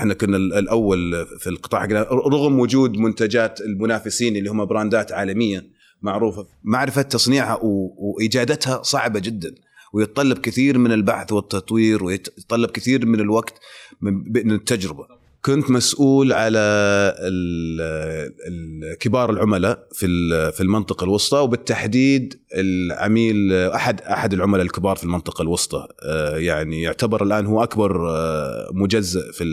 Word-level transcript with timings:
إحنا 0.00 0.14
كنا 0.14 0.36
ال- 0.36 0.52
الأول 0.54 1.26
في 1.38 1.46
القطاع 1.46 1.84
رغم 2.12 2.58
وجود 2.60 2.96
منتجات 2.96 3.60
المنافسين 3.60 4.36
اللي 4.36 4.50
هم 4.50 4.64
براندات 4.64 5.12
عالمية 5.12 5.66
معروفة 6.02 6.46
معرفة 6.64 7.02
تصنيعها 7.02 7.58
وإيجادتها 7.62 8.82
صعبة 8.82 9.20
جدا 9.20 9.54
ويتطلب 9.92 10.38
كثير 10.38 10.78
من 10.78 10.92
البحث 10.92 11.32
والتطوير 11.32 12.04
ويتطلب 12.04 12.70
كثير 12.70 13.06
من 13.06 13.20
الوقت 13.20 13.54
من 14.00 14.52
التجربة. 14.52 15.06
كنت 15.44 15.70
مسؤول 15.70 16.32
على 16.32 16.60
كبار 19.00 19.30
العملاء 19.30 19.88
في 19.92 20.06
في 20.52 20.60
المنطقة 20.60 21.04
الوسطى 21.04 21.38
وبالتحديد 21.38 22.40
العميل 22.54 23.52
أحد 23.52 24.00
أحد 24.00 24.32
العملاء 24.32 24.66
الكبار 24.66 24.96
في 24.96 25.04
المنطقة 25.04 25.42
الوسطى. 25.42 25.88
آه، 26.02 26.36
يعني 26.36 26.82
يعتبر 26.82 27.22
الآن 27.22 27.46
هو 27.46 27.62
أكبر 27.62 28.10
آه، 28.10 28.70
مجزء 28.72 29.32
في 29.32 29.44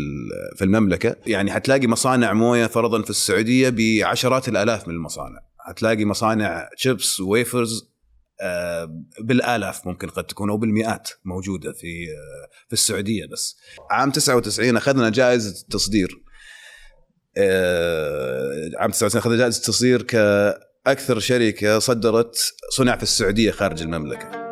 في 0.55 0.63
المملكة. 0.63 1.15
يعني 1.27 1.51
حتلاقي 1.51 1.87
مصانع 1.87 2.33
موية 2.33 2.67
فرضا 2.67 3.01
في 3.01 3.09
السعودية 3.09 3.69
بعشرات 3.69 4.49
الآلاف 4.49 4.87
من 4.87 4.93
المصانع. 4.93 5.39
حتلاقي 5.59 6.05
مصانع 6.05 6.69
شيبس 6.75 7.19
ويفرز 7.19 7.96
بالآلاف 9.19 9.87
ممكن 9.87 10.09
قد 10.09 10.23
تكون 10.23 10.49
أو 10.49 10.57
بالمئات 10.57 11.09
موجودة 11.25 11.71
في 11.71 12.07
في 12.67 12.73
السعودية 12.73 13.25
بس. 13.25 13.57
عام 13.91 14.11
99 14.11 14.77
أخذنا 14.77 15.09
جائزة 15.09 15.61
التصدير. 15.61 16.23
آه، 17.37 18.71
عام 18.77 18.91
99 18.91 19.21
أخذنا 19.21 19.37
جائزة 19.37 19.57
التصدير 19.57 20.01
كأكثر 20.01 21.19
شركة 21.19 21.79
صدرت 21.79 22.53
صنع 22.69 22.95
في 22.97 23.03
السعودية 23.03 23.51
خارج 23.51 23.81
المملكة. 23.81 24.47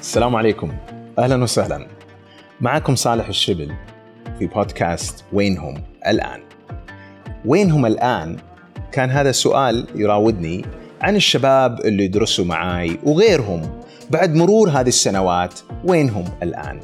السلام 0.00 0.36
عليكم. 0.36 0.72
أهلا 1.18 1.42
وسهلا. 1.42 1.86
معكم 2.62 2.94
صالح 2.94 3.28
الشبل 3.28 3.72
في 4.38 4.46
بودكاست 4.46 5.24
وينهم 5.32 5.82
الآن. 6.06 6.40
وينهم 7.44 7.86
الآن 7.86 8.36
كان 8.92 9.10
هذا 9.10 9.32
سؤال 9.32 9.86
يراودني 9.94 10.64
عن 11.00 11.16
الشباب 11.16 11.80
اللي 11.80 12.04
يدرسوا 12.04 12.44
معاي 12.44 12.98
وغيرهم 13.02 13.80
بعد 14.10 14.34
مرور 14.34 14.70
هذه 14.70 14.88
السنوات 14.88 15.60
وينهم 15.84 16.24
الآن. 16.42 16.80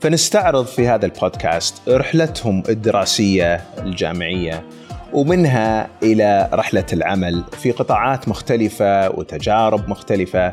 فنستعرض 0.00 0.66
في 0.66 0.88
هذا 0.88 1.06
البودكاست 1.06 1.88
رحلتهم 1.88 2.62
الدراسية 2.68 3.64
الجامعية 3.78 4.64
ومنها 5.12 5.88
إلى 6.02 6.50
رحلة 6.52 6.86
العمل 6.92 7.44
في 7.52 7.70
قطاعات 7.70 8.28
مختلفة 8.28 9.10
وتجارب 9.10 9.88
مختلفة. 9.88 10.50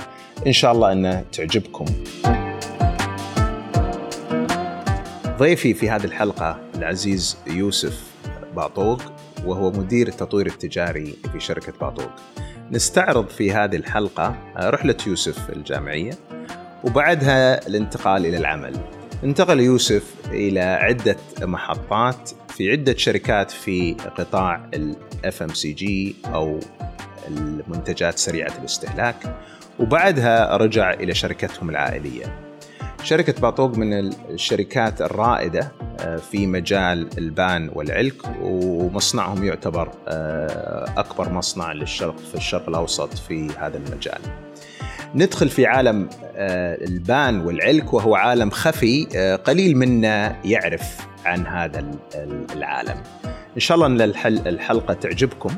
إن 0.47 0.53
شاء 0.53 0.71
الله 0.71 0.91
انها 0.91 1.23
تعجبكم. 1.31 1.85
ضيفي 5.37 5.73
في 5.73 5.89
هذه 5.89 6.05
الحلقة 6.05 6.59
العزيز 6.75 7.37
يوسف 7.47 8.11
باطوق 8.55 9.01
وهو 9.45 9.71
مدير 9.71 10.07
التطوير 10.07 10.45
التجاري 10.45 11.15
في 11.31 11.39
شركة 11.39 11.73
باطوق. 11.81 12.11
نستعرض 12.71 13.27
في 13.29 13.51
هذه 13.51 13.75
الحلقة 13.75 14.35
رحلة 14.57 14.97
يوسف 15.07 15.49
الجامعية 15.49 16.13
وبعدها 16.83 17.67
الانتقال 17.67 18.25
إلى 18.25 18.37
العمل. 18.37 18.79
انتقل 19.23 19.59
يوسف 19.59 20.13
إلى 20.31 20.59
عدة 20.59 21.17
محطات 21.41 22.31
في 22.49 22.71
عدة 22.71 22.97
شركات 22.97 23.51
في 23.51 23.93
قطاع 24.17 24.69
CG 25.53 26.15
أو 26.25 26.59
المنتجات 27.27 28.17
سريعة 28.17 28.57
الاستهلاك 28.59 29.37
وبعدها 29.79 30.57
رجع 30.57 30.93
إلى 30.93 31.13
شركتهم 31.13 31.69
العائلية. 31.69 32.42
شركة 33.03 33.41
باطوق 33.41 33.77
من 33.77 33.93
الشركات 34.29 35.01
الرائدة 35.01 35.71
في 36.31 36.47
مجال 36.47 37.09
البان 37.17 37.69
والعلك 37.73 38.21
ومصنعهم 38.41 39.43
يعتبر 39.43 39.91
أكبر 40.97 41.29
مصنع 41.29 41.73
للشرق 41.73 42.17
في 42.17 42.35
الشرق 42.35 42.69
الأوسط 42.69 43.13
في 43.13 43.49
هذا 43.59 43.77
المجال. 43.77 44.19
ندخل 45.15 45.49
في 45.49 45.65
عالم 45.65 46.09
البان 46.87 47.39
والعلك 47.39 47.93
وهو 47.93 48.15
عالم 48.15 48.49
خفي 48.49 49.05
قليل 49.45 49.77
منا 49.77 50.35
يعرف 50.45 50.97
عن 51.25 51.47
هذا 51.47 51.91
العالم. 52.55 53.03
إن 53.55 53.59
شاء 53.59 53.75
الله 53.75 53.87
إن 53.87 54.01
الحلقة 54.47 54.93
تعجبكم 54.93 55.55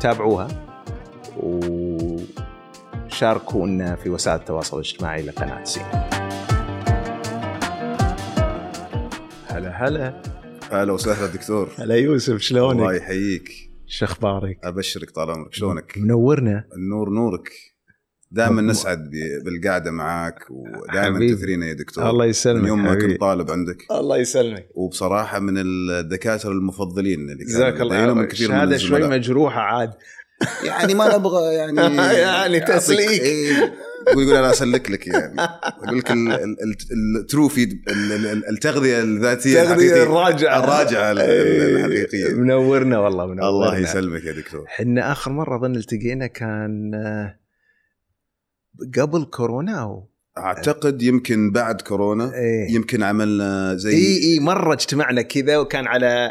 تابعوها 0.00 0.48
وشاركونا 3.16 3.96
في 3.96 4.10
وسائل 4.10 4.40
التواصل 4.40 4.76
الاجتماعي 4.76 5.22
لقناة 5.22 5.64
سين. 5.64 5.82
هلا 9.46 9.88
هلا 9.88 10.22
أهلا 10.72 10.92
وسهلا 10.92 11.26
دكتور 11.26 11.68
هلا 11.78 11.94
يوسف 11.94 12.40
شلونك؟ 12.40 12.78
الله 12.80 12.94
يحييك 12.94 13.48
شو 13.86 14.04
أخبارك؟ 14.04 14.58
أبشرك 14.64 15.10
طال 15.10 15.30
عمرك 15.30 15.54
شلونك؟ 15.54 15.98
منورنا 15.98 16.64
النور 16.76 17.10
نورك 17.10 17.48
دائما 18.30 18.62
نسعد 18.62 19.10
بالقعدة 19.44 19.90
معك 19.90 20.38
ودائما. 20.50 21.34
تثرينا 21.34 21.66
يا 21.66 21.72
دكتور 21.72 22.10
الله 22.10 22.24
يسلمك 22.24 22.62
من 22.62 22.68
يوم 22.68 22.84
ما. 22.84 22.94
كنت 22.94 23.20
طالب 23.20 23.50
عندك 23.50 23.86
الله 23.90 24.18
يسلمك 24.18 24.68
وبصراحة 24.74 25.38
من 25.38 25.54
الدكاترة 25.58 26.50
المفضلين 26.52 27.20
اللي 27.20 27.44
كانوا 27.44 27.48
جزاك 27.48 27.80
الله 27.80 28.28
خير 28.28 28.52
هذا 28.62 28.76
شوي. 28.76 29.08
مجروحة 29.08 29.60
عاد 29.60 29.92
يعني 30.64 30.94
ما 30.94 31.16
نبغى 31.16 31.54
يعني 31.54 31.96
يعني 32.26 32.60
تسليك. 32.60 33.08
إيه، 33.20 33.52
يقول 34.08 34.22
يقول 34.24 34.36
أنا 34.36 34.50
أسلك 34.50 34.90
لك 34.90 35.06
يعني. 35.06 35.34
أقول 35.84 35.98
لك 35.98 36.10
الترو 37.20 37.48
فيد 37.48 37.70
التغذية 38.50 39.00
الذاتية. 39.02 39.62
الراجعة. 40.02 40.58
الراجعة 40.64 41.12
ال- 41.12 41.20
ال- 41.20 41.76
الحقيقية. 41.76 42.34
منورنا 42.34 42.98
والله 42.98 43.26
منورنا. 43.26 43.48
الله 43.48 43.78
يسلمك 43.78 44.24
يا 44.24 44.32
دكتور. 44.32 44.64
إحنا 44.66 45.12
آخر 45.12 45.32
مرة 45.32 45.56
أظن 45.56 45.76
التقينا 45.76 46.26
كان 46.26 46.94
آه، 46.94 47.38
قبل 49.00 49.24
كورونا 49.24 49.72
أو؟ 49.82 50.10
أعتقد 50.38 51.02
يمكن 51.02 51.50
بعد 51.52 51.80
كورونا. 51.80 52.34
إيه. 52.34 52.74
يمكن 52.74 53.02
عملنا 53.02 53.74
زي 53.76 53.90
اي 53.96 54.16
اي 54.24 54.40
مرة 54.40 54.74
اجتمعنا 54.74 55.22
كذا 55.22 55.56
وكان 55.58 55.86
على 55.86 56.30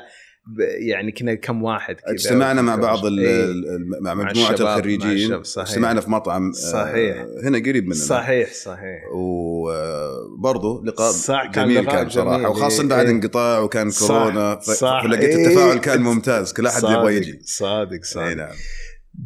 يعني 0.80 1.12
كنا 1.12 1.34
كم 1.34 1.64
واحد 1.64 1.96
كذا 1.96 2.14
اجتمعنا 2.14 2.62
مع 2.62 2.76
بعض 2.76 3.06
ال- 3.06 3.20
إيه. 3.20 3.44
ال- 3.46 4.02
مع 4.02 4.14
مع 4.14 4.24
مجموعة 4.30 4.56
مع 4.60 4.76
الخريجين. 4.76 5.12
الشباب، 5.12 5.46
صحيح. 5.46 5.70
اجتمعنا 5.70 6.02
في 6.02 6.10
مطعم 6.12 6.48
آه، 6.50 6.52
صحيح. 6.52 7.26
هنا 7.44 7.58
قريب 7.58 7.84
مننا. 7.84 7.96
صحيح 7.96 8.54
صحيح. 8.54 9.04
وبرضه 9.14 10.84
لقاء 10.86 11.12
صح، 11.12 11.52
كان 11.54 11.66
جميل 11.66 11.84
لقاء 11.84 11.96
كان 11.96 12.08
بصراحه 12.08 12.38
جميل، 12.38 12.48
وخاصة 12.48 12.84
إيه، 12.84 12.90
بعد 12.90 13.06
إيه. 13.06 13.12
انقطاع 13.16 13.60
وكان 13.60 13.90
صح، 13.90 14.08
كورونا 14.08 14.60
صح، 14.62 15.04
فلقيت 15.04 15.24
إيه. 15.24 15.48
التفاعل 15.48 15.78
كان 15.78 16.02
ممتاز 16.02 16.54
كل 16.54 16.68
أحد 16.68 16.84
يبغى 16.84 17.16
يجي. 17.16 17.40
صادق 17.44 17.92
اي 17.92 18.00
صادق. 18.04 18.34
نعم. 18.38 18.56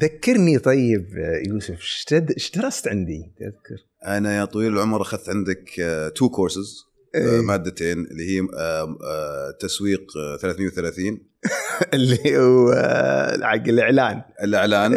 ذكرني 0.02 0.60
طيب 0.60 1.08
آه، 1.18 1.42
يوسف 1.50 1.80
إيش 2.14 2.52
درست 2.56 2.88
عندي؟ 2.88 3.32
تذكر. 3.40 3.86
أنا 4.06 4.38
يا 4.38 4.46
طويل 4.46 4.74
العمر 4.74 5.02
أخذت 5.02 5.30
عندك 5.30 5.70
two 6.16 6.30
courses 6.30 6.89
إيه. 7.16 7.42
مادتين 7.42 8.06
اللي 8.12 8.24
هي 8.24 8.40
آه، 8.40 8.98
آه، 9.04 9.52
تسويق 9.60 10.18
آه، 10.18 10.38
330 10.38 11.20
اللي 11.94 12.38
هو 12.38 12.72
آه، 12.72 13.46
حق 13.46 13.68
الإعلان 13.68 14.22
الإعلان 14.44 14.94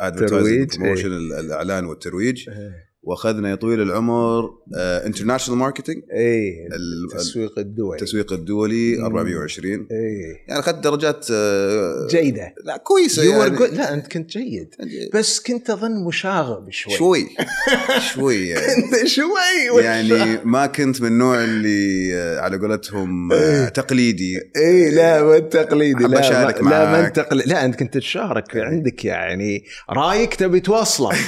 advertising 0.00 0.70
ترويج 0.70 0.78
promotion 0.78 1.12
إيه. 1.12 1.40
الإعلان 1.40 1.84
والترويج 1.84 2.48
إيه. 2.48 2.91
وأخذنا 3.02 3.50
يا 3.50 3.54
طويل 3.54 3.82
العمر 3.82 4.50
international 4.76 5.58
marketing 5.58 5.96
ال- 6.12 7.08
التسويق 7.12 7.58
الدولي. 7.58 7.98
التسويق 8.00 8.32
الدولي 8.32 8.96
مم. 8.98 9.04
420 9.04 9.86
إيه. 9.90 10.36
يعني 10.48 10.60
أخذت 10.60 10.74
درجات 10.84 11.26
آه، 11.32 12.06
جيدة. 12.10 12.54
لا 12.64 12.76
كويسة 12.76 13.22
يعني. 13.38 13.58
good. 13.58 13.62
لا 13.74 13.94
أنت 13.94 14.06
كنت 14.12 14.30
جيد. 14.30 14.74
بس 15.14 15.40
كنت 15.40 15.70
أظن 15.70 16.04
مشاغب 16.04 16.70
شوي. 16.70 16.94
شوي. 16.96 17.28
شوي 18.14 18.48
يعني. 18.48 18.66
انت 18.76 19.06
شوي. 19.06 19.82
يعني 19.84 20.38
ما 20.44 20.66
كنت 20.66 21.00
من 21.02 21.08
النوع 21.08 21.44
اللي 21.44 22.14
آه، 22.14 22.40
على 22.40 22.56
قولتهم 22.58 23.32
آه، 23.32 23.68
تقليدي. 23.68 24.40
إيه 24.56 24.90
لا 24.90 25.22
ما 25.22 25.36
انت 25.36 25.52
تقليدي 25.52 26.04
لا 26.04 26.20
أشارك 26.20 26.62
ما 26.62 26.70
لا 26.70 26.84
ما 26.84 26.92
معاك. 26.92 27.04
انت 27.04 27.16
تقليدي. 27.16 27.50
لا 27.50 27.64
أنت 27.64 27.74
كنت 27.78 27.98
تشارك 27.98 28.56
عندك 28.56 29.04
يعني. 29.04 29.64
رايك 29.90 30.34
تبي 30.34 30.60
توصله. 30.60 31.08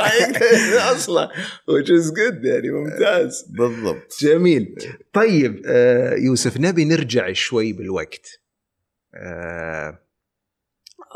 رايك 0.00 0.33
توصله 0.90 1.28
which 1.70 1.88
is 1.88 2.10
good 2.10 2.44
يعني 2.44 2.70
ممتاز. 2.70 3.44
بالضبط. 3.48 4.16
جميل. 4.20 4.74
طيب 5.12 5.62
آه، 5.66 6.14
يوسف 6.14 6.60
نبي 6.60 6.84
نرجع 6.84 7.32
شوي 7.32 7.72
بالوقت. 7.72 8.40
آه، 9.14 9.98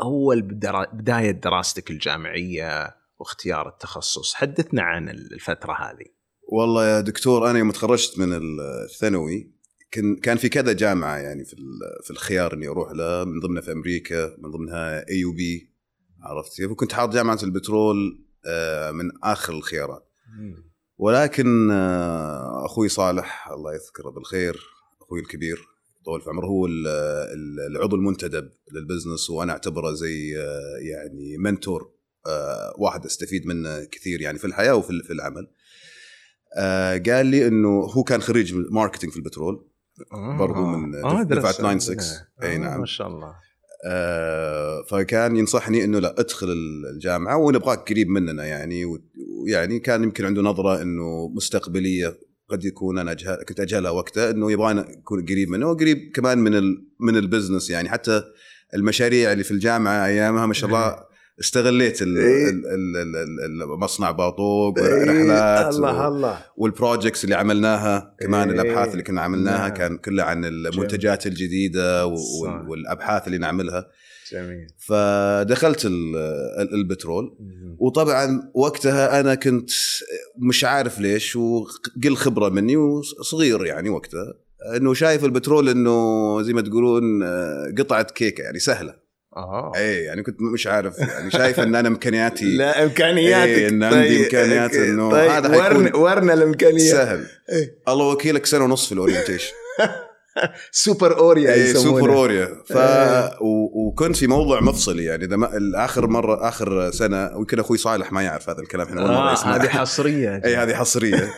أول 0.01 0.41
بداية 0.41 1.31
دراستك 1.31 1.91
الجامعية 1.91 2.95
واختيار 3.19 3.67
التخصص. 3.67 4.33
حدثنا 4.33 4.81
عن 4.81 5.09
الفترة 5.09 5.73
هذه. 5.73 6.05
والله 6.51 6.87
يا 6.87 7.01
دكتور 7.01 7.49
أنا 7.49 7.59
يوم 7.59 7.71
تخرجت 7.71 8.19
من 8.19 8.39
الثانوي 8.85 9.51
كان 9.91 10.15
كان 10.15 10.37
في 10.37 10.49
كذا 10.49 10.73
جامعة 10.73 11.17
يعني 11.17 11.45
في 11.45 11.55
في 12.03 12.11
الخيار 12.11 12.53
إني 12.53 12.67
أروح 12.67 12.91
لها. 12.91 13.23
من 13.23 13.39
ضمنها 13.39 13.61
في 13.61 13.71
أمريكا 13.71 14.35
من 14.37 14.51
ضمنها 14.51 15.09
AUB 15.09 15.69
عرفت 16.21 16.57
كيف؟ 16.57 16.71
وكنت 16.71 16.93
حاط 16.93 17.13
جامعة 17.13 17.39
البترول. 17.43 18.28
من 18.91 19.11
آخر 19.23 19.53
الخيارات 19.53 20.09
ولكن 20.97 21.71
آه، 21.71 22.65
أخوي 22.65 22.89
صالح 22.89 23.49
الله 23.51 23.73
يذكره 23.73 24.09
بالخير 24.09 24.59
أخوي 25.01 25.19
الكبير 25.19 25.59
طول 26.05 26.21
في 26.21 26.29
عمره 26.29 26.45
هو 26.45 26.65
ال- 26.65 26.87
ال- 27.33 27.75
العضو 27.75 27.95
المنتدب 27.95 28.49
لل 28.71 28.83
business 28.83 29.29
وأنا 29.29 29.51
أعتبره 29.53 29.91
زي 29.93 30.37
آه، 30.41 30.77
يعني 30.81 31.37
mentor 31.37 31.91
آه، 32.27 32.73
واحد 32.77 33.05
أستفيد 33.05 33.47
منه 33.47 33.83
كثير 33.83 34.21
يعني 34.21 34.37
في 34.37 34.47
الحياة 34.47 34.75
وفي 34.75 35.03
في 35.03 35.13
العمل 35.13 35.47
آه، 36.57 36.97
قال 36.97 37.25
لي 37.25 37.47
إنه 37.47 37.69
هو 37.79 38.03
كان 38.03 38.21
خريج 38.21 38.53
من 38.53 38.65
marketing 38.71 39.11
في 39.13 39.17
البترول 39.19 39.65
برضو 40.37 40.65
من 40.65 40.95
آه، 40.95 41.23
درس 41.23 41.55
96. 41.55 41.97
عندنا. 41.99 42.27
أي 42.43 42.55
آه، 42.55 42.57
نعم. 42.57 42.79
ما 42.79 42.85
شاء 42.85 43.07
الله 43.07 43.27
آه، 43.27 43.39
فكان 44.89 45.35
ينصحني 45.35 45.83
إنه 45.83 45.99
لا 45.99 46.15
ادخل 46.19 46.47
الجامعة 46.93 47.37
ونبغاك 47.37 47.89
قريب 47.89 48.09
مننا 48.09 48.45
يعني 48.45 48.85
ويعني 48.85 49.79
كان 49.79 50.03
يمكن 50.03 50.25
عنده 50.25 50.41
نظرة 50.41 50.81
إنه 50.81 51.27
مستقبلية 51.35 52.19
قد 52.49 52.65
يكون 52.65 52.97
أنا 52.97 53.11
أجهل 53.11 53.43
كنت 53.47 53.59
أجهلها 53.59 53.91
وقتها 53.91 54.31
إنه 54.31 54.51
يبغانا 54.51 54.81
نكون 54.97 55.25
قريب 55.25 55.49
منه 55.49 55.67
وقريب 55.67 56.11
كمان 56.15 56.37
من 56.37 56.55
ال 56.55 56.85
من 56.99 57.17
ال 57.17 57.23
business 57.23 57.69
يعني 57.69 57.89
حتى 57.89 58.23
المشاريع 58.75 59.31
اللي 59.31 59.43
في 59.43 59.51
الجامعة 59.51 60.05
أيامها 60.05 60.45
ما 60.45 60.53
شاء 60.53 60.69
الله 60.69 61.08
استغليت 61.39 62.01
ال- 62.01 62.17
إيه. 62.17 62.49
ال- 62.49 62.65
ال- 62.65 62.97
ال- 62.97 63.15
ال- 63.45 63.63
المصنع 63.73 64.11
باطوق 64.11 64.79
إيه، 64.79 65.03
رحلات 65.03 65.73
الله 65.75 66.07
الله 66.07 66.39
وال 66.57 66.70
projects 66.70 67.23
اللي 67.23 67.35
عملناها 67.35 68.15
كمان 68.19 68.51
إيه. 68.51 68.61
الأبحاث 68.61 68.91
اللي 68.91 69.03
كنا 69.03 69.21
عملناها 69.21 69.67
نعم. 69.67 69.73
كان 69.77 69.97
كلها 69.97 70.25
عن 70.25 70.45
المنتجات 70.45 71.27
الجديدة 71.27 72.05
و- 72.07 72.15
صح. 72.15 72.65
والأبحاث 72.67 73.27
اللي 73.27 73.37
نعملها 73.37 73.87
جميل 74.31 74.67
فدخلت 74.77 75.85
ال- 75.85 76.15
ال- 76.61 76.73
البترول 76.73 77.37
وطبعا 77.79 78.51
وقتها 78.53 79.19
أنا 79.19 79.35
كنت 79.35 79.69
مش 80.49 80.63
عارف 80.63 80.99
ليش 80.99 81.35
وقلة 81.35 82.15
خبرة 82.15 82.49
مني 82.49 82.77
وصغير 82.77 83.65
يعني 83.65 83.89
وقتها 83.89 84.33
إنه 84.77 84.93
شايف 84.93 85.25
البترول 85.25 85.69
إنه 85.69 86.41
زي 86.41 86.53
ما 86.53 86.61
تقولون 86.61 87.23
آه، 87.23 87.73
قطعة 87.77 88.03
كيكة 88.03 88.41
يعني 88.41 88.59
سهلة 88.59 88.95
آه 89.37 89.71
اي 89.75 90.03
يعني 90.03 90.23
كنت 90.23 90.41
مش 90.53 90.67
عارف 90.67 90.99
يعني 90.99 91.31
شايف 91.31 91.59
إن 91.59 91.75
أنا 91.75 91.87
إمكانياتي 91.87 92.45
لا 92.57 92.83
إمكانياتك 92.83 93.49
إيه، 93.49 93.69
إن 93.69 93.83
عندي 93.83 94.25
إمكانيات 94.25 94.75
okay. 94.75 94.89
إنه 94.89 95.11
طيب 95.11 95.31
هذا 95.31 95.63
حيكون 95.63 95.83
ورنا 95.83 95.95
ورنا 95.95 96.33
الإمكانيات 96.33 96.91
سهل 96.91 97.25
إيه. 97.49 97.77
الله 97.87 98.07
وكيلك 98.07 98.45
سنة 98.45 98.63
ونص 98.63 98.85
في 98.85 98.91
ال 98.91 98.96
orientation 98.96 99.53
سوبر 100.71 101.17
أوريا 101.19 101.53
اي 101.53 101.61
يسمونه. 101.61 101.99
سوبر 101.99 102.13
أوريا 102.13 102.45
ف 102.65 102.77
إيه. 102.77 103.41
و... 103.41 103.87
وكنت 103.87 104.15
في 104.15 104.27
موضوع 104.27 104.61
مفصلي 104.61 105.03
يعني 105.03 105.25
إذا 105.25 105.35
ما... 105.35 105.49
آخر 105.75 106.07
مرة 106.07 106.47
آخر 106.47 106.91
سنة 106.91 107.35
ويمكن 107.35 107.59
أخوي 107.59 107.77
صالح 107.77 108.11
ما 108.11 108.21
يعرف 108.21 108.49
هذا 108.49 108.59
الكلام 108.59 108.87
إحنا 108.87 109.01
آه 109.01 109.55
هذه 109.55 109.67
حصرية 109.67 110.35
اي 110.45 110.55
هذه 110.55 110.73
حصرية 110.73 111.33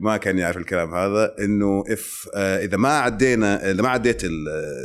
ما 0.00 0.16
كان 0.16 0.38
يعرف 0.38 0.56
الكلام 0.56 0.94
هذا 0.94 1.34
إنه 1.40 1.84
if 1.88 2.28
آه 2.34 2.64
إذا 2.64 2.76
ما 2.76 2.98
عدينا 2.98 3.70
إذا 3.70 3.82
ما 3.82 3.88
عديت 3.88 4.24
ال 4.24 4.30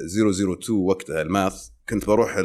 002 0.09 0.77
وقتها 0.77 1.21
ال 1.21 1.32
math 1.32 1.74
كنت 1.89 2.05
بروح 2.05 2.41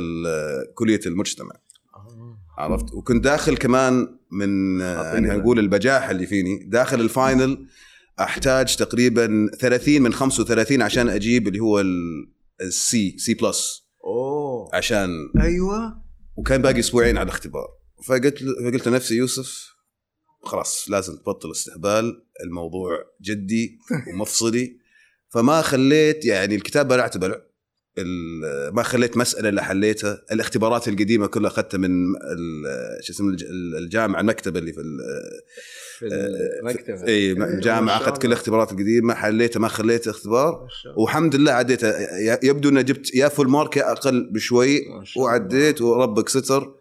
كلية 0.74 1.00
المجتمع. 1.06 1.54
آه. 1.94 2.38
عرفت؟ 2.58 2.94
وكنت 2.94 3.24
داخل 3.24 3.56
كمان 3.56 4.18
من. 4.30 4.80
يعني 4.80 5.28
نقول 5.28 5.58
البجاحه 5.58 6.10
اللي 6.10 6.26
فيني. 6.26 6.64
داخل 6.64 7.00
ال 7.00 7.11
final 7.11 7.66
أحتاج 8.20 8.76
تقريبا 8.76 9.50
30 9.58 10.02
من 10.02 10.12
35 10.12 10.82
عشان 10.82 11.08
أجيب 11.08 11.48
اللي 11.48 11.60
هو 11.60 11.84
ال 12.60 13.18
C 13.18 13.26
C 13.26 13.34
plus 13.34 13.82
أوه. 14.04 14.70
عشان 14.74 15.10
أيوه. 15.40 16.02
وكان 16.36 16.62
باقي 16.62 16.80
أسبوعين 16.80 17.16
على 17.16 17.24
الاختبار. 17.24 17.68
فقلت 18.06 18.38
فقلت 18.38 18.88
لنفسي 18.88 19.14
يوسف 19.14 19.70
خلاص 20.42 20.90
لازم 20.90 21.16
تبطل 21.16 21.50
استهبال. 21.50 22.24
الموضوع 22.44 22.90
جدي 23.20 23.78
ومفصلي. 24.14 24.80
فما 25.28 25.62
خليت 25.62 26.24
يعني 26.24 26.54
الكتاب 26.54 26.88
بلعت 26.88 27.18
بلع 27.18 27.40
ما 28.72 28.82
خليت 28.82 29.16
مسألة 29.16 29.48
اللي 29.48 29.62
حليتها 29.62 30.22
الاختبارات 30.32 30.88
القديمة 30.88 31.26
كلها 31.26 31.50
أخذتها 31.50 31.78
من 31.78 31.90
شو 33.00 33.12
اسمه 33.12 33.28
الج- 33.28 33.44
الجامعة 33.78 34.20
المكتبة 34.20 34.58
اللي 34.58 34.72
في 34.72 34.80
في 35.98 36.06
المكتبة. 36.60 37.06
إي 37.08 37.34
شاء 37.62 37.84
أخذت 37.96 38.22
كل. 38.22 38.28
الاختبارات 38.28 38.72
القديمة 38.72 39.14
حليتها 39.14 39.60
ما 39.60 39.68
خليت 39.68 40.08
اختبار. 40.08 40.66
والحمد 40.96 41.36
لله 41.36 41.52
عديتها 41.52 41.94
يبدو 42.44 42.68
اني 42.68 42.82
جبت 42.82 43.14
يا 43.14 43.28
فول 43.28 43.48
مارك 43.48 43.76
يا 43.76 43.92
أقل 43.92 44.30
بشوي. 44.32 44.80
وعديت 45.16 45.82
وربك 45.82 46.28
ستر. 46.28 46.74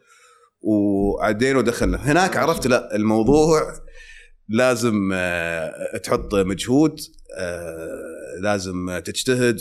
وعدينا 0.62 1.60
ودخلنا. 1.60 1.98
هناك 2.12 2.38
عرفت 2.38 2.68
لا 2.68 2.96
الموضوع 2.96 3.74
لازم 4.50 5.10
آه، 5.14 5.98
تحط 5.98 6.36
مجهود. 6.36 7.00
آه، 7.00 7.19
لازم 8.42 9.00
تجتهد 9.06 9.60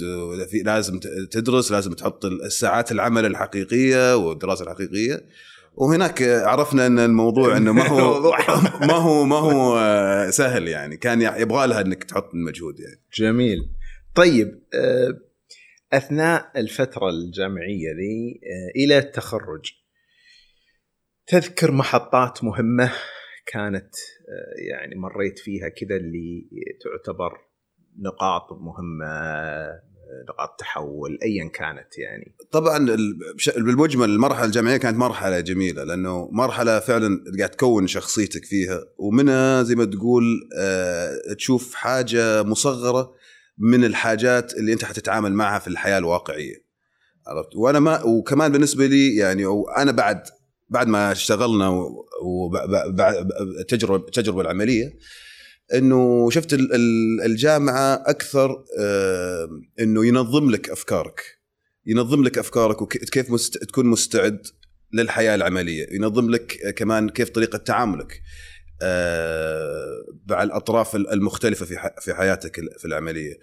لازم 0.65 0.99
تدرس 1.31 1.73
لازم 1.73 1.93
تحط 1.93 2.25
الساعات 2.25 2.93
العمل 2.93 3.27
الحقيقية 3.27 4.17
والدراسة 4.17 4.65
الحقيقية. 4.65 5.25
وهناك 5.75 6.23
آه، 6.23 6.47
عرفنا 6.47 6.87
إن 6.87 6.99
الموضوع 6.99 7.57
إنه 7.57 7.73
ما 7.73 7.89
هو. 7.89 8.33
ما 8.89 8.95
هو 8.95 9.25
ما 9.25 9.37
هو 9.37 9.79
آه، 9.79 10.31
سهل 10.31 10.69
يعني. 10.69 10.97
كان 10.97 11.23
يبغى 11.23 11.67
لها 11.67 11.81
إنك 11.81 12.05
تحط 12.05 12.35
المجهود 12.35 12.81
يعني. 12.81 13.01
جميل. 13.15 13.59
طيب 14.15 14.63
آه، 14.75 15.21
أثناء 15.93 16.61
الفترة 16.61 17.09
الجامعية 17.09 17.93
ذي 17.93 18.41
آه، 18.45 18.85
إلى 18.85 18.99
التخرج 18.99 19.73
تذكر 21.27 21.73
محطات 21.73 22.45
مهمة 22.45 22.93
كانت 23.47 23.95
آه، 24.29 24.71
يعني 24.71 24.95
مريت 24.95 25.39
فيها 25.39 25.69
كذا 25.69 25.97
اللي 25.97 26.49
تعتبر 26.85 27.48
نقاط 27.99 28.53
مهمة 28.53 29.09
نقاط 30.29 30.57
تحول 30.59 31.19
ايا 31.23 31.49
كانت 31.49 31.99
يعني. 31.99 32.37
طبعا 32.51 32.97
بالمجمل 33.57 34.11
المرحلة 34.11 34.45
الجامعية 34.45 34.77
كانت 34.77 34.97
مرحلة 34.97 35.41
جميلة 35.41 35.85
لأنه 35.85 36.29
مرحلة 36.33 36.79
فعلا 36.79 37.25
قاعد 37.39 37.51
تكون 37.51 37.87
شخصيتك 37.87 38.45
فيها 38.45 38.81
ومنها 38.99 39.63
زي 39.63 39.75
ما 39.75 39.85
تقول 39.85 40.25
آه، 40.59 41.35
تشوف 41.37 41.75
حاجة 41.75 42.43
مصغرة 42.43 43.15
من 43.59 43.85
الحاجات 43.85 44.55
اللي 44.55 44.73
أنت 44.73 44.85
حتتعامل 44.85 45.33
معها 45.33 45.59
في 45.59 45.69
الحياة 45.69 45.99
الواقعية. 45.99 46.69
عرفت؟ 47.27 47.57
وأنا 47.57 47.81
ما 47.81 48.03
وكمان 48.03 48.53
بالنسبة 48.53 48.87
لي 48.87 49.17
يعني 49.17 49.47
وأنا 49.47 49.93
بعد 49.93 50.23
بعد 50.69 50.89
ما 50.89 51.13
اشتغلنا 51.13 51.69
وتجربه 52.23 54.07
التجربه 54.07 54.41
العملية 54.41 54.93
إنه 55.75 56.31
شفت 56.31 56.53
ال- 56.53 56.75
ال- 56.75 57.21
الجامعة 57.25 57.95
أكثر 57.95 58.65
آه، 58.79 59.49
إنه 59.81 60.07
ينظم 60.07 60.51
لك 60.51 60.71
أفكارك. 60.71 61.39
ينظم 61.87 62.25
لك 62.25 62.39
أفكارك 62.39 62.83
وكيف 62.83 63.31
مست... 63.31 63.59
تكون 63.59 63.87
مستعد 63.87 64.47
للحياة 64.93 65.35
العملية. 65.35 65.87
ينظم 65.91 66.31
لك 66.31 66.75
كمان 66.77 67.09
كيف 67.09 67.29
طريقة 67.29 67.59
تعاملك 67.59 68.21
آه، 68.83 70.05
مع 70.31 70.43
الأطراف 70.43 70.97
المختلفة 70.97 71.67
في 71.67 71.91
في 72.01 72.15
حياتك 72.15 72.57
في 72.79 72.85
العملية. 72.85 73.35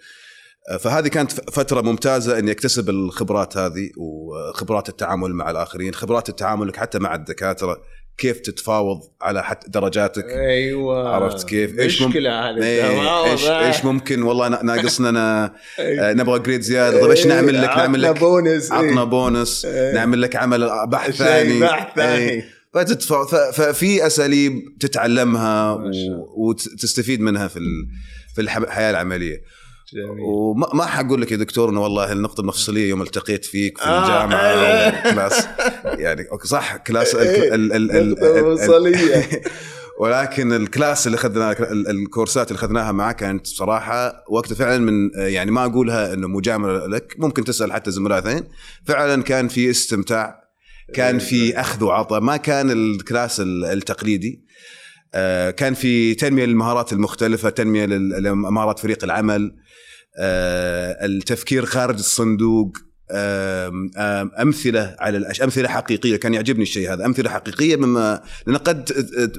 آه، 0.70 0.76
فهذه 0.76 1.08
كانت 1.08 1.32
فترة 1.32 1.80
ممتازة 1.80 2.38
إني 2.38 2.50
أكتسب 2.50 2.90
الخبرات 2.90 3.56
هذه 3.56 3.90
وخبرات 3.96 4.88
التعامل 4.88 5.34
مع 5.34 5.50
الآخرين 5.50 5.94
خبرات 5.94 6.28
التعامل 6.28 6.76
حتى 6.76 6.98
مع 6.98 7.14
الدكاترة. 7.14 7.82
كيف 8.18 8.40
تتفاوض 8.40 9.00
على 9.22 9.44
حتى 9.44 9.70
درجاتك 9.70 10.24
أيوه 10.24 11.08
عرفت 11.08 11.48
كيف؟ 11.48 11.70
مم- 11.80 11.86
مشكلة 11.86 12.50
هذه 12.50 12.62
إيه، 12.62 13.32
إيش 13.32 13.46
إيش 13.48 13.84
ممكن 13.84 14.22
والله 14.22 14.48
نا- 14.48 14.62
ناقصنا 14.62 15.44
إيه. 15.78 16.00
آه، 16.10 16.12
نبغى 16.12 16.38
grade 16.38 16.60
زيادة 16.60 17.00
طيب 17.00 17.10
إيش 17.10 17.26
نعمل 17.26 17.62
لك؟ 17.62 17.68
نعمل 17.68 18.02
لك 18.02 18.18
بونس 18.20 18.72
عطنا 18.72 19.04
بونس 19.04 19.64
إيه. 19.64 19.94
نعمل 19.94 20.22
لك 20.22 20.36
عمل 20.36 20.70
بحث 20.86 21.14
ثاني 21.16 21.60
بحث 21.60 21.96
ثاني. 21.96 22.28
إيه. 22.30 22.44
فتدفع 22.74 23.50
ففي 23.52 24.06
أساليب 24.06 24.52
تتعلمها. 24.80 25.72
و- 25.72 25.90
وتستفيد 26.36 27.20
منها 27.20 27.48
في 27.48 27.56
ال- 27.56 27.86
في 28.34 28.40
الح- 28.40 28.56
الحياة 28.56 28.90
العملية 28.90 29.36
جميل. 29.94 30.24
وما 30.24 30.66
ما 30.74 30.86
حقول 30.86 31.22
لك 31.22 31.32
يا 31.32 31.36
دكتور 31.36 31.70
إنه 31.70 31.82
والله 31.82 32.12
النقطة 32.12 32.40
المفصلية 32.40 32.88
يوم 32.88 33.02
التقيت 33.02 33.44
فيك 33.44 33.78
في 33.78 33.84
آه، 33.84 34.02
الجامعة 34.02 34.40
إيه. 34.50 34.88
أو 34.88 35.12
class 35.12 35.46
يعني 35.84 36.30
okay، 36.32 36.48
صح 36.48 36.76
class 36.76 37.14
ال- 37.14 37.90
إيه،. 38.86 39.42
ولكن 40.00 40.52
ال 40.52 40.61
class 40.61 41.06
اللي 41.06 41.16
أخذناه 41.16 41.52
ال- 41.52 41.88
الكورسات 41.90 42.48
اللي 42.50 42.58
أخذناها 42.58 42.92
معاه 42.92 43.12
كانت 43.12 43.42
بصراحة 43.42 44.24
وقتها 44.28 44.54
فعلا 44.54 44.78
من 44.78 45.10
يعني 45.14 45.50
ما 45.50 45.64
أقولها 45.64 46.12
إنه 46.14 46.28
مجاملة 46.28 46.86
لك 46.86 47.14
ممكن 47.18 47.44
تسأل 47.44 47.72
حتى 47.72 47.90
زملاء 47.90 48.20
ثانيين 48.20 48.44
فعلا 48.84 49.22
كان 49.22 49.48
في 49.48 49.70
استمتاع 49.70 50.46
كان 50.94 51.18
في 51.18 51.60
أخذ 51.60 51.84
وعطاء 51.84 52.20
ما 52.20 52.36
كان 52.36 52.70
ال 52.70 52.82
class 52.82 53.40
ال- 53.40 53.64
التقليدي 53.64 54.40
آه، 54.40 54.45
كان 55.56 55.74
في 55.74 56.14
تنمية 56.14 56.44
للمهارات 56.44 56.92
المختلفة 56.92 57.50
تنمية 57.50 57.86
لمهارات 57.86 58.78
فريق 58.78 59.04
العمل 59.04 59.56
آه، 60.18 61.06
التفكير 61.06 61.66
خارج 61.66 61.94
الصندوق 61.94 62.76
أمثلة 64.40 64.96
على 64.98 65.18
الأش... 65.18 65.42
أمثلة 65.42 65.68
حقيقية. 65.68 66.16
كان 66.16 66.34
يعجبني 66.34 66.62
الشيء 66.62 66.92
هذا. 66.92 67.06
أمثلة 67.06 67.30
حقيقية 67.30 67.76
مما 67.76 68.22
لأن 68.46 68.56
قد 68.56 68.92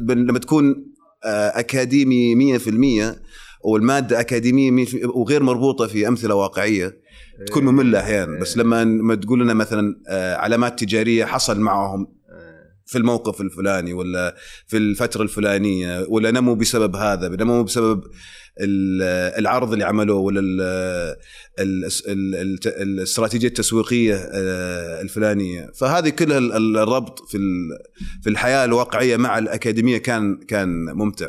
لما 0.09 0.39
تكون 0.39 0.75
آه، 1.25 1.59
أكاديمي 1.59 2.59
100% 2.59 3.15
والمادة 3.63 4.19
أكاديمية 4.19 4.85
100% 4.85 5.05
وغير 5.15 5.43
مربوطة 5.43 5.87
في 5.87 6.07
أمثلة 6.07 6.35
واقعية 6.35 6.97
تكون 7.47 7.65
مملة 7.65 7.99
أحيانا. 7.99 8.39
بس 8.39 8.57
لما 8.57 8.83
لما 8.83 9.15
تقول 9.15 9.39
لنا 9.39 9.53
مثلا 9.53 9.95
آه، 10.09 10.35
علامات 10.35 10.79
تجارية 10.79 11.25
حصل 11.25 11.59
معهم 11.59 12.01
آه، 12.01 12.16
في 12.87 12.97
الموقف 12.97 13.41
الفلاني 13.41 13.93
ولا 13.93 14.35
في 14.67 14.77
الفترة 14.77 15.23
الفلانية 15.23 16.05
ولا 16.09 16.31
نموا 16.31 16.55
بسبب 16.55 16.95
هذا 16.95 17.27
نموا 17.29 17.61
بسبب 17.63 18.03
ال- 18.61 19.37
العرض 19.39 19.71
اللي 19.73 19.83
عملوه 19.85 20.17
ولا 20.19 20.39
ال- 20.39 20.61
ال- 21.59 21.85
ال- 22.07 22.35
الت- 22.35 22.67
الاستراتيجية 22.67 23.47
التسويقية 23.47 24.15
آه، 24.15 25.01
الفلانية. 25.01 25.71
فهذه 25.79 26.09
كلها 26.09 26.37
ال- 26.37 26.53
ال- 26.53 26.77
الربط 26.77 27.19
في 27.29 27.37
في 28.23 28.29
الحياة 28.29 28.65
الواقعية 28.65 29.17
مع 29.17 29.37
الأكاديمية 29.37 29.97
كان 29.97 30.37
كان 30.37 30.69
ممتع 30.85 31.27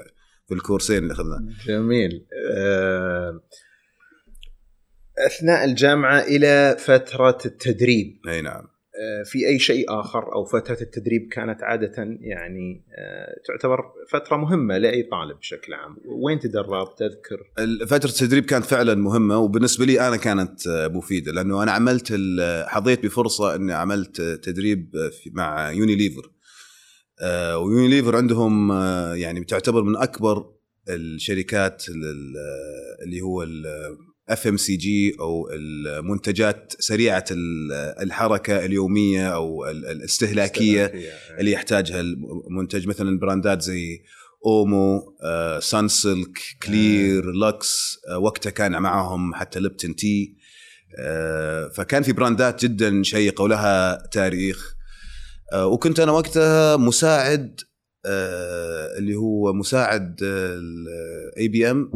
في 0.49 0.55
الكورسين 0.55 0.99
اللي 0.99 1.13
أخذناه. 1.13 1.39
جميل. 1.67 2.27
آه، 2.57 3.41
أثناء 5.27 5.65
الجامعة 5.65 6.21
إلى 6.21 6.77
فترة 6.79 7.39
التدريب. 7.47 8.21
أي 8.29 8.43
نعم. 8.43 8.63
في 9.25 9.47
أي 9.49 9.59
شيء 9.59 9.85
آخر 10.01 10.35
أو 10.35 10.45
فترة 10.45 10.79
التدريب 10.81 11.29
كانت 11.33 11.63
عادة 11.63 11.93
يعني 12.21 12.85
آه، 12.99 13.35
تعتبر 13.49 13.79
فترة 14.11 14.37
مهمة 14.37 14.79
لأي 14.79 15.03
طالب 15.03 15.39
بشكل 15.39 15.75
عام. 15.75 15.97
وين 16.05 16.39
تدربت؟ 16.39 16.99
تذكر. 16.99 17.51
فترة 17.87 18.09
التدريب 18.11 18.45
كانت 18.45 18.65
فعلا 18.65 18.95
مهمة 18.95 19.39
وبالنسبة 19.39 19.85
لي 19.85 20.09
أنا 20.09 20.17
كانت 20.17 20.67
آه، 20.67 20.89
مفيدة 20.89 21.33
لأنه 21.33 21.63
أنا 21.63 21.73
عملت 21.73 22.13
حظيت 22.67 23.03
بفرصة 23.07 23.55
أني 23.55 23.73
عملت 23.73 24.21
آه، 24.21 24.35
تدريب 24.37 24.97
آه، 24.97 25.11
مع 25.33 25.71
يونيليفر 25.73 26.31
آه، 27.23 27.59
ويونيليفر 27.59 28.17
عندهم 28.17 28.73
آه، 28.73 29.15
يعني 29.15 29.45
تعتبر 29.45 29.83
من 29.83 29.97
أكبر 29.97 30.53
الشركات 30.89 31.89
لل- 31.89 32.35
آه، 32.37 33.05
اللي 33.05 33.21
هو 33.21 33.43
FMCG 34.29 35.17
أو 35.21 35.49
المنتجات 35.53 36.73
سريعة 36.79 37.25
ال- 37.31 37.73
الحركة 38.03 38.65
اليومية 38.65 39.29
أو 39.29 39.67
ال- 39.67 39.87
الاستهلاكية 39.87 40.93
اللي 41.39 41.53
يحتاجها 41.53 42.01
المنتج. 42.01 42.87
مثلا 42.89 43.19
brand 43.19 43.55
ات 43.55 43.63
زي 43.63 44.03
اومو 44.47 45.17
آه، 45.25 45.59
سان 45.59 45.89
سلك 45.89 46.39
كلير 46.63 47.25
لوكس 47.33 47.99
آه، 48.11 48.19
وقتها 48.19 48.51
كان 48.51 48.83
معاهم 48.83 49.35
حتى 49.35 49.61
ليبتن 49.61 49.97
tea 49.97 50.35
آه، 51.01 51.69
فكان 51.69 52.03
في 52.03 52.13
brand 52.13 52.56
ات 52.56 52.65
جدا 52.65 53.03
شيقة 53.03 53.43
ولها 53.43 54.07
تاريخ. 54.13 54.75
آه، 55.53 55.67
وكنت 55.67 56.01
أنا 56.01 56.13
وقتها 56.13 56.77
مساعد 56.77 57.61
آه، 57.61 57.68
اللي 58.07 59.15
هو 59.15 59.53
مساعد 59.53 60.17
ال 60.23 61.49
ABM 61.49 61.91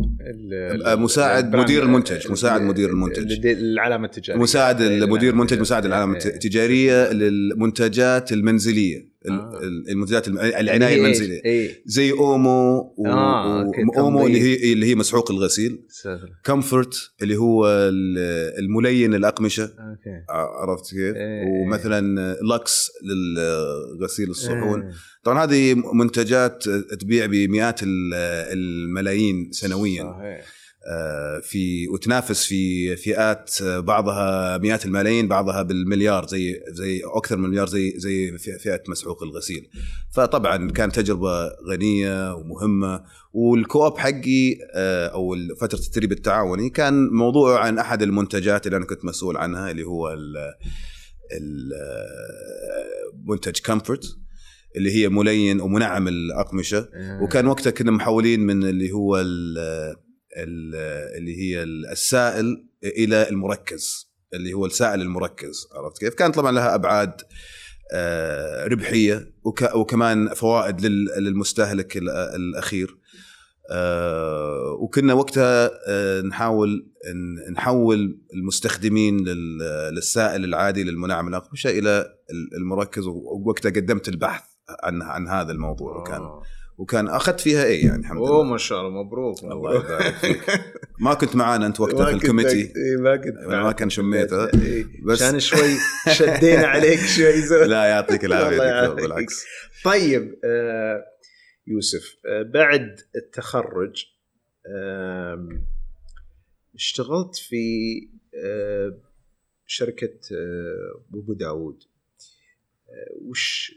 مساعد 0.98 1.56
مدير 1.56 1.82
المنتج، 1.82 2.26
ال- 2.26 2.32
مساعد 2.32 2.62
مدير 2.62 2.90
المنتج. 2.90 3.32
ال- 3.32 3.46
العلامة 3.46 4.04
التجارية 4.04 4.40
مساعد 4.42 4.80
المدير 4.80 5.30
المنتج 5.32 5.60
مساعد 5.60 5.84
العلامة. 5.86 6.16
التجارية 6.16 7.12
للمنتجات 7.12 8.32
المنزلية 8.32 8.96
ال- 8.98 9.11
آه. 9.30 9.60
ال- 9.62 9.90
المنتجات 9.90 10.28
الم- 10.28 10.38
العناية 10.38 10.94
إيه؟ 10.94 11.00
المنزلية 11.00 11.40
اي 11.46 11.82
زي 11.86 12.12
أومو 12.12 12.78
و... 12.98 13.06
آه، 13.06 13.66
و... 13.66 13.72
أومو 13.98 14.26
اللي 14.26 14.38
تنظيف. 14.38 14.60
هي 14.64 14.72
اللي 14.72 14.86
هي 14.86 14.94
مسحوق 14.94 15.30
الغسيل 15.30 15.78
كومفورت 16.46 16.94
اللي 17.22 17.36
هو 17.36 17.66
ال- 17.68 18.58
الملين 18.58 19.14
الأقمشة 19.14 19.62
أوكي 19.62 20.24
عرفت 20.30 20.90
كيف؟ 20.90 21.16
إيه. 21.16 21.44
ومثلا 21.62 22.34
لكس 22.54 22.90
للغسيل 23.04 24.30
الصحون 24.30 24.82
إيه. 24.82 24.90
طبعا 25.24 25.44
هذه 25.44 25.74
منتجات 25.94 26.64
تبيع 27.00 27.26
بمئات 27.26 27.82
ال- 27.82 28.14
الملايين 28.52 29.48
سنويا 29.52 30.02
صحيح 30.02 30.22
آه، 30.24 30.42
في 31.42 31.88
وتنافس 31.88 32.44
في 32.44 32.96
فئات 32.96 33.62
آه، 33.62 33.80
بعضها 33.80 34.58
مئات 34.58 34.86
الملايين 34.86 35.28
بعضها 35.28 35.62
بالمليار 35.62 36.26
زي 36.26 36.60
زي 36.68 37.00
أكثر 37.04 37.36
من 37.36 37.48
مليار 37.48 37.66
زي 37.66 37.94
زي 37.96 38.38
فئة 38.38 38.82
مسحوق 38.88 39.22
الغسيل 39.22 39.68
فطبعا 40.10 40.70
كانت 40.70 40.96
تجربة 41.00 41.48
غنية 41.70 42.34
ومهمة 42.34 43.04
والكوب 43.32 43.98
حقي 43.98 44.58
آه، 44.74 45.06
أو 45.06 45.36
فترة 45.60 45.78
التدريب 45.78 46.12
التعاوني 46.12 46.70
كان 46.70 47.08
موضوع 47.08 47.64
عن 47.64 47.78
أحد 47.78 48.02
المنتجات 48.02 48.66
اللي 48.66 48.76
أنا 48.76 48.86
كنت 48.86 49.04
مسؤول 49.04 49.36
عنها 49.36 49.70
اللي 49.70 49.84
هو 49.84 50.08
آه، 50.08 50.56
منتج 53.24 53.58
كومفورت 53.66 54.16
اللي 54.76 54.90
هي 54.90 55.08
ملين 55.08 55.60
ومنعم 55.60 56.08
الأقمشة 56.08 56.88
إيه. 56.94 57.22
وكان 57.22 57.46
وقتها 57.46 57.70
كنا 57.70 57.90
محولين 57.90 58.40
من 58.40 58.64
اللي 58.64 58.92
هو 58.92 59.24
اللي 60.36 61.36
هي 61.40 61.62
السائل 61.62 62.66
إلى 62.84 63.28
المركز 63.28 64.12
اللي 64.34 64.52
هو 64.52 64.66
السائل 64.66 65.00
المركز 65.00 65.68
عرفت 65.72 65.98
كيف؟ 65.98 66.14
كانت 66.14 66.34
طبعا 66.34 66.52
لها 66.52 66.74
أبعاد 66.74 67.12
آه، 67.94 68.66
ربحية 68.66 69.32
وك- 69.44 69.74
وكمان 69.74 70.28
فوائد 70.34 70.80
لل- 70.86 71.08
للمستهلك 71.24 71.96
ال- 71.96 72.08
الأخير 72.10 72.96
آه، 73.70 74.76
وكنا 74.80 75.14
وقتها 75.14 75.70
آه، 75.88 76.20
نحاول 76.20 76.88
نحول 77.52 78.20
المستخدمين 78.34 79.24
لل- 79.24 79.94
للسائل 79.94 80.44
العادي 80.44 80.84
للمنعم 80.84 81.28
الاقمشه 81.28 81.70
إلى 81.70 82.00
ال- 82.30 82.56
المركز 82.56 83.06
ووقتها 83.06 83.70
قدمت 83.70 84.08
البحث 84.08 84.42
عن 84.82 85.02
عن 85.02 85.28
هذا 85.28 85.52
الموضوع 85.52 85.96
وكان. 85.96 86.20
وكان 86.82 87.08
أخذت 87.08 87.40
فيها 87.40 87.64
اي 87.64 87.80
يعني 87.80 88.00
الحمد 88.00 88.18
أوه 88.18 88.28
لله. 88.42 88.42
ما 88.52 88.58
شاء 88.58 88.80
الله 88.80 89.02
مبروك. 89.02 89.38
الله 89.42 89.56
مبروك. 89.58 89.84
يبارك 89.84 90.14
فيك. 90.14 90.42
ما 91.04 91.14
كنت 91.14 91.36
معانا 91.36 91.66
أنت 91.66 91.80
وقتها 91.80 92.06
في 92.06 92.12
الكوميتي. 92.12 92.60
إيه، 92.62 92.96
ما 93.00 93.16
كنت 93.16 93.36
أنا 93.36 93.62
ما 93.62 93.72
كان 93.72 93.90
شميتها. 93.90 94.50
إيه، 94.54 94.86
بس- 95.06 95.22
عشان 95.22 95.40
شوي 95.40 95.74
شدينا 96.18 96.66
عليك 96.66 96.98
شوي. 97.00 97.40
زود 97.42 97.66
لا 97.76 97.84
يعطيك 97.84 98.24
العافية 98.24 98.84
الله. 98.84 98.94
بالعكس. 98.94 99.44
طيب 99.84 100.34
آه، 100.44 101.04
يوسف 101.66 102.16
آه، 102.26 102.42
بعد 102.42 102.96
التخرج 103.16 104.04
اشتغلت 106.74 107.36
في 107.36 107.56
آه، 108.44 108.98
شركة 109.66 110.18
آه، 110.32 111.04
أبو 111.14 111.32
داود. 111.34 111.78
آه، 112.88 113.22
وش 113.28 113.74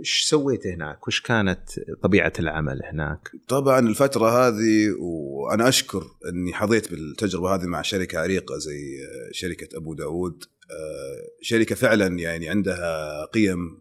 وش 0.00 0.24
سويت 0.24 0.66
هناك؟ 0.66 1.08
وش 1.08 1.20
كانت 1.20 1.60
طبيعة 2.02 2.32
العمل 2.38 2.80
هناك؟ 2.84 3.30
طبعا 3.48 3.78
الفترة 3.78 4.28
هذه 4.28 4.90
وأنا 4.98 5.68
أشكر 5.68 6.04
إني 6.28 6.52
حظيت 6.52 6.90
بالتجربة 6.90 7.54
هذه 7.54 7.66
مع 7.66 7.82
شركة 7.82 8.18
عريقة 8.18 8.58
زي 8.58 8.98
شركة 9.32 9.76
أبو 9.76 9.94
داود 9.94 10.44
آه، 10.70 11.42
شركة 11.42 11.74
فعلا 11.74 12.18
يعني 12.18 12.48
عندها 12.48 13.24
قيم 13.24 13.80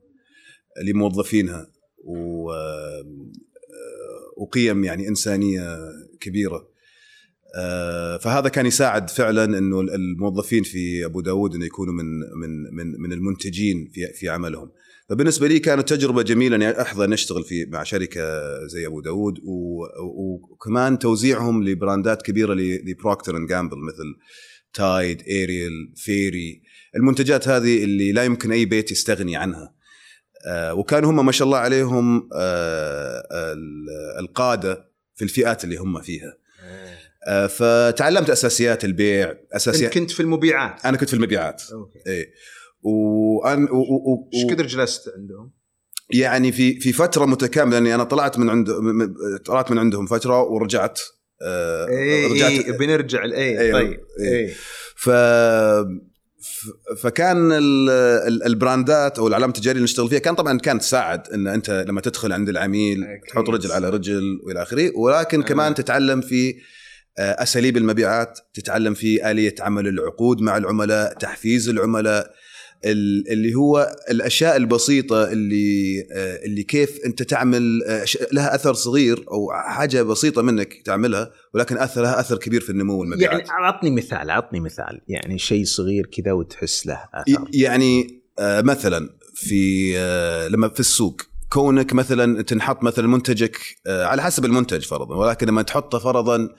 لموظفينها 0.83 1.71
و 2.03 2.51
آه، 2.51 3.05
وقيم 4.37 4.83
يعني 4.83 5.07
إنسانية 5.07 5.77
كبيرة 6.19 6.75
آه، 7.57 8.17
فهذا 8.17 8.49
كان 8.49 8.65
يساعد 8.65 9.09
فعلا 9.09 9.57
إنه 9.57 9.81
الموظفين 9.81 10.63
في 10.63 11.05
أبو 11.05 11.21
داود 11.21 11.55
إنه 11.55 11.65
يكونوا 11.65 11.93
من 11.93 12.19
من 12.19 12.75
من 12.75 13.01
من 13.01 13.13
المنتجين 13.13 13.91
في 13.93 14.07
في 14.13 14.29
عملهم 14.29 14.71
فبالنسبة 15.09 15.47
لي 15.47 15.59
كانت 15.59 15.89
تجربة 15.89 16.21
جميلة 16.21 16.55
إني 16.55 16.81
احظى 16.81 17.07
نشتغل 17.07 17.43
في 17.43 17.65
مع 17.65 17.83
شركة 17.83 18.21
زي 18.67 18.87
أبو 18.87 19.01
داود 19.01 19.39
وكمان 20.51 20.99
توزيعهم 20.99 21.63
لبراندات 21.63 22.21
كبيرة 22.21 22.53
لبروكتر 22.53 23.37
أند 23.37 23.49
جامبل 23.49 23.77
مثل 23.77 24.15
تايد 24.73 25.21
اريل 25.21 25.93
فيري. 25.95 26.61
المنتجات 26.95 27.47
هذه 27.47 27.83
اللي 27.83 28.11
لا 28.11 28.23
يمكن 28.23 28.51
أي 28.51 28.65
بيت 28.65 28.91
يستغني 28.91 29.37
عنها. 29.37 29.75
آه، 30.47 30.73
وكانوا 30.73 31.11
هم 31.11 31.25
ما 31.25 31.31
شاء 31.31 31.45
الله 31.45 31.57
عليهم 31.57 32.29
آه، 32.35 33.27
ال- 33.31 34.19
القادة 34.19 34.91
في 35.15 35.23
الفئات 35.23 35.63
اللي 35.63 35.77
هم 35.77 36.01
فيها. 36.01 36.37
آه، 37.27 37.47
فتعلمت 37.47 38.29
أساسيات 38.29 38.85
البيع 38.85 39.35
أساسيات 39.55 39.93
كنت 39.93 40.11
في 40.11 40.19
المبيعات؟ 40.19 40.85
أنا 40.85 40.97
كنت 40.97 41.09
في 41.09 41.15
المبيعات. 41.15 41.63
أوكي. 41.73 41.99
إيه. 42.07 42.25
وأن 42.85 43.63
و- 43.63 43.67
و- 43.75 44.11
و- 44.13 44.29
إيش 44.33 44.45
قدر 44.53 44.65
جلست 44.67 45.13
عندهم؟ 45.17 45.51
يعني 46.13 46.51
في 46.51 46.79
في 46.79 46.93
فترة 46.93 47.25
متكاملة 47.25 47.73
لاني 47.79 47.95
أنا 47.95 48.03
طلعت 48.03 48.39
من 48.39 48.49
عند 48.49 48.67
طلعت 49.45 49.71
من 49.71 49.77
عندهم 49.79 50.05
فترة 50.05 50.41
ورجعت 50.43 50.99
آه، 51.41 51.87
إيه 51.87 52.27
رجعت 52.33 52.51
إيه 52.51 52.71
بنرجع 52.77 53.25
لايه 53.25 53.59
أيوه، 53.59 53.79
طيب 53.79 53.99
إيه. 54.19 54.35
إيه 54.35 54.53
ف 54.95 55.09
فكان 56.97 57.51
ال- 57.51 57.89
ال- 58.27 58.43
البراندات 58.45 59.19
أو 59.19 59.27
العلامه 59.27 59.53
التجارية 59.53 59.71
اللي 59.71 59.83
نشتغل 59.83 60.09
فيها 60.09 60.19
كان 60.19 60.35
طبعا 60.35 60.57
كانت 60.59 60.81
تساعد 60.81 61.27
إن 61.33 61.47
أنت 61.47 61.69
لما 61.87 62.01
تدخل 62.01 62.31
عند 62.33 62.49
العميل 62.49 63.03
أكيد. 63.03 63.23
تحط 63.31 63.49
رجل 63.49 63.71
على 63.71 63.89
رجل 63.89 64.39
وإلى 64.43 64.61
آخره 64.61 64.91
ولكن 64.97 65.41
آه. 65.41 65.45
كمان 65.45 65.73
تتعلم 65.75 66.21
في 66.21 66.55
آه، 67.17 67.43
أساليب 67.43 67.77
المبيعات 67.77 68.39
تتعلم 68.53 68.93
فيه 68.93 69.31
آلية 69.31 69.55
عمل 69.59 69.87
العقود 69.87 70.41
مع 70.41 70.57
العملاء 70.57 71.13
تحفيز 71.13 71.69
العملاء 71.69 72.21
ال- 72.21 72.29
اللي 72.85 73.55
هو 73.55 73.95
الأشياء 74.09 74.55
البسيطة 74.55 75.31
اللي 75.31 75.99
آه، 76.13 76.45
اللي 76.45 76.63
كيف 76.63 76.99
أنت 77.05 77.23
تعمل 77.23 77.83
آه، 77.87 78.05
لها 78.31 78.55
أثر 78.55 78.73
صغير 78.73 79.25
أو 79.31 79.51
حاجة 79.53 80.01
بسيطة 80.01 80.41
منك 80.41 80.81
تعملها 80.85 81.31
ولكن 81.53 81.77
أثر 81.77 82.01
لها 82.01 82.19
أثر 82.19 82.37
كبير 82.37 82.61
في 82.61 82.69
النمو 82.69 82.99
والمبيعات. 82.99 83.39
يعني 83.39 83.51
عطني 83.65 83.91
مثال 83.91 84.31
عطني 84.31 84.59
مثال 84.59 85.01
يعني 85.07 85.37
شيء 85.37 85.65
صغير 85.65 86.05
كذا 86.05 86.31
وتحس 86.31 86.87
له 86.87 86.99
أثر. 87.13 87.45
يعني 87.53 88.21
آه، 88.39 88.61
مثلا 88.61 89.09
في 89.35 89.93
لما 90.51 90.69
في 90.69 90.79
السوق 90.79 91.21
كونك 91.49 91.93
مثلا 91.93 92.41
تنحط 92.41 92.83
مثلا 92.83 93.07
منتجك 93.07 93.57
على 93.87 94.21
حسب 94.23 94.45
المنتج 94.45 94.81
فرضا 94.85 95.15
ولكن 95.15 95.47
لما 95.47 95.61
تحطه 95.61 95.99
فرضا 95.99 96.49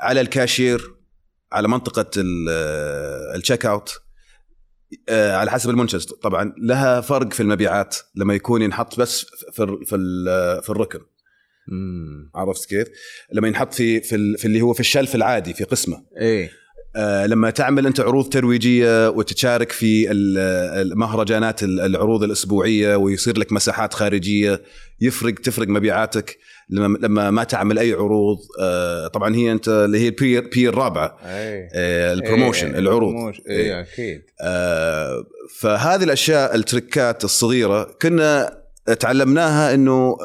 على 0.00 0.20
الكاشير 0.20 0.94
على 1.52 1.68
منطقة 1.68 2.10
ال- 2.16 2.48
ال 3.36 3.41
check 3.41 3.66
out 3.66 3.98
على 5.10 5.50
حسب 5.50 5.70
المنتج 5.70 6.04
طبعا 6.04 6.54
لها 6.58 7.00
فرق 7.00 7.32
في 7.32 7.40
المبيعات 7.40 7.96
لما 8.14 8.34
يكون 8.34 8.62
ينحط 8.62 9.00
بس 9.00 9.26
في 9.52 9.66
في 9.86 9.96
في 10.62 10.70
الركن. 10.70 11.00
امم 11.72 12.30
عرفت 12.34 12.68
كيف؟ 12.68 12.88
لما 13.32 13.48
ينحط 13.48 13.74
في 13.74 14.00
في, 14.00 14.36
في 14.36 14.44
اللي 14.44 14.60
هو 14.60 14.72
في 14.72 14.80
ال 14.80 14.86
shelf 14.86 15.14
العادي 15.14 15.54
في 15.54 15.64
قسمه. 15.64 16.04
إيه. 16.20 16.50
آه، 16.96 17.26
لما 17.26 17.50
تعمل 17.50 17.86
أنت 17.86 18.00
عروض 18.00 18.28
ترويجية 18.28 19.08
وتشارك 19.08 19.72
في 19.72 20.10
ال- 20.10 20.38
المهرجانات 20.92 21.62
ال- 21.62 21.80
العروض 21.80 22.22
الأسبوعية 22.22 22.96
ويصير 22.96 23.38
لك 23.38 23.52
مساحات 23.52 23.94
خارجية 23.94 24.62
يفرق 25.00 25.34
تفرق 25.34 25.68
مبيعاتك. 25.68 26.38
لما 26.72 26.98
لما 27.02 27.30
ما 27.30 27.44
تعمل 27.44 27.78
أي 27.78 27.92
عروض 27.92 28.38
آه، 28.60 29.06
طبعا 29.08 29.36
هي 29.36 29.52
أنت 29.52 29.68
اللي 29.68 29.98
هي 29.98 30.08
ال 30.08 30.24
P 30.24 30.40
ال 30.40 30.54
P 30.54 30.68
الرابعه 30.68 31.16
إيه 31.24 31.68
آه، 31.74 32.12
ال 32.12 32.18
promotion 32.18 32.74
العروض. 32.76 33.14
إيه 33.48 33.56
إيه. 33.56 33.80
أكيد. 33.80 34.22
آه، 34.40 35.24
فهذه 35.60 36.04
الأشياء 36.04 36.54
التركات 36.54 37.24
الصغيرة 37.24 37.96
كنا 38.02 38.58
تعلمناها 39.00 39.74
إنه 39.74 40.16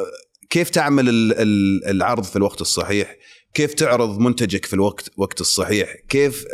كيف 0.49 0.69
تعمل 0.69 1.09
ال- 1.09 1.33
ال- 1.39 1.85
العرض 1.89 2.23
في 2.23 2.35
الوقت 2.35 2.61
الصحيح 2.61 3.15
كيف 3.53 3.73
تعرض 3.73 4.19
منتجك 4.19 4.65
في 4.65 4.73
الوقت 4.73 5.09
وقت 5.17 5.41
الصحيح 5.41 5.95
كيف 6.09 6.45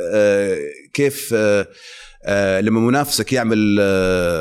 كيف 0.93 1.33
لما 2.61 2.79
منافسك 2.79 3.33
يعمل 3.33 3.79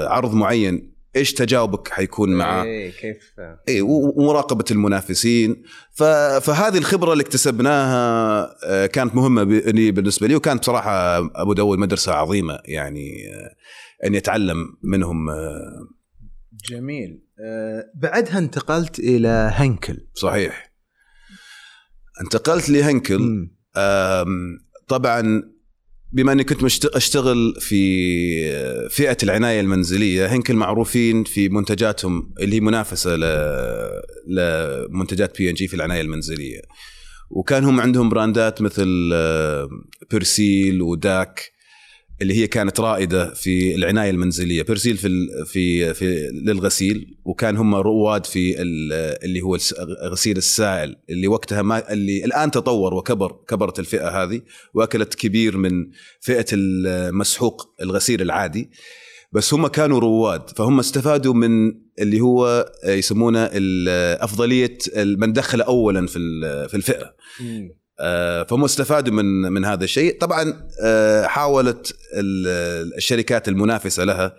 عرض 0.08 0.34
معين. 0.34 0.91
إيش 1.16 1.32
تجاوبك 1.32 1.88
حيكون 1.88 2.30
معه 2.34 2.62
إيه 2.62 2.90
كيف؟ 2.90 3.34
اي 3.68 3.80
ومراقبة 3.80 4.64
المنافسين. 4.70 5.62
فهذه 5.92 6.78
الخبرة 6.78 7.12
اللي 7.12 7.22
اكتسبناها 7.22 8.56
آه، 8.64 8.86
كانت 8.86 9.14
مهمة 9.14 9.44
بالنسبة 9.90 10.26
لي 10.26 10.34
وكانت 10.34 10.60
بصراحة 10.60 11.18
أبو 11.18 11.52
داود 11.52 11.78
مدرسة 11.78 12.12
عظيمة 12.12 12.58
يعني 12.64 13.10
آه، 13.34 14.06
اني 14.06 14.18
اتعلم 14.18 14.56
منهم 14.82 15.30
آه، 15.30 15.88
جميل. 16.70 17.22
بعدها 17.94 18.38
انتقلت 18.38 18.98
إلى 18.98 19.28
هنكل. 19.54 20.08
صحيح. 20.14 20.72
انتقلت 22.20 22.68
لهنكل 22.68 23.50
طبعا 24.88 25.51
بما 26.12 26.32
إني 26.32 26.44
كنت 26.44 26.84
أشتغل 26.84 27.54
في 27.60 28.88
فئة 28.88 29.16
العناية 29.22 29.60
المنزلية 29.60 30.26
هنكل 30.26 30.54
معروفين 30.56 31.24
في 31.24 31.48
منتجاتهم 31.48 32.34
اللي 32.40 32.56
هي 32.56 32.60
منافسة 32.60 33.16
ل- 33.16 34.02
لمنتجات 34.26 35.38
بي 35.38 35.50
ان 35.50 35.54
جي 35.54 35.68
في 35.68 35.74
العناية 35.74 36.00
المنزلية. 36.00 36.60
وكان 37.30 37.64
هم 37.64 37.80
عندهم 37.80 38.08
براندات 38.08 38.62
مثل 38.62 39.10
آه، 39.14 39.68
بيرسيل 40.10 40.82
وداك 40.82 41.51
اللي 42.22 42.34
هي 42.34 42.46
كانت 42.46 42.80
رائدة 42.80 43.34
في 43.34 43.74
العناية 43.74 44.10
المنزلية. 44.10 44.62
بيرسيل 44.62 44.96
في 44.96 45.28
في 45.46 45.94
في 45.94 46.28
للغسيل 46.46 47.16
وكان 47.24 47.56
هم 47.56 47.74
رواد 47.74 48.26
في 48.26 48.62
ال- 48.62 48.92
اللي 49.24 49.40
هو 49.40 49.58
غسيل 50.04 50.36
السائل 50.36 50.96
اللي 51.10 51.28
وقتها 51.28 51.62
ما 51.62 51.92
اللي 51.92 52.24
الآن 52.24 52.50
تطور 52.50 52.94
وكبر 52.94 53.36
كبرت 53.48 53.78
الفئة 53.78 54.22
هذه 54.22 54.40
وأكلت 54.74 55.14
كبير 55.14 55.56
من 55.56 55.86
فئة 56.20 56.46
المسحوق 56.52 57.74
الغسيل 57.82 58.22
العادي. 58.22 58.70
بس 59.32 59.54
هم 59.54 59.66
كانوا 59.66 60.00
رواد 60.00 60.50
فهم 60.50 60.78
استفادوا 60.78 61.34
من 61.34 61.50
اللي 61.98 62.20
هو 62.20 62.72
يسمونه 62.86 63.50
أفضلية 64.24 64.78
من 64.96 65.32
دخل 65.32 65.60
اولا 65.60 66.06
في 66.06 66.18
في 66.68 66.74
الفئة. 66.76 67.14
فهم 68.48 68.64
استفادوا 68.64 69.14
من 69.14 69.24
من 69.52 69.64
هذا 69.64 69.84
الشيء 69.84 70.18
طبعا 70.18 70.68
آه، 70.84 71.26
حاولت 71.26 71.94
ال- 72.14 72.94
الشركات 72.96 73.48
المنافسة 73.48 74.04
لها 74.04 74.36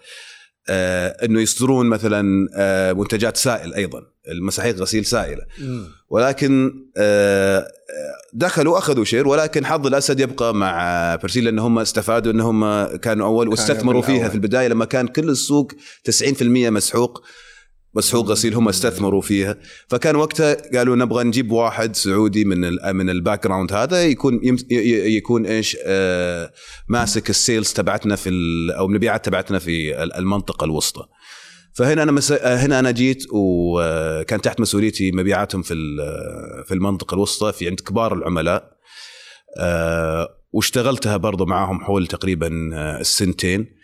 آه، 0.70 1.08
إنه 1.26 1.42
يصدرون 1.42 1.86
مثلا 1.90 2.48
آه، 2.56 2.94
منتجات 2.94 3.38
سائل 3.38 3.74
أيضا 3.74 4.02
المساحيق 4.32 4.76
غسيل 4.76 5.06
سائلة. 5.06 5.42
ولكن 6.10 6.74
آه، 6.98 7.58
آه، 7.60 7.66
دخلوا 8.34 8.78
أخذوا 8.78 9.04
شير 9.06 9.28
ولكن 9.28 9.66
حظ 9.66 9.88
الأسد 9.88 10.20
يبقى 10.20 10.54
مع 10.56 11.16
بيرسيل 11.16 11.44
لأن 11.44 11.60
هم 11.60 11.80
استفادوا 11.80 12.32
إن 12.32 12.40
هم 12.40 12.86
كانوا 12.98 13.28
أول 13.28 13.48
واستثمروا. 13.48 14.02
فيها 14.02 14.30
في 14.30 14.36
البداية 14.36 14.68
لما 14.68 14.86
كان 14.86 15.08
كل 15.08 15.30
السوق 15.30 15.72
90% 16.04 16.42
مسحوق 16.70 17.24
مسحوق 17.96 18.26
غسيل 18.26 18.54
هم 18.54 18.68
استثمروا 18.70 19.22
فيها. 19.22 19.58
فكان 19.88 20.16
وقتها 20.16 20.58
قالوا 20.78 20.96
نبغى 20.96 21.24
نجيب 21.24 21.52
واحد 21.52 21.96
سعودي 21.96 22.46
من 22.46 22.60
من 22.96 23.10
ال 23.10 23.44
background 23.48 23.74
هذا 23.74 24.04
يكون 24.04 24.40
يكون 25.16 25.46
إيش 25.46 25.78
آه 25.86 26.54
ماسك 26.88 27.30
ال 27.30 27.37
sales 27.37 27.74
تبعتنا 27.74 28.16
في 28.16 28.30
أو 28.78 28.86
المبيعات 28.86 29.26
تبعتنا 29.26 29.60
في 29.60 30.04
ال- 30.04 30.14
المنطقة 30.14 30.66
الوسطى. 30.66 31.06
فهنا 31.74 32.04
أنا 32.04 32.12
مس... 32.12 32.32
هنا 32.32 32.80
أنا 32.80 32.92
جيت 32.92 33.24
وكان 33.32 34.42
تحت 34.42 34.60
مسؤوليتي 34.60 35.12
مبيعاتهم 35.12 35.62
في 35.62 35.74
ال- 35.74 36.66
في 36.66 36.74
المنطقة 36.74 37.16
الوسطى 37.16 37.52
في 37.52 37.68
عند 37.70 37.80
كبار 37.80 38.14
العملاء. 38.14 38.74
آه، 39.58 40.30
واشتغلتها 40.54 41.18
برضو 41.18 41.46
معاهم 41.46 41.84
حول 41.84 42.08
تقريبا 42.08 42.70
آه، 42.74 43.00
السنتين 43.00 43.60
آه، 43.62 43.83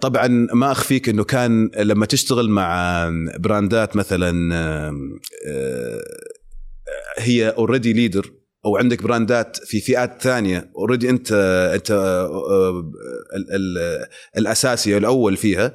طبعا 0.00 0.26
ما 0.54 0.72
أخفيك 0.72 1.08
إنه 1.08 1.24
كان 1.24 1.70
لما 1.76 2.06
تشتغل 2.06 2.50
مع 2.50 3.08
brand 3.38 3.86
ات 3.86 3.96
مثلا 3.96 4.54
آه، 4.54 4.92
آه، 5.48 6.00
هي 7.18 7.48
already 7.48 7.92
leader 7.92 8.32
أو 8.64 8.76
عندك 8.76 9.02
brand 9.02 9.47
ات 9.47 9.56
في 9.56 9.80
فئات 9.80 10.22
ثانية 10.22 10.70
already 10.76 11.10
أنت 11.10 11.32
أنت 11.74 11.90
آه، 11.90 12.80
ال- 13.36 13.54
ال- 13.54 14.06
الاساسي 14.38 14.96
الأول 14.96 15.36
فيها 15.36 15.74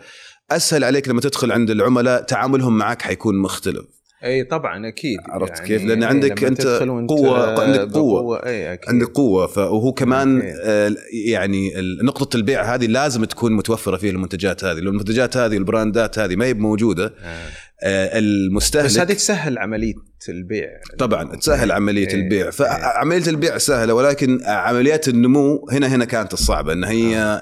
أسهل 0.51 0.83
عليك 0.83 1.07
لما 1.07 1.21
تدخل 1.21 1.51
عند 1.51 1.69
العملاء 1.69 2.21
تعاملهم 2.23 2.77
معك 2.77 3.01
حيكون 3.01 3.37
مختلف. 3.41 3.85
اي 4.23 4.43
طبعا 4.43 4.87
أكيد 4.87 5.17
عرفت 5.29 5.59
كيف؟ 5.63 5.83
لأن 5.83 6.03
إيه، 6.03 6.09
عندك 6.09 6.41
وأنت 6.43 6.61
قوة- 6.61 7.59
عندك 7.59 7.79
قوة. 7.93 8.21
بقوة 8.21 8.45
أي 8.45 8.73
أكيد 8.73 8.89
عندك 8.89 9.07
قوة 9.07 9.47
ف- 9.47 9.57
وهو 9.57 9.91
كمان 9.93 10.35
أوكي. 10.35 10.53
آه، 10.63 10.95
يعني 11.25 11.71
نقطة 12.03 12.37
البيع 12.37 12.75
هذه 12.75 12.85
لازم 12.85 13.25
تكون 13.25 13.53
متوفرة 13.53 13.97
فيه 13.97 14.09
المنتجات 14.09 14.63
هذه 14.63 14.79
لو 14.79 14.91
المنتجات 14.91 15.37
هذه 15.37 15.53
والبراندات 15.55 16.19
هذه 16.19 16.35
ما 16.35 16.45
هي 16.45 16.53
موجوده 16.53 17.05
آه. 17.23 17.47
آه، 17.83 18.19
المستهلك 18.19 18.85
بس 18.85 18.97
هذه 18.99 19.13
تسهل 19.13 19.57
عملية 19.57 19.93
البيع 20.29 20.67
طبعا 20.99 21.35
تسهل 21.35 21.71
عملية 21.71 22.07
إيه. 22.07 22.13
البيع 22.15 22.45
إيه. 22.45 22.51
فعمليه 22.51 23.27
البيع 23.27 23.57
سهلة 23.57 23.93
ولكن 23.93 24.39
عمليات 24.45 25.07
النمو 25.07 25.67
هنا 25.71 25.87
هنا 25.87 26.05
كانت 26.05 26.33
الصعبة 26.33 26.73
إن 26.73 26.83
هي 26.83 27.41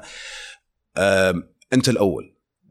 آه، 0.97 1.33
أنت 1.73 1.89
الأول 1.89 2.23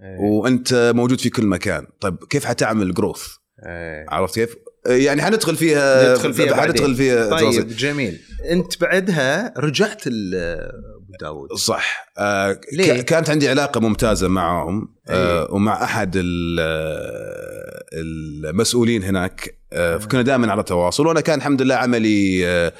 إيه. 0.02 0.18
وأنت 0.20 0.92
موجود 0.94 1.20
في 1.20 1.30
كل 1.30 1.46
مكان 1.46 1.86
طيب 2.00 2.16
كيف 2.30 2.44
حتعمل 2.44 2.94
جروث 2.94 3.22
إيه. 3.66 4.06
عرفت 4.08 4.34
كيف 4.34 4.56
يعني 4.86 5.22
حندخل 5.22 5.56
فيها 5.56 6.12
ندخل 6.12 6.34
فيها 6.34 6.54
حندخل 6.56 6.78
بعدين. 6.80 6.94
فيها. 6.96 7.30
طيب 7.30 7.68
جميل 7.68 8.20
انت 8.50 8.80
بعدها 8.80 9.54
رجعت 9.58 10.08
ل- 10.08 10.34
أبو 10.34 11.12
داود 11.20 11.52
صح 11.52 12.06
آه 12.18 12.60
ليه؟ 12.72 13.00
كانت 13.02 13.30
عندي 13.30 13.48
علاقة 13.48 13.80
ممتازة 13.80 14.28
معهم 14.28 14.94
آه 15.08 15.42
أي. 15.42 15.48
ومع 15.50 15.84
أحد 15.84 16.12
ال- 16.16 16.58
آه، 16.60 17.84
المسؤولين 17.92 19.02
هناك 19.02 19.58
آه 19.72 19.96
فكنا 19.96 20.22
دائما 20.22 20.52
على 20.52 20.62
تواصل 20.62 21.06
وأنا 21.06 21.20
كان 21.20 21.38
الحمد 21.38 21.62
لله 21.62 21.74
عملي 21.74 22.46
آه 22.46 22.72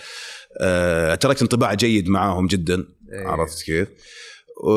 آه 0.60 1.14
تركت 1.14 1.42
انطباع 1.42 1.74
جيد 1.74 2.08
معاهم 2.08 2.46
جدا 2.46 2.84
إيه. 3.12 3.26
عرفت 3.26 3.62
كيف؟ 3.62 3.88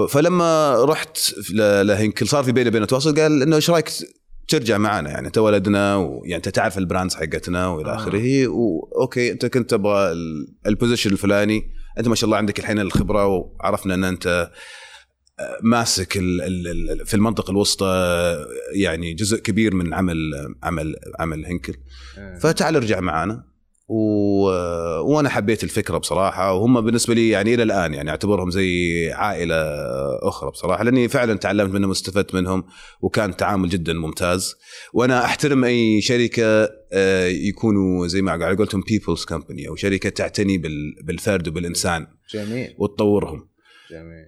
فلما 0.09 0.75
رحت 0.85 1.17
ل- 1.53 1.87
لهنكل 1.87 2.27
صار 2.27 2.43
في 2.43 2.51
بيني 2.51 2.69
وبينه 2.69 2.85
تواصل 2.85 3.15
قال 3.19 3.41
إنه 3.41 3.55
إيش 3.55 3.69
رأيك 3.69 3.89
ترجع 4.47 4.77
معنا 4.77 5.09
يعني 5.09 5.27
انت 5.27 5.37
ولدنا 5.37 5.95
ويعني 5.95 6.35
انت 6.35 6.49
تعرف 6.49 6.77
ال 6.77 6.83
brands 6.83 7.15
حقتنا 7.15 7.67
والى 7.67 7.89
آه. 7.91 7.95
آخره 7.95 8.47
و 8.47 8.64
okay 8.64 9.31
انت 9.31 9.45
كنت 9.45 9.69
تبغى 9.69 10.11
ال- 10.11 10.47
ال 10.67 10.72
position 10.72 11.11
الفلاني 11.11 11.73
انت 11.97 12.07
ما 12.07 12.15
شاء 12.15 12.25
الله 12.25 12.37
عندك 12.37 12.59
الحين 12.59 12.79
الخبرة 12.79 13.25
وعرفنا 13.27 13.93
ان 13.93 14.03
انت 14.03 14.51
آه، 15.39 15.57
ماسك 15.63 16.17
ال- 16.17 16.41
ال- 16.41 16.67
ال- 17.01 17.05
في 17.05 17.13
المنطقة 17.13 17.51
الوسطى 17.51 17.85
آه، 17.85 18.47
يعني 18.75 19.13
جزء 19.13 19.37
كبير 19.41 19.75
من 19.75 19.93
عمل 19.93 20.17
عمل 20.63 20.95
عمل 21.19 21.45
هنكل 21.45 21.73
إيه. 22.17 22.39
فتعال 22.39 22.75
ارجع 22.75 22.99
معنا 22.99 23.43
و... 23.89 23.97
وأنا 24.99 25.29
حبيت 25.29 25.63
الفكرة 25.63 25.97
بصراحة 25.97 26.53
وهم 26.53 26.81
بالنسبة 26.81 27.13
لي 27.13 27.29
يعني 27.29 27.53
إلى 27.53 27.63
الآن 27.63 27.93
يعني 27.93 28.09
أعتبرهم 28.09 28.49
زي 28.49 29.11
عائلة 29.13 29.55
أخرى 30.27 30.51
بصراحة 30.51 30.83
لأني 30.83 31.07
فعلا 31.07 31.37
تعلمت 31.37 31.73
منهم 31.73 31.89
واستفدت 31.89 32.35
منهم 32.35 32.63
وكان 33.01 33.37
تعامل 33.37 33.69
جدا 33.69 33.93
ممتاز. 33.93 34.55
وأنا 34.93 35.25
أحترم 35.25 35.63
أي 35.63 36.01
شركة 36.01 36.69
آه، 36.93 37.27
يكونوا 37.27 38.07
زي 38.07 38.21
ما 38.21 38.31
على 38.31 38.55
قولتهم 38.55 38.81
بيبلز 38.81 39.25
كمباني 39.25 39.67
أو 39.67 39.75
شركة 39.75 40.09
تعتني 40.09 40.57
بال... 40.57 40.95
بالفرد 41.03 41.47
وبالإنسان. 41.47 42.07
جميل. 42.33 42.75
وتطورهم. 42.77 43.47
جميل. 43.91 44.25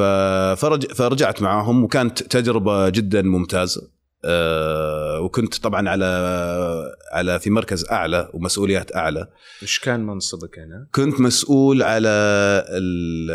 آه، 0.00 0.54
فرج... 0.54 0.92
فرجعت 0.92 1.42
معاهم 1.42 1.84
وكانت 1.84 2.22
تجربة 2.22 2.88
جدا 2.88 3.22
ممتازة. 3.22 3.95
وكنت 5.20 5.54
طبعا 5.56 5.88
على 5.88 6.06
على 7.12 7.40
في 7.40 7.50
مركز 7.50 7.84
أعلى 7.90 8.30
ومسؤوليات 8.34 8.96
أعلى. 8.96 9.28
إيش 9.62 9.78
كان 9.78 10.06
منصبك 10.06 10.58
هنا؟ 10.58 10.86
كنت 10.94 11.20
مسؤول 11.20 11.82
على 11.82 12.08
ال- 12.68 13.30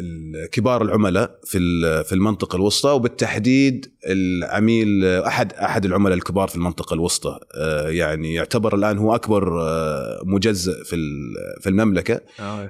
ال- 0.00 0.50
كبار 0.50 0.82
العملاء 0.82 1.38
في 1.44 1.58
في 2.04 2.12
المنطقة 2.12 2.56
الوسطى 2.56 2.90
وبالتحديد 2.90 3.92
العميل 4.06 5.04
أحد 5.06 5.52
أحد 5.52 5.84
العملاء 5.84 6.14
الكبار 6.16 6.48
في 6.48 6.56
المنطقة 6.56 6.94
الوسطى. 6.94 7.38
آه، 7.54 7.88
يعني 7.88 8.34
يعتبر 8.34 8.74
الآن 8.74 8.98
هو 8.98 9.14
أكبر 9.14 9.62
آه، 9.62 10.20
مجزء 10.24 10.84
في 10.84 10.96
في 11.60 11.68
المملكة. 11.68 12.20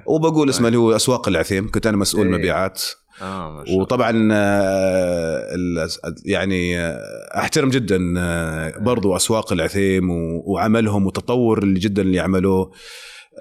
وبقول 0.05 0.49
اسمه 0.49 0.67
اللي 0.67 0.77
هو 0.77 0.95
أسواق 0.95 1.27
العثيم 1.27 1.71
كنت 1.71 1.87
أنا 1.87 1.97
مسؤول 1.97 2.27
إيه. 2.27 2.33
مبيعات. 2.33 2.81
آه 3.21 3.51
ما 3.51 3.63
شاء 3.65 3.73
الله. 3.73 3.81
وطبعا 3.81 4.29
آه، 4.31 5.55
ال- 5.55 5.89
يعني 6.25 6.79
آه، 6.79 6.99
أحترم 7.37 7.69
جدا 7.69 8.13
آه، 8.17 8.77
برضو 8.79 9.15
أسواق 9.15 9.53
العثيم 9.53 10.09
وعملهم 10.45 11.05
وتطور 11.05 11.63
اللي 11.63 11.79
جدا 11.79 12.01
اللي 12.01 12.19
عملوه 12.19 12.71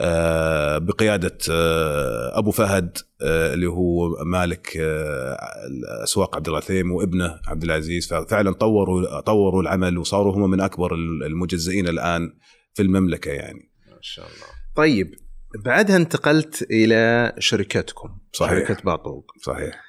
آه، 0.00 0.78
بقيادة 0.78 1.38
آه، 1.50 2.38
أبو 2.38 2.50
فهد 2.50 2.98
آه، 3.22 3.54
اللي 3.54 3.66
هو 3.66 4.08
مالك 4.24 4.76
آه، 4.80 5.36
اسواق 6.04 6.36
عبد 6.36 6.48
العثيم 6.48 6.92
وابنه 6.92 7.40
عبد 7.48 7.62
العزيز. 7.64 8.08
ففعلا 8.08 8.52
طوروا 8.52 9.20
طوروا 9.20 9.62
العمل 9.62 9.98
وصاروا 9.98 10.34
هم 10.36 10.50
من 10.50 10.60
أكبر 10.60 10.94
المجزئين 11.26 11.88
الآن 11.88 12.32
في 12.74 12.82
المملكة 12.82 13.30
يعني. 13.30 13.70
ما 13.90 13.98
شاء 14.00 14.24
الله. 14.26 14.46
طيب 14.76 15.14
بعدها 15.54 15.96
انتقلت 15.96 16.62
إلى 16.70 17.32
شركتكم 17.38 18.18
صحيح. 18.32 18.68
شركة 18.68 18.82
باطوق 18.84 19.32
صحيح. 19.42 19.80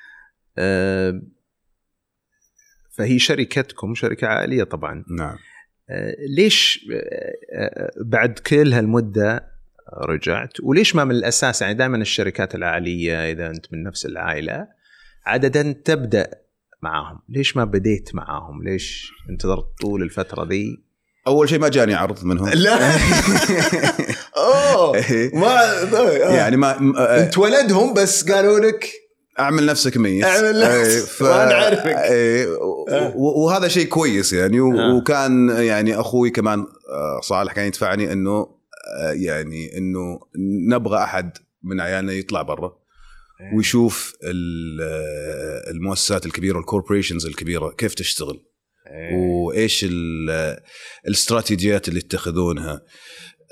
آه، 0.57 1.21
فهي 2.91 3.19
شركتكم 3.19 3.95
شركة 3.95 4.27
عائلية 4.27 4.63
طبعا. 4.63 5.05
نعم. 5.17 5.37
آه، 5.89 6.15
ليش 6.37 6.87
آه، 6.93 7.33
آه، 7.53 7.91
بعد 8.01 8.39
كل 8.39 8.73
هالمدة 8.73 9.49
رجعت؟ 9.93 10.59
وليش 10.63 10.95
ما 10.95 11.03
من 11.03 11.11
الأساس 11.11 11.61
يعني 11.61 11.73
دائما 11.73 11.97
الشركات 11.97 12.55
العائلية 12.55 13.31
إذا 13.31 13.47
أنت 13.47 13.73
من 13.73 13.83
نفس 13.83 14.05
العائلة 14.05 14.67
عادة 15.25 15.71
تبدأ 15.71 16.29
معاهم. 16.81 17.19
ليش 17.29 17.57
ما 17.57 17.65
بديت 17.65 18.15
معاهم؟ 18.15 18.63
ليش 18.63 19.11
انتظرت 19.29 19.65
طول 19.81 20.03
الفترة 20.03 20.47
ذي؟ 20.47 20.88
أول 21.29 21.49
شيء 21.49 21.59
ما 21.59 21.69
جاني 21.69 21.93
عرض 21.93 22.23
منهم. 22.25 22.49
لا. 22.49 22.79
أوه. 24.37 24.95
إيه. 24.97 25.35
ما 25.35 25.61
يعني 26.35 26.57
ما 26.57 26.71
آه، 26.97 27.23
انت 27.23 27.37
ولدهم 27.37 27.93
بس 27.93 28.31
قالوا 28.31 28.59
لك 28.59 28.89
أعمل 29.39 29.65
نفسك 29.65 29.97
ميت. 29.97 30.23
أعمل 30.23 30.59
نفسك، 30.61 31.21
وأنا 31.21 31.53
أعرفك. 31.53 31.85
إيه، 31.85 32.47
و- 32.57 32.85
آه. 32.89 33.13
و- 33.15 33.45
وهذا 33.45 33.67
شيء 33.67 33.87
كويس 33.87 34.33
يعني 34.33 34.59
و- 34.59 34.79
آه. 34.79 34.95
وكان 34.95 35.49
يعني 35.49 35.99
أخوي 35.99 36.29
كمان 36.29 36.59
آه، 36.59 37.19
صالح 37.23 37.53
كان 37.53 37.65
يدفعني 37.65 38.11
إنه 38.11 38.31
آه، 39.01 39.11
يعني 39.11 39.77
إنه 39.77 40.19
نبغى 40.69 40.97
أحد 41.03 41.37
من 41.63 41.81
عيالنا 41.81 42.13
يطلع 42.13 42.41
برا 42.41 42.73
ويشوف 43.55 44.13
ال- 44.23 44.79
آه، 44.81 45.71
المؤسسات 45.71 46.25
الكبيرة 46.25 46.57
والكوربوريشنز 46.57 47.25
الكبيرة 47.25 47.69
كيف 47.77 47.93
تشتغل. 47.93 48.39
إيه. 48.91 49.15
وإيش 49.15 49.85
ال- 49.89 50.59
الاستراتيجيات 51.07 51.87
اللي 51.87 51.99
يتخذونها 51.99 52.81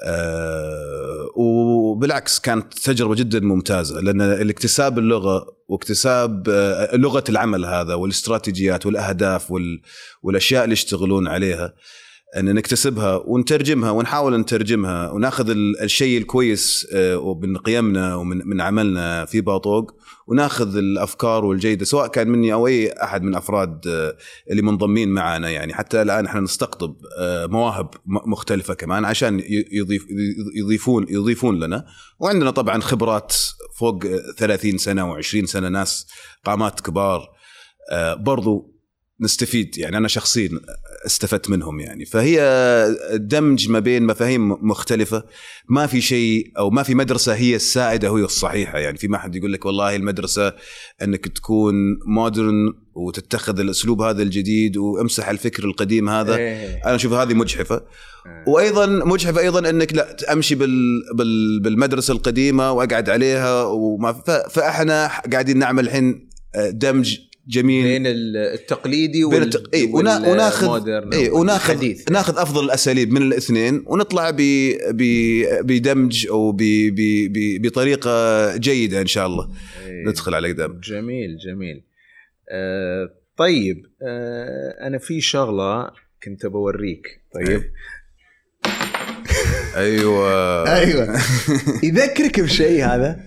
آه، 0.04 1.28
وبالعكس 1.36 2.39
كانت 2.39 2.73
تجربة 2.73 3.15
جدا 3.15 3.39
ممتازة 3.39 4.00
لأن 4.02 4.21
الاكتساب 4.21 5.00
اللغة 5.00 5.45
واكتساب 5.67 6.50
آه، 6.50 6.95
لغة 6.95 7.23
العمل 7.30 7.65
هذا 7.65 7.93
والاستراتيجيات 7.93 8.86
والأهداف 8.86 9.52
وال- 9.52 9.82
والأشياء 10.23 10.63
اللي 10.63 10.73
يشتغلون 10.73 11.28
عليها 11.28 11.73
أن 12.37 12.53
نكتسبها 12.53 13.15
ونترجمها 13.25 13.91
ونحاول 13.91 14.37
نترجمها 14.39 15.11
وناخذ 15.11 15.49
ال- 15.49 15.81
الشيء 15.81 16.17
الكويس 16.17 16.87
آه، 16.93 17.39
من 17.43 17.57
قيمنا 17.57 18.15
ومن 18.15 18.41
من 18.47 18.61
عملنا 18.61 19.25
في 19.25 19.41
باطوق 19.41 19.91
وناخذ 20.27 20.77
الأفكار 20.77 21.45
والجيدة 21.45 21.85
سواء 21.85 22.07
كان 22.07 22.29
مني 22.29 22.53
أو 22.53 22.67
أي 22.67 22.91
أحد 22.91 23.21
من 23.23 23.35
أفراد 23.35 23.87
آه، 23.87 24.17
اللي 24.51 24.61
منضمين 24.61 25.09
معنا. 25.09 25.49
يعني 25.49 25.73
حتى 25.73 26.01
الآن 26.01 26.25
إحنا 26.25 26.41
نستقطب 26.41 26.95
آه، 27.19 27.45
مواهب 27.45 27.89
مختلفة 28.05 28.73
كمان 28.73 29.05
عشان 29.05 29.41
يضيف 29.71 30.05
يضيفون 30.55 31.05
يضيفون 31.09 31.59
لنا. 31.59 31.85
وعندنا 32.19 32.51
طبعا 32.51 32.81
خبرات 32.81 33.35
فوق 33.79 34.05
آه، 34.05 34.19
30 34.37 34.77
سنة 34.77 35.15
و20 35.15 35.45
سنة 35.45 35.69
ناس 35.69 36.07
قامات 36.45 36.79
كبار 36.81 37.27
برضو 38.17 38.76
نستفيد 39.21 39.77
يعني 39.77 39.97
أنا 39.97 40.08
شخصيا 40.08 40.49
استفدت 41.06 41.49
منهم 41.49 41.80
يعني. 41.80 42.06
فهي 42.06 42.39
دمج 43.13 43.69
ما 43.69 43.80
بين 43.80 44.03
مفاهيم 44.03 44.51
مختلفة. 44.51 45.23
ما 45.69 45.88
في 45.88 46.01
شيء 46.01 46.51
أو 46.58 46.69
ما 46.69 46.84
في 46.84 46.95
مدرسة 46.95 47.34
هي 47.36 47.56
السائدة 47.56 48.12
وهي 48.12 48.23
الصحيحة 48.23 48.80
يعني. 48.80 48.97
في 48.97 49.08
ما 49.08 49.17
حد 49.17 49.36
يقول 49.36 49.53
لك 49.53 49.65
والله 49.65 49.95
المدرسة 49.95 50.53
إنك 51.01 51.27
تكون 51.27 51.75
مودرن 52.06 52.73
وتتخذ 52.95 53.60
الأسلوب 53.60 54.01
هذا 54.01 54.23
الجديد 54.23 54.77
وامسح 54.77 55.30
الفكر 55.30 55.65
القديم 55.65 56.10
هذا. 56.10 56.36
إيه. 56.36 56.82
أنا 56.86 56.95
أشوف 56.95 57.13
هذه 57.13 57.34
مجحفة. 57.34 57.75
إيه. 57.75 58.53
وأيضا 58.53 58.86
مجحفة 58.86 59.41
أيضا 59.41 59.69
إنك 59.69 59.93
لا 59.93 60.34
أمشي 60.34 60.56
بال 60.56 61.03
بال 61.15 61.60
بالمدرسة 61.60 62.12
القديمة 62.12 62.71
وأقعد 62.71 63.10
عليها 63.10 63.63
وما 63.63 64.13
فإحنا 64.49 65.12
قاعدين 65.32 65.58
نعمل 65.58 65.86
الحين 65.86 66.30
دمج 66.71 67.26
جميل. 67.47 67.83
بين 67.83 68.03
التقليدي 68.07 69.25
بين 69.25 69.41
التق... 69.41 69.69
إيه 69.73 69.93
ونا... 69.93 70.17
وناخذ 70.29 70.67
والمودرن 70.67 71.13
إيه 71.13 71.31
وناخذ 71.31 71.69
والحديث. 71.73 72.12
ناخذ 72.12 72.38
أفضل 72.38 72.65
الأساليب 72.65 73.12
من 73.12 73.21
الاثنين 73.21 73.83
ونطلع 73.88 74.29
ب... 74.29 74.36
ب... 74.91 75.01
بدمج 75.62 76.27
أو 76.27 76.51
ب... 76.51 76.57
ب... 76.62 76.99
ب... 77.33 77.62
بطريقة 77.67 78.57
جيدة 78.57 79.01
إن 79.01 79.07
شاء 79.07 79.27
الله. 79.27 79.49
إيه. 79.86 80.07
ندخل 80.07 80.36
على 80.36 80.51
قدام 80.51 80.79
جميل 80.83 81.38
جميل. 81.38 81.83
آه 82.51 83.10
طيب 83.38 83.86
آه 84.07 84.88
أنا 84.88 84.97
في 84.97 85.21
شغلة 85.21 85.89
كنت 86.23 86.45
بوريك. 86.45 87.21
طيب. 87.33 87.63
أيوه. 89.75 90.73
أيوه. 90.75 91.19
يذكرك 91.83 92.39
بشيء 92.39 92.86
هذا؟ 92.86 93.19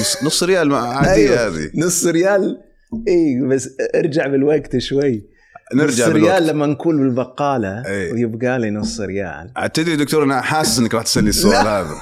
نص, 0.00 0.22
نص 0.24 0.42
ريال 0.42 0.68
مع- 0.68 0.96
عادية 0.96 1.12
أيوة. 1.12 1.46
هذه. 1.46 1.70
نص 1.74 2.06
ريال؟ 2.06 2.60
اي 3.08 3.40
بس 3.48 3.68
ارجع 3.94 4.26
بالوقت 4.26 4.78
شوي 4.78 5.26
نرجع 5.74 6.06
نص 6.08 6.12
ريال 6.12 6.46
لما 6.46 6.66
نكون 6.66 6.96
بالبقالة 7.00 7.86
أي. 7.86 8.12
ويبقى 8.12 8.58
لي 8.58 8.70
نص 8.70 9.00
ريال 9.00 9.52
تدري 9.74 9.96
دكتور 9.96 10.22
أنا 10.24 10.40
حاسس 10.40 10.78
إنك 10.78 10.94
راح 10.94 11.02
تسألني 11.02 11.28
السؤال 11.30 11.66
هذا 11.68 11.94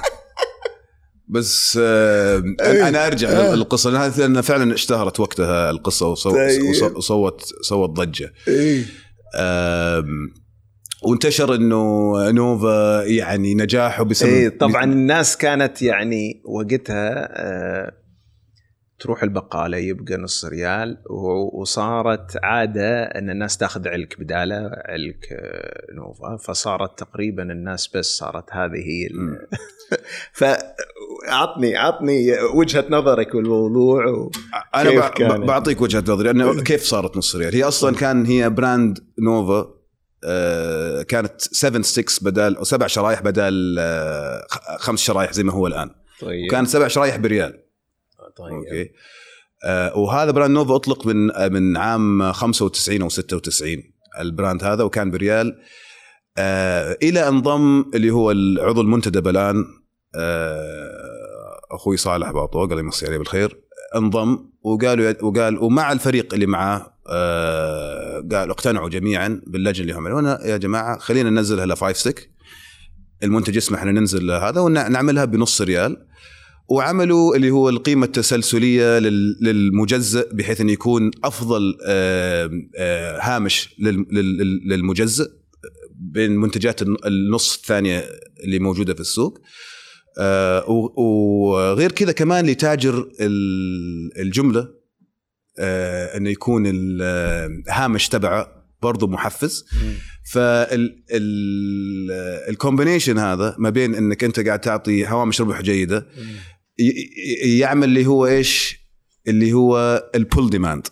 بس 1.27 1.79
آه 1.81 2.43
أي. 2.61 2.87
أنا 2.89 3.07
أرجع 3.07 3.29
آه. 3.29 3.55
للقصة 3.55 3.91
لأنها- 3.91 4.19
لأن 4.19 4.41
فعلا 4.41 4.73
اشتهرت 4.73 5.19
وقتها 5.19 5.69
القصة 5.69 6.15
وصو- 6.15 6.31
طيب. 6.31 6.61
وصو- 6.61 6.97
وصوت 6.97 7.41
صوت 7.61 7.89
ضجة 7.89 8.31
اي 8.47 8.83
آم، 9.39 10.05
وانتشر 11.03 11.55
إنه 11.55 12.13
نوفا 12.31 13.03
يعني 13.05 13.55
نجاحه 13.55 14.03
بسبب 14.03 14.29
اي 14.29 14.49
طبعا 14.49 14.83
الناس 14.83 15.37
كانت 15.37 15.81
يعني 15.81 16.41
وقتها 16.45 17.29
آه 17.31 17.91
تروح 18.99 19.23
البقالة 19.23 19.77
يبقى 19.77 20.17
نص 20.17 20.45
ريال 20.45 20.97
وصارت 21.53 22.37
عادة 22.43 23.03
أن 23.03 23.29
الناس 23.29 23.57
تأخذ 23.57 23.87
علك 23.87 24.19
بدالة 24.19 24.71
علك 24.85 25.27
آه، 25.31 25.93
نوفا. 25.93 26.37
فصارت 26.37 26.99
تقريبا 26.99 27.43
الناس 27.43 27.87
بس 27.95 28.05
صارت 28.05 28.45
هذه 28.51 28.77
هي 28.77 29.07
ال-. 29.07 29.47
فعطني 30.39 31.77
عطني 31.77 32.41
وجهة 32.53 32.85
نظرك 32.89 33.35
بالموضوع 33.35 34.05
و... 34.05 34.31
أنا؟ 34.75 35.45
بعطيك 35.45 35.81
وجهة 35.81 36.03
نظري 36.07 36.29
انه 36.29 36.63
كيف 36.63 36.83
صارت 36.83 37.17
نص 37.17 37.35
ريال؟ 37.35 37.55
هي 37.55 37.63
أصلا 37.63 37.95
كان 37.95 38.25
هي 38.25 38.49
brand 38.49 38.99
نوفا 39.19 39.79
آه، 40.23 41.01
كانت 41.01 41.41
7 41.41 41.81
sticks 41.81 42.23
بدل 42.23 42.55
أو 42.55 42.63
سبع 42.63 42.87
شرايح 42.87 43.21
بدل 43.21 43.75
آه، 43.79 44.47
خمس 44.79 44.99
شرايح 44.99 45.33
زي 45.33 45.43
ما 45.43 45.53
هو 45.53 45.67
الآن. 45.67 45.89
طيب. 46.21 46.45
وكان 46.45 46.65
سبع 46.65 46.87
شرايح 46.87 47.17
بريال. 47.17 47.68
طيب. 48.39 48.53
okay. 48.53 48.89
آه، 49.65 49.97
وهذا 49.97 50.31
brand 50.31 50.51
نوفا 50.51 50.75
أطلق 50.75 51.05
من 51.07 51.31
آه، 51.31 51.47
من 51.47 51.77
عام 51.77 52.31
95 52.31 53.01
أو 53.01 53.09
96 53.09 53.83
ال 54.19 54.26
brand 54.26 54.63
هذا 54.63 54.83
وكان 54.83 55.11
بريال. 55.11 55.59
آه 56.37 56.97
إلى 57.03 57.27
أن 57.27 57.41
ضم 57.41 57.91
اللي 57.93 58.11
هو 58.11 58.31
العضو 58.31 58.81
المنتدب 58.81 59.27
الان 59.27 59.65
آه 60.15 61.59
أخوي 61.71 61.97
صالح 61.97 62.31
باطوق 62.31 62.63
الله 62.63 62.79
يمسي 62.79 63.07
عليه 63.07 63.17
بالخير 63.17 63.59
انضم 63.95 64.49
وقالوا 64.61 65.13
وقال 65.23 65.63
ومع 65.63 65.91
الفريق 65.91 66.33
اللي 66.33 66.45
معاه 66.45 66.93
آه 67.09 68.27
قالوا 68.31 68.53
اقتنعوا 68.53 68.89
جميعا 68.89 69.41
باللجنة 69.47 69.81
اللي 69.81 69.93
هم 69.93 70.07
عملوها 70.07 70.47
يا 70.47 70.57
جماعة 70.57 70.99
خلينا 70.99 71.29
ننزلها 71.29 71.65
ل 71.65 71.71
five 71.71 71.97
stick. 71.97 72.31
المنتج 73.23 73.55
يسمح 73.55 73.83
لنا 73.83 73.99
ننزل 73.99 74.31
هذا 74.31 74.61
ونعملها 74.61 75.25
بنص 75.25 75.61
ريال. 75.61 76.07
وعملوا 76.71 77.35
اللي 77.35 77.49
هو 77.51 77.69
القيمة 77.69 78.05
التسلسلية 78.05 78.99
لل- 78.99 79.37
للمجزء 79.41 80.33
بحيث 80.33 80.61
أن 80.61 80.69
يكون 80.69 81.11
أفضل 81.23 81.77
آه، 81.87 82.49
آه، 82.77 83.19
هامش 83.21 83.75
لل- 83.79 84.05
لل- 84.11 84.61
للمجزء 84.69 85.31
بين 85.95 86.31
منتجات 86.37 86.81
الن- 86.81 86.97
النص 87.05 87.55
الثانية 87.55 88.05
اللي 88.43 88.59
موجودة 88.59 88.93
في 88.93 88.99
السوق. 88.99 89.39
آه، 90.19 90.63
وغير 90.97 91.91
كذا 91.91 92.11
كمان 92.11 92.45
لتاجر 92.45 93.09
ال- 93.21 94.19
الجملة 94.21 94.67
أنه 96.17 96.29
يكون 96.29 96.63
الهامش 96.67 98.07
تبعه 98.07 98.65
برضو 98.81 99.07
محفز. 99.07 99.65
فال 102.47 102.58
combination 102.58 103.17
هذا 103.17 103.55
ما 103.59 103.69
بين 103.69 103.95
إنك 103.95 104.23
أنت 104.23 104.39
قاعد 104.39 104.59
تعطي 104.59 105.07
هوامش 105.07 105.41
ربح 105.41 105.61
جيدة 105.61 106.07
يعمل 107.43 107.83
اللي 107.87 108.05
هو 108.05 108.25
إيش؟ 108.27 108.79
اللي 109.27 109.53
هو 109.53 110.03
ال 110.15 110.22
pull 110.22 110.49
demand 110.49 110.87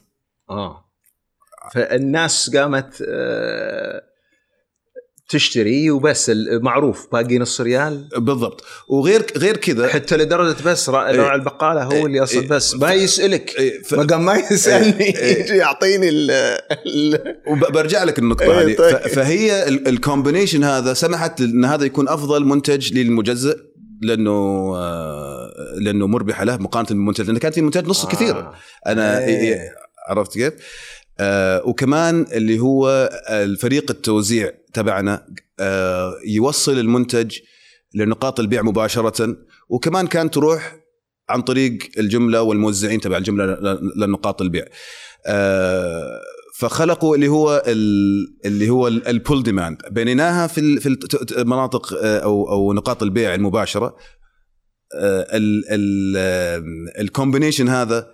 آه. 0.49 0.83
فالناس 1.73 2.55
قامت 2.55 3.03
آه، 3.09 4.01
تشتري 5.29 5.91
وبس 5.91 6.31
معروف 6.61 7.07
باقي 7.11 7.37
نص 7.37 7.61
ريال 7.61 8.09
بالضبط. 8.17 8.63
وغير 8.89 9.25
غير 9.37 9.57
كذا. 9.57 9.87
حتى 9.87 10.17
لدرجة 10.17 10.63
بس 10.65 10.89
إيه. 10.89 10.95
راعي 10.95 11.35
البقالة 11.35 11.83
هو 11.83 12.05
اللي 12.05 12.17
يصل 12.17 12.39
إيه. 12.41 12.47
بس. 12.47 12.75
ما 12.75 12.93
يسألك. 12.93 13.49
ف- 13.85 13.93
ما 13.93 14.03
قام 14.03 14.25
ما 14.25 14.35
يسألني. 14.51 15.03
إيه، 15.05 15.17
إيه. 15.17 15.43
يجي 15.43 15.55
يعطيني 15.57 16.09
ال 16.09 16.31
وبرجع 17.47 18.03
لك 18.03 18.19
النقطة 18.19 18.43
إيه، 18.43 18.65
هذه. 18.67 18.75
طيب. 18.75 18.97
فهي 18.97 19.67
ال- 19.67 19.87
الكومبينيشن 19.87 20.63
هذا 20.63 20.93
سمحت 20.93 21.41
إن 21.41 21.65
هذا 21.65 21.85
يكون 21.85 22.09
أفضل 22.09 22.45
منتج 22.45 22.93
للمجزء 22.93 23.57
لأنه 24.01 24.31
آه، 24.75 25.36
لأنه 25.81 26.07
مربحه 26.07 26.43
له 26.43 26.57
مقارنة 26.57 26.87
بالمنتج 26.89 27.27
لأن 27.27 27.37
كانت 27.37 27.55
في 27.55 27.61
منتجات 27.61 27.85
نص 27.87 28.05
كثيره 28.05 28.53
أنا 28.87 29.19
إيه. 29.19 29.25
إيه. 29.53 29.75
عرفت 30.09 30.33
كيف؟ 30.33 30.53
آه 31.19 31.61
وكمان 31.65 32.25
اللي 32.31 32.59
هو 32.59 33.09
الفريق 33.29 33.91
التوزيع 33.91 34.51
تبعنا 34.73 35.25
آه 35.59 36.13
يوصل 36.27 36.79
المنتج 36.79 37.37
لنقاط 37.93 38.39
البيع 38.39 38.61
مباشرة 38.61 39.37
وكمان 39.69 40.07
كان 40.07 40.31
تروح 40.31 40.75
عن 41.29 41.41
طريق 41.41 41.77
الجملة 41.97 42.41
والموزعين 42.41 43.01
تبع 43.01 43.17
الجملة 43.17 43.57
لنقاط 43.95 44.41
البيع. 44.41 44.65
آه 45.25 46.19
فخلقوا 46.59 47.15
اللي 47.15 47.27
هو 47.27 47.63
ال- 47.67 48.37
اللي 48.45 48.69
هو 48.69 48.87
ال 48.87 48.98
pull 48.98 49.43
demand 49.43 49.77
بنيناها 49.91 50.47
في 50.47 50.79
في 50.79 50.97
المناطق 51.37 51.93
آه، 51.93 52.19
أو 52.19 52.49
أو 52.51 52.73
نقاط 52.73 53.03
البيع 53.03 53.33
المباشرة 53.35 53.95
ال 56.99 57.05
combination 57.05 57.69
هذا 57.69 58.07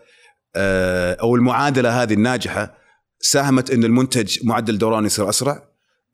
آه، 0.55 1.13
أو 1.13 1.35
المعادلة 1.35 2.03
هذه 2.03 2.13
الناجحة 2.13 2.77
ساهمت 3.19 3.71
إن 3.71 3.83
المنتج 3.83 4.37
معدل 4.43 4.77
دورانه 4.77 5.05
يصير 5.05 5.29
أسرع 5.29 5.63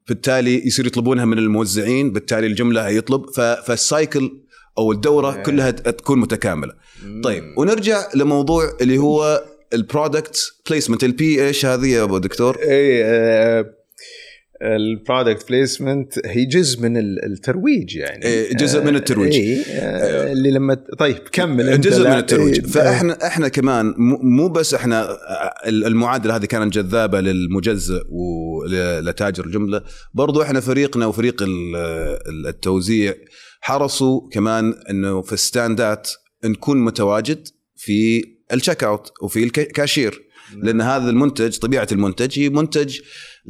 بالتالي 0.07 0.67
يصير 0.67 0.87
يطلبونها 0.87 1.25
من 1.25 1.37
الموزعين 1.37 2.11
بالتالي 2.13 2.47
الجملة 2.47 2.87
هيطلب 2.87 3.25
ف- 3.29 3.39
فال 3.41 3.67
cycle 3.67 4.31
أو 4.77 4.91
الدورة 4.91 5.35
إيه. 5.35 5.43
كلها 5.43 5.71
تكون 5.71 6.19
متكاملة. 6.19 6.73
طيب 7.23 7.43
ونرجع 7.57 8.03
لموضوع 8.15 8.77
اللي 8.81 8.97
هو 8.97 9.43
ال 9.73 9.83
product 9.83 10.53
placement 10.69 11.03
ال 11.03 11.25
P 11.25 11.47
إيش 11.47 11.65
هذه 11.65 11.87
يا 11.87 12.03
أبو 12.03 12.17
دكتور؟ 12.17 12.57
اي 12.61 13.03
ال 14.61 14.72
product 14.72 15.49
placement 15.49 16.13
هي 16.25 16.45
جزء 16.45 16.81
من 16.81 16.97
ال- 16.97 17.25
الترويج 17.25 17.95
يعني. 17.95 18.25
إيه، 18.25 18.53
جزء 18.53 18.83
من 18.83 18.95
الترويج. 18.95 19.33
اي 19.33 19.61
آه، 19.71 20.31
اللي 20.31 20.51
لما 20.51 20.77
طيب 20.99 21.17
كمل 21.31 21.69
أنت. 21.69 21.87
جزء 21.87 22.09
من 22.09 22.17
الترويج. 22.17 22.53
إيه، 22.59 22.61
فاحنا 22.65 23.27
إحنا 23.27 23.47
كمان 23.47 23.93
مو- 23.97 24.49
بس 24.49 24.73
إحنا 24.73 25.17
المعادلة 25.67 26.35
هذه 26.35 26.45
كانت 26.45 26.73
جذابة 26.73 27.21
للمجزء 27.21 28.01
ولتاجر 28.09 29.45
الجملة 29.45 29.81
برضو 30.13 30.41
إحنا 30.41 30.59
فريقنا 30.59 31.05
وفريق 31.05 31.41
ال- 31.43 31.75
ال- 32.29 32.47
التوزيع 32.47 33.13
حرصوا 33.61 34.21
كمان 34.31 34.73
إنه 34.89 35.21
في 35.21 35.33
ال 35.33 35.44
stand 35.44 35.98
ات 35.98 36.09
نكون 36.45 36.77
متواجد 36.77 37.47
في 37.75 38.23
ال 38.53 38.58
check 38.58 38.83
out 38.83 39.11
وفي 39.21 39.43
الكاشير 39.43 40.21
لأن 40.55 40.81
هذا 40.81 41.09
المنتج 41.09 41.57
طبيعة 41.57 41.87
المنتج 41.91 42.39
هي 42.39 42.49
منتج 42.49 42.99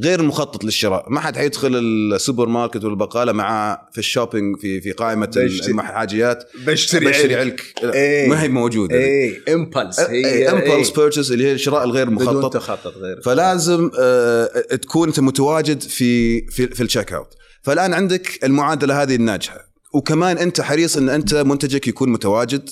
غير 0.03 0.21
مخطط 0.21 0.63
للشراء. 0.63 1.05
ما 1.09 1.19
حد 1.19 1.37
حيدخل 1.37 1.75
السوبر 1.75 2.47
ماركت 2.47 2.83
والبقالة 2.83 3.31
مع 3.31 3.81
في 3.91 3.97
ال 3.97 4.04
shopping 4.04 4.59
في 4.59 4.81
في 4.81 4.91
قائمة 4.91 5.31
الحاجيات 5.35 6.43
بشتري 6.65 7.05
بشتري 7.05 7.35
علك. 7.35 7.61
إيه. 7.83 8.29
ما 8.29 8.41
هي 8.43 8.47
موجودة. 8.47 8.95
اي 8.95 9.41
impulse 9.49 9.99
هي 9.99 10.49
impulse 10.49 10.89
purchase 10.89 11.31
اللي 11.31 11.45
هي 11.47 11.53
الشراء 11.53 11.83
الغير 11.83 12.09
بدون 12.09 12.37
مخطط. 12.37 12.53
تخطط 12.53 12.97
غير. 12.97 13.21
فلازم 13.21 13.91
آه، 13.99 14.45
تكون 14.75 15.07
أنت 15.07 15.19
متواجد 15.19 15.81
في 15.81 16.41
في, 16.47 16.67
في 16.67 16.83
ال 16.83 16.88
check 16.88 17.13
out 17.13 17.33
فالآن 17.63 17.93
عندك 17.93 18.39
المعادلة 18.43 19.01
هذه 19.01 19.15
الناجحة. 19.15 19.69
وكمان 19.93 20.37
أنت 20.37 20.61
حريص 20.61 20.97
إن 20.97 21.09
أنت 21.09 21.35
منتجك 21.35 21.87
يكون 21.87 22.09
متواجد 22.09 22.69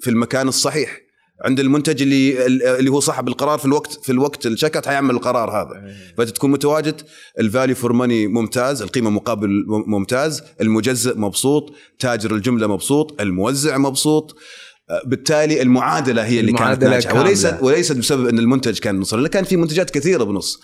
في 0.00 0.10
المكان 0.10 0.48
الصحيح. 0.48 1.07
عند 1.44 1.60
المنتج 1.60 2.02
اللي 2.02 2.46
اللي 2.78 2.90
هو 2.90 3.00
صاحب 3.00 3.28
القرار 3.28 3.58
في 3.58 3.64
الوقت 3.64 3.98
في 4.02 4.12
الوقت 4.12 4.46
ال 4.46 4.51
check 4.51 4.76
out 4.76 4.86
حيعمل 4.88 5.14
القرار 5.14 5.50
هذا. 5.50 5.94
فانت 6.18 6.30
تكون 6.30 6.50
متواجد. 6.50 7.00
ال 7.40 7.46
value 7.46 7.76
for 7.76 7.92
money 7.92 8.26
ممتاز 8.26 8.82
القيمة 8.82 9.10
مقابل 9.10 9.64
مم- 9.66 9.84
ممتاز. 9.86 10.42
المجزء 10.60 11.18
مبسوط. 11.18 11.72
تاجر 11.98 12.34
الجملة 12.34 12.66
مبسوط. 12.66 13.20
الموزع 13.20 13.78
مبسوط. 13.78 14.36
بالتالي 15.06 15.62
المعادلة 15.62 16.24
هي 16.24 16.40
اللي 16.40 16.52
كانت 16.52 16.84
ناجحة. 16.84 17.20
وليست 17.20 17.56
وليست 17.60 17.96
بسبب 17.96 18.26
إن 18.26 18.38
المنتج 18.38 18.78
كان 18.78 19.00
نص 19.00 19.14
لأن 19.14 19.26
كان 19.26 19.44
في 19.44 19.56
منتجات 19.56 19.90
كثيرة 19.90 20.24
بنص 20.24 20.60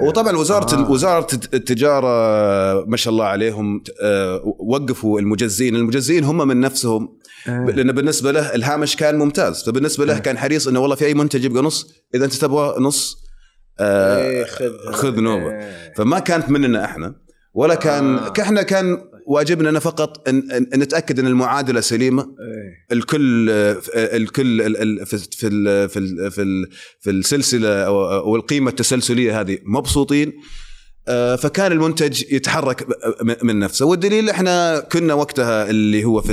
وطبعا 0.00 0.36
وزارة 0.36 0.74
آه. 0.74 0.78
آه. 0.78 0.90
وزاره 0.90 1.26
التجارة 1.54 2.84
ما 2.84 2.96
شاء 2.96 3.12
الله 3.12 3.24
عليهم 3.24 3.82
آه، 4.02 4.42
وقفوا 4.58 5.20
المجزئين 5.20 5.76
المجزئين 5.76 6.24
هم 6.24 6.48
من 6.48 6.60
نفسهم 6.60 7.18
آه. 7.48 7.64
لأن 7.64 7.92
بالنسبة 7.92 8.32
له 8.32 8.54
الهامش 8.54 8.96
كان 8.96 9.18
ممتاز 9.18 9.62
فبالنسبة 9.64 10.04
له 10.04 10.18
كان 10.18 10.38
حريص 10.38 10.68
إنه 10.68 10.80
والله 10.80 10.96
في 10.96 11.06
أي 11.06 11.14
منتج 11.14 11.44
يبقى 11.44 11.62
نص 11.62 11.86
إذا 12.14 12.24
أنت 12.24 12.34
تبغى 12.34 12.80
نص 12.80 13.16
آه 13.80 14.16
إيه، 14.16 14.44
خذ 14.44 14.92
خذ 14.92 15.20
نوبة 15.20 15.50
إيه. 15.50 15.92
فما 15.96 16.18
كانت 16.18 16.50
مننا 16.50 16.84
إحنا 16.84 17.14
ولا 17.54 17.74
كان 17.74 18.18
آه. 18.18 18.26
آه. 18.26 18.32
إحنا 18.40 18.62
كان 18.62 18.98
واجبنا 19.26 19.70
أنا 19.70 19.78
فقط 19.78 20.28
إن 20.28 20.42
نتأكد 20.74 21.18
إن 21.18 21.26
المعادلة 21.26 21.80
سليمة. 21.80 22.22
إيه. 22.22 22.96
الكل 22.96 23.50
الكل 23.96 24.62
ال- 24.62 24.76
ال- 24.76 25.06
في 25.06 25.18
في 25.18 25.88
في 25.88 26.30
في 26.30 26.66
في 27.00 27.10
السلسلة 27.10 27.68
أو 27.82 28.36
القيمة 28.36 28.70
التسلسلية 28.70 29.40
هذه 29.40 29.58
مبسوطين. 29.64 30.32
آه، 31.08 31.36
فكان 31.36 31.72
المنتج 31.72 32.22
يتحرك 32.32 32.86
من 33.42 33.58
نفسه. 33.58 33.86
والدليل 33.86 34.30
إحنا 34.30 34.80
كنا 34.80 35.14
وقتها 35.14 35.70
اللي 35.70 36.04
هو 36.04 36.20
في 36.20 36.32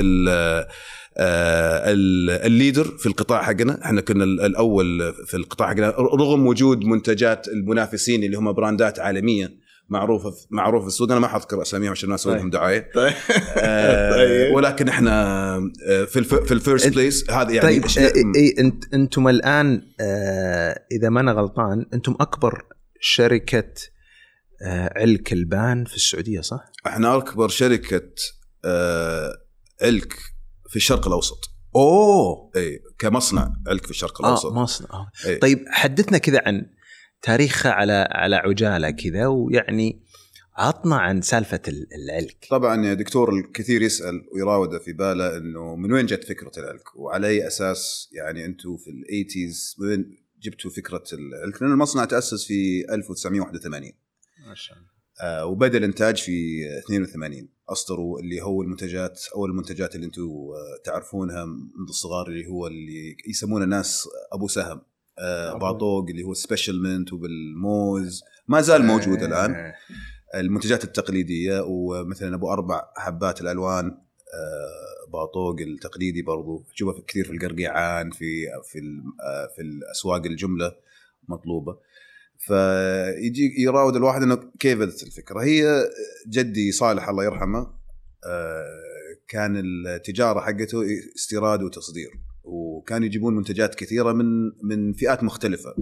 آه، 1.16 1.92
ال- 1.92 2.30
الليدر 2.46 2.84
في 2.84 3.06
القطاع 3.06 3.42
حقنا. 3.42 3.84
إحنا 3.84 4.00
كنا 4.00 4.24
ال- 4.24 4.40
الأول 4.40 5.14
في 5.26 5.36
القطاع 5.36 5.68
حقنا 5.68 5.88
رغم 5.98 6.46
وجود 6.46 6.84
منتجات 6.84 7.48
المنافسين 7.48 8.24
اللي 8.24 8.36
هم 8.36 8.52
براندات 8.52 8.98
عالمية. 9.00 9.63
معروفه 9.88 10.30
في- 10.30 10.46
معروفه 10.50 10.82
في 10.82 10.88
السوق 10.88 11.10
أنا 11.10 11.20
ما 11.20 11.28
حذكر 11.28 11.62
أساميهم 11.62 11.90
عشان 11.90 12.08
ما 12.08 12.14
أسوي 12.14 12.36
لهم 12.36 12.50
دعاية. 12.50 12.90
طيب. 12.94 13.12
آه، 13.56 14.10
طيب. 14.12 14.54
ولكن 14.54 14.88
إحنا 14.88 15.12
آه، 15.88 16.04
في 16.04 16.18
الف- 16.18 16.34
في 16.34 16.52
ال 16.54 16.60
first 16.60 16.88
place 16.94 17.30
هذا 17.30 17.52
يعني 17.52 17.80
طيب 17.80 17.84
إيه 18.36 18.60
انت 18.60 18.94
إنتم 18.94 19.28
الآن 19.28 19.82
آه 20.00 20.80
إذا 20.92 21.08
ما 21.08 21.20
أنا 21.20 21.32
غلطان 21.32 21.86
إنتم 21.94 22.16
أكبر 22.20 22.62
شركة 23.00 23.72
آه 24.66 24.92
علك 24.96 25.32
البان 25.32 25.84
في 25.84 25.96
السعودية 25.96 26.40
صح؟ 26.40 26.60
إحنا 26.86 27.16
أكبر 27.16 27.48
شركة 27.48 28.02
آه، 28.64 29.32
علك 29.82 30.12
في 30.70 30.76
الشرق 30.76 31.06
الأوسط. 31.06 31.38
أوه. 31.76 32.50
إي 32.56 32.80
كمصنع 32.98 33.52
علك 33.68 33.84
في 33.84 33.90
الشرق 33.90 34.22
آه 34.22 34.26
الأوسط. 34.26 34.52
مصنع. 34.52 34.88
آه. 34.92 35.38
طيب 35.42 35.64
حدثنا 35.68 36.18
كذا 36.18 36.42
عن 36.46 36.66
تاريخها 37.24 37.72
على 37.72 38.08
على 38.10 38.36
عجالة 38.36 38.90
كذا 38.90 39.26
ويعني 39.26 40.00
عطنا 40.56 40.96
عن 40.96 41.22
سالفة 41.22 41.60
ال- 41.68 41.86
العلك 41.94 42.46
طبعا 42.50 42.86
يا 42.86 42.94
دكتور 42.94 43.32
الكثير 43.38 43.82
يسأل 43.82 44.26
ويراوده 44.34 44.78
في 44.78 44.92
باله 44.92 45.36
إنه 45.36 45.76
من 45.76 45.92
وين 45.92 46.06
جت 46.06 46.24
فكرة 46.24 46.52
العلك 46.58 46.96
وعلى 46.96 47.26
أي 47.28 47.46
أساس 47.46 48.08
يعني 48.12 48.44
أنتم 48.44 48.76
في 48.76 48.90
الايتيز 48.90 49.76
وين 49.80 50.16
جبتوا 50.42 50.70
فكرة 50.70 51.04
العلك 51.12 51.62
لأن 51.62 51.72
المصنع 51.72 52.04
تأسس 52.04 52.44
في 52.46 52.84
1981 52.90 53.92
ما 54.48 54.54
شاء 54.54 54.76
الله. 54.76 54.88
آه، 55.22 55.46
وبدأ 55.46 55.78
الإنتاج 55.78 56.16
في 56.22 56.60
82 56.84 57.48
أصدروا 57.68 58.20
اللي 58.20 58.42
هو 58.42 58.62
المنتجات 58.62 59.20
أول 59.34 59.50
المنتجات 59.50 59.94
اللي 59.94 60.06
أنتم 60.06 60.22
آه، 60.22 60.82
تعرفونها 60.84 61.44
منذ 61.44 61.88
الصغار 61.88 62.26
اللي 62.28 62.46
هو 62.46 62.66
اللي 62.66 63.16
يسمونه 63.28 63.64
الناس 63.64 64.08
أبو 64.32 64.48
سهم. 64.48 64.80
باطوق 65.60 66.06
اللي 66.10 66.22
هو 66.22 66.34
سبيشال 66.34 66.82
منت 66.82 67.12
وبالموز. 67.12 68.22
ما 68.48 68.60
زال 68.60 68.84
موجود 68.84 69.22
الآن. 69.22 69.72
المنتجات 70.34 70.84
التقليدية 70.84 71.64
ومثلا 71.66 72.34
أبو 72.34 72.52
أربع 72.52 72.82
حبات 72.96 73.40
الألوان 73.40 73.86
آه، 73.86 75.10
باطوق 75.12 75.60
التقليدي 75.60 76.22
برضو. 76.22 76.64
تشوفه 76.74 77.02
كثير 77.06 77.24
في 77.24 77.30
القرقيعان 77.30 78.10
في 78.10 78.46
في 78.64 78.78
آه، 79.22 79.48
في 79.56 79.62
الأسواق 79.62 80.26
الجملة 80.26 80.72
مطلوبة. 81.28 81.78
فيجي 82.38 83.54
يراود 83.58 83.96
الواحد 83.96 84.22
إنه 84.22 84.50
كيف 84.58 84.78
بدت 84.78 85.02
الفكرة. 85.02 85.42
هي 85.42 85.84
جدي 86.28 86.72
صالح 86.72 87.08
الله 87.08 87.24
يرحمه 87.24 87.58
آه، 88.26 88.64
كان 89.28 89.62
التجارة 89.64 90.40
حقته 90.40 90.82
استيراد 91.16 91.62
وتصدير. 91.62 92.10
وكانوا 92.44 93.06
يجيبون 93.06 93.36
منتجات 93.36 93.74
كثيرة 93.74 94.12
من 94.12 94.26
من 94.62 94.92
فئات 94.92 95.22
مختلفة 95.24 95.74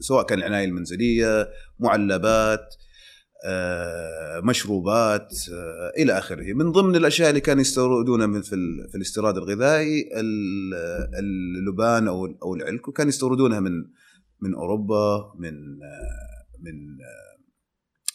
سواء 0.00 0.26
كان 0.26 0.38
العناية 0.38 0.64
المنزلية 0.64 1.48
معلبات 1.78 2.74
آه، 3.44 4.40
مشروبات 4.44 5.34
آه، 5.52 5.92
إلى 6.02 6.18
آخره 6.18 6.52
من 6.52 6.72
ضمن 6.72 6.96
الأشياء 6.96 7.28
اللي 7.30 7.40
كانوا 7.40 7.60
يستوردونها 7.60 8.26
من 8.26 8.42
في, 8.42 8.50
في 8.90 8.94
الاستيراد 8.94 9.36
الغذائي 9.36 10.08
ال- 10.16 10.74
اللبان 11.58 12.08
أو 12.08 12.26
أو 12.42 12.54
العلك 12.54 12.88
وكانوا 12.88 13.08
يستوردونها 13.08 13.60
من 13.60 13.72
من 14.40 14.54
أوروبا 14.54 15.32
من 15.38 15.54
آه، 15.82 16.60
من 16.62 16.74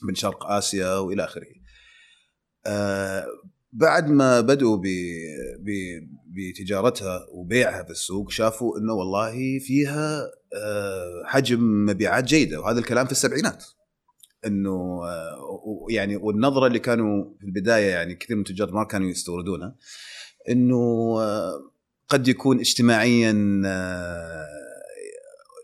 من 0.08 0.16
شرق 0.16 0.46
آسيا 0.46 0.96
وإلى 0.98 1.24
آخره. 1.24 1.46
بعد 3.74 4.10
ما 4.10 4.42
بدأوا 4.42 4.78
ب- 4.78 6.08
بتجارتها 6.28 7.28
وبيعها 7.32 7.84
في 7.84 7.90
السوق 7.90 8.32
شافوا 8.32 8.78
إنه 8.80 8.94
والله 8.94 9.60
فيها 9.60 10.22
آه، 10.56 11.24
حجم 11.26 11.86
مبيعات 11.86 12.24
جيدة. 12.24 12.62
وهذا 12.62 12.80
الكلام 12.80 13.06
في 13.06 13.12
السبعينات. 13.12 13.66
إنه 14.46 15.02
آه، 15.06 15.86
يعني 15.90 16.16
والنظرة 16.16 16.68
اللي 16.68 16.80
كانوا 16.80 17.24
في 17.40 17.46
البداية 17.46 17.90
يعني 17.90 18.16
كثير 18.16 18.36
من 18.36 18.42
التجار 18.42 18.72
ما 18.72 18.84
كانوا 18.84 19.10
يستوردونها. 19.10 19.76
إنه 20.50 20.76
آه، 21.22 21.72
قد 22.10 22.28
يكون 22.28 22.60
اجتماعيا 22.60 23.32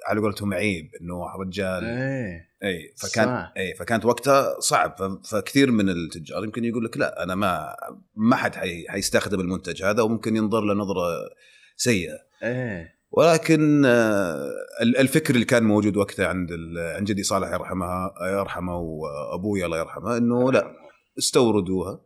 على 0.08 0.22
قولتهم 0.22 0.54
عيب. 0.54 0.90
إنه 1.02 1.26
رجال 1.48 1.84
إيه. 1.84 2.47
إي 2.64 2.94
فكان 2.98 3.26
صح. 3.26 3.54
إي 3.58 3.74
فكانت 3.74 4.06
وقتها 4.06 4.60
صعب. 4.60 5.20
فكثير 5.26 5.72
من 5.72 5.90
التجار 5.90 6.44
يمكن 6.44 6.66
يقول 6.66 6.86
لك 6.86 6.98
لا 6.98 7.24
أنا 7.24 7.36
ما 7.36 7.76
ما 8.16 8.36
حد 8.36 8.56
حي 8.56 8.86
حيستخدم 8.90 9.40
المنتج 9.40 9.84
هذا 9.84 10.02
وممكن 10.02 10.36
ينظر 10.36 10.62
له 10.62 10.74
نظرة 10.74 11.30
سيئة. 11.76 12.18
إيه. 12.44 12.98
ولكن 13.12 13.86
آه، 13.86 14.50
ال- 14.82 14.98
الفكر 14.98 15.34
اللي 15.34 15.46
كان 15.46 15.64
موجود 15.64 15.98
وقتها 15.98 16.28
عند 16.28 16.50
عند 16.78 17.08
جدي 17.08 17.24
صالح 17.24 17.52
يرحمها 17.54 18.14
يرحمه 18.22 18.78
وأبوي 18.78 19.66
الله 19.66 19.78
يرحمه 19.78 20.18
إنه 20.18 20.52
لا 20.52 20.72
استوردوها. 21.18 22.02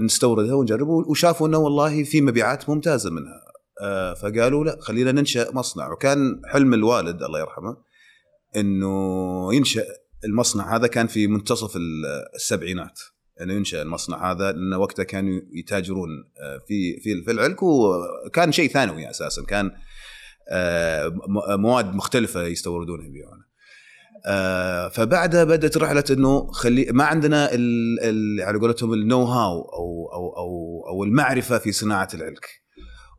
نستوردها 0.00 0.54
ونجربها 0.54 1.04
وشافوا 1.06 1.48
إنه 1.48 1.58
والله 1.58 2.04
في 2.04 2.20
مبيعات 2.20 2.68
ممتازة 2.68 3.10
منها. 3.10 3.40
آه، 3.82 4.14
فقالوا 4.14 4.64
لا 4.64 4.76
خلينا 4.80 5.12
ننشأ 5.12 5.50
مصنع. 5.52 5.92
وكان 5.92 6.42
حلم 6.46 6.74
الوالد 6.74 7.22
الله 7.22 7.40
يرحمه 7.40 7.76
إنه 8.56 9.54
ينشأ 9.54 9.84
المصنع 10.24 10.76
هذا 10.76 10.86
كان 10.86 11.06
في 11.06 11.26
منتصف 11.26 11.76
ال- 11.76 12.06
السبعينات 12.34 13.00
إنه 13.40 13.54
ينشأ 13.54 13.82
المصنع 13.82 14.30
هذا 14.32 14.52
لأن 14.52 14.74
وقتها 14.74 15.02
كانوا 15.02 15.40
يتاجرون 15.52 16.08
آه، 16.40 16.58
في 16.68 17.00
في 17.00 17.22
في 17.24 17.30
العلك 17.30 17.62
وكان 17.62 18.52
شيء 18.52 18.68
ثانوي 18.70 19.10
أساسا 19.10 19.44
كان 19.44 19.70
آه، 20.48 21.12
مواد 21.56 21.94
مختلفة 21.94 22.42
يستوردونها 22.42 23.06
يبيعونها. 23.06 23.46
آه، 24.26 24.88
فبعدها 24.88 25.44
بدأت 25.44 25.76
رحلة 25.76 26.04
إنه 26.10 26.46
خلي 26.52 26.86
ما 26.92 27.04
عندنا 27.04 27.48
ال 27.54 28.40
على 28.40 28.58
قولتهم 28.58 28.92
النو 28.92 29.24
هاو 29.24 29.60
أو 29.62 30.10
أو 30.14 30.36
أو 30.36 30.84
أو 30.88 31.04
المعرفة 31.04 31.58
في 31.58 31.72
صناعة 31.72 32.08
العلك. 32.14 32.48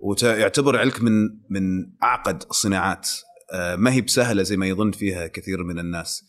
ويعتبر 0.01 0.75
العلك 0.75 1.01
من 1.03 1.11
من 1.49 1.63
أعقد 2.03 2.43
الصناعات. 2.49 3.09
ما 3.75 3.93
هي 3.93 4.01
بسهلة 4.01 4.43
زي 4.43 4.57
ما 4.57 4.67
يظن 4.67 4.91
فيها 4.91 5.27
كثير 5.27 5.63
من 5.63 5.79
الناس. 5.79 6.25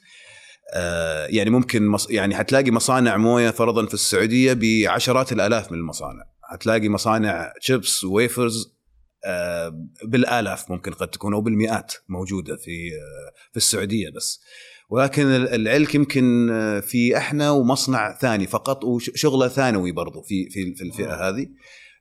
آه، 0.75 1.27
يعني 1.27 1.51
ممكن 1.51 1.87
مص... 1.87 2.11
يعني 2.11 2.35
حتلاقي 2.37 2.71
مصانع 2.71 3.17
موية 3.17 3.51
فرضا 3.51 3.87
في 3.87 3.95
السعودية 3.95 4.53
بعشرات 4.53 5.33
الآلاف 5.33 5.73
من 5.73 5.79
المصانع. 5.79 6.23
حتلاقي 6.43 6.89
مصانع 6.89 7.53
شيبس 7.61 8.05
ويفرز 8.05 8.75
آه، 9.27 9.73
بالآلاف 10.05 10.71
ممكن 10.71 10.93
قد 10.93 11.09
تكون 11.09 11.35
أو 11.35 11.41
بالمئات 11.41 11.93
موجودة 12.09 12.57
في 12.57 12.71
آه، 12.71 13.33
في 13.51 13.57
السعودية 13.57 14.11
بس. 14.17 14.41
ولكن 14.91 15.27
ال- 15.27 15.49
العلك 15.49 15.95
يمكن 15.95 16.51
آه، 16.51 16.81
في 16.81 17.17
إحنا 17.17 17.51
ومصنع 17.51 18.19
ثاني 18.19 18.47
فقط 18.47 18.85
وشغله 18.85 19.49
ثانوي 19.49 19.93
برضو 19.93 20.23
في 20.23 20.51
في 20.51 20.75
في 20.75 20.85
الفئة 20.85 21.29
هذه. 21.29 21.49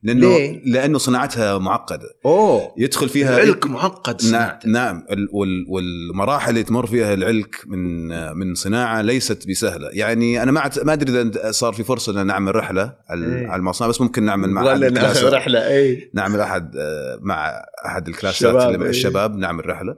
لأنه 0.04 0.28
ليه؟ 0.38 0.62
لأنه 0.66 0.98
صناعتها 0.98 1.58
معقدة 1.58 2.08
أوه 2.26 2.74
يدخل 2.78 3.10
فيها 3.10 3.38
العلك 3.44 3.68
معقد 3.68 4.14
نعم 4.22 4.30
صناعته. 4.32 4.70
نعم 4.70 5.04
وال- 5.34 5.66
والمراحل 5.70 6.50
اللي 6.50 6.64
تمر 6.64 6.86
فيها 6.86 7.14
العلك 7.14 7.56
من 7.68 8.08
من 8.38 8.56
صناعة 8.56 9.02
ليست 9.02 9.48
بسهلة 9.50 9.90
يعني 9.92 10.44
أنا 10.44 10.52
ما 10.52 10.70
ما 10.84 10.94
أدري 10.94 11.22
إذا 11.22 11.52
صار 11.52 11.74
في 11.74 11.84
فرصة 11.84 12.22
إن 12.22 12.28
نعمل 12.28 12.56
رحلة 12.56 12.94
على. 13.10 13.46
على 13.48 13.60
المصنع 13.60 13.88
بس 13.88 14.02
ممكن 14.02 14.24
نعمل 14.24 14.50
مع 14.50 14.62
ولا 14.64 14.90
ناخذ 14.90 15.30
رحلة 15.34 15.68
اي 15.68 16.10
نعمل 16.14 16.40
أحد 16.40 16.76
آه، 16.78 17.20
مع 17.22 17.66
أحد 17.86 18.08
الكلاسات 18.08 18.36
الشباب، 18.56 18.74
اللي 18.74 18.84
إيه. 18.86 18.90
الشباب 18.90 19.38
نعمل 19.38 19.70
رحلة 19.70 19.96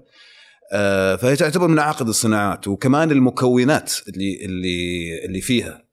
آه، 0.74 1.15
فهي 1.15 1.36
تعتبر 1.36 1.68
من 1.68 1.80
اعقد 1.80 2.08
الصناعات 2.08 2.68
وكمان 2.68 3.12
المكونات 3.12 3.94
اللي 4.08 4.46
اللي 4.46 5.26
اللي 5.26 5.41
فيها 5.41 5.86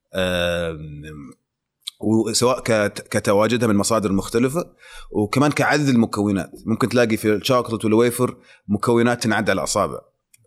وسواء 2.02 2.60
كت- 2.60 3.06
كتواجدها 3.10 3.68
من 3.68 3.76
مصادر 3.76 4.12
مختلفة 4.12 4.64
وكمان 5.10 5.50
كعدد 5.50 5.88
المكونات. 5.88 6.50
ممكن 6.66 6.88
تلاقي 6.88 7.16
في 7.16 7.32
الشوكولات 7.32 7.84
والويفر 7.84 8.36
مكونات 8.68 9.22
تنعد 9.22 9.50
على 9.50 9.58
الاصابع 9.58 9.98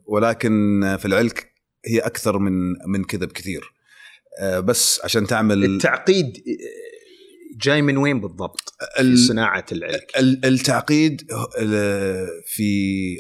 ولكن 0.06 0.82
في 1.00 1.06
العلك 1.06 1.52
هي 1.88 2.00
أكثر 2.00 2.40
من 2.40 2.52
من 2.88 3.04
كذا 3.04 3.26
بكثير. 3.26 3.62
آه، 4.42 4.60
بس 4.60 5.02
عشان 5.04 5.28
تعمل 5.28 5.64
التعقيد 5.66 6.34
جاي 7.62 7.82
من 7.82 7.98
وين 7.98 8.22
بالضبط؟ 8.22 8.74
في 8.98 9.18
صناعة 9.18 9.66
العلك؟ 9.72 10.12
ال- 10.20 10.46
التعقيد 10.46 11.32
آه، 11.60 12.28
في 12.48 12.72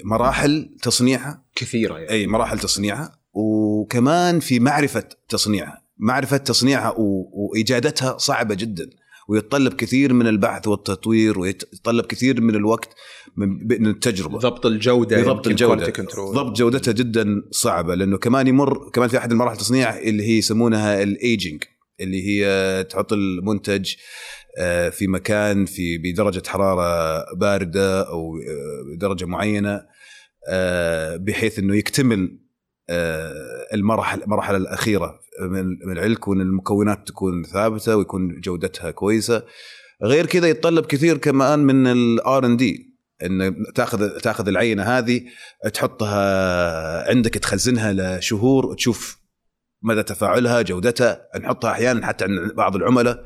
مراحل 0.06 0.76
تصنيعها. 0.82 1.46
كثيرة 1.56 1.94
يعني. 1.98 2.10
أي 2.10 2.28
مراحل 2.28 2.60
تصنيعها 2.60 3.20
وكمان 3.34 4.40
في 4.40 4.60
معرفة 4.60 5.04
تصنيعها. 5.30 5.85
معرفة 5.98 6.38
تصنيعها 6.38 6.94
وإيجادتها 6.98 8.18
صعبة 8.18 8.56
جدا 8.56 8.90
ويتطلب 9.28 9.74
كثير 9.74 10.14
من 10.14 10.28
البحث 10.28 10.68
والتطوير 10.68 11.40
ويتطلب 11.40 12.06
كثير 12.06 12.42
من 12.42 12.56
الوقت 12.56 12.90
من 13.36 13.88
التجربة 13.88 14.40
ضبط 14.40 14.66
الجودة 14.66 15.18
يمكن 15.88 16.04
الجودة. 16.04 16.42
ضبط 16.42 16.58
جودتها 16.58 16.92
جدا 16.92 17.42
صعبة 17.52 17.96
لأنه 17.96 18.18
كمان 18.18 18.48
يمر 18.48 18.90
كمان 18.90 19.10
في 19.10 19.18
أحد 19.18 19.32
المراحل 19.32 19.56
التصنيع 19.56 19.98
اللي 19.98 20.24
هي 20.24 20.38
يسمونها 20.38 21.04
الايجنج 21.04 21.64
اللي 22.00 22.28
هي 22.28 22.84
تحط 22.84 23.14
المنتج 23.14 23.94
آه، 24.58 24.90
في 24.90 25.08
مكان 25.08 25.66
في 25.66 25.98
بدرجة 25.98 26.44
حرارة 26.48 27.24
باردة 27.36 28.10
أو 28.10 28.38
آه، 28.38 28.96
بدرجه 28.96 29.26
معينة 29.26 29.82
آه، 30.50 31.16
بحيث 31.16 31.60
إنه 31.60 31.76
يكتمل 31.76 32.40
المراحل 33.74 34.24
المرحله 34.24 34.58
الأخيرة 34.58 35.20
من 35.42 35.92
العلك 35.92 36.28
وان 36.28 36.42
المكونات 36.42 37.08
تكون 37.08 37.44
ثابتة 37.44 37.96
ويكون 37.98 38.40
جودتها 38.44 38.92
كويسة. 38.92 39.44
غير 40.04 40.26
كذا 40.26 40.48
يتطلب 40.48 40.86
كثير 40.86 41.18
كمان 41.18 41.60
من 41.60 41.88
الار 41.88 42.46
ان 42.46 42.58
دي 42.58 42.96
إن 43.24 43.56
تاخذ 43.76 44.10
تأخذ 44.20 44.48
العينة 44.48 44.84
هذه 44.84 45.22
تحطها 45.74 47.10
عندك 47.10 47.34
تخزنها 47.34 48.18
لشهور 48.18 48.66
وتشوف 48.66 49.18
مدى 49.84 50.04
تفاعلها 50.04 50.62
جودتها. 50.62 51.28
نحطها 51.40 51.72
أحيانا 51.72 52.06
حتى 52.08 52.26
عند 52.26 52.54
بعض 52.54 52.76
العملاء. 52.76 53.26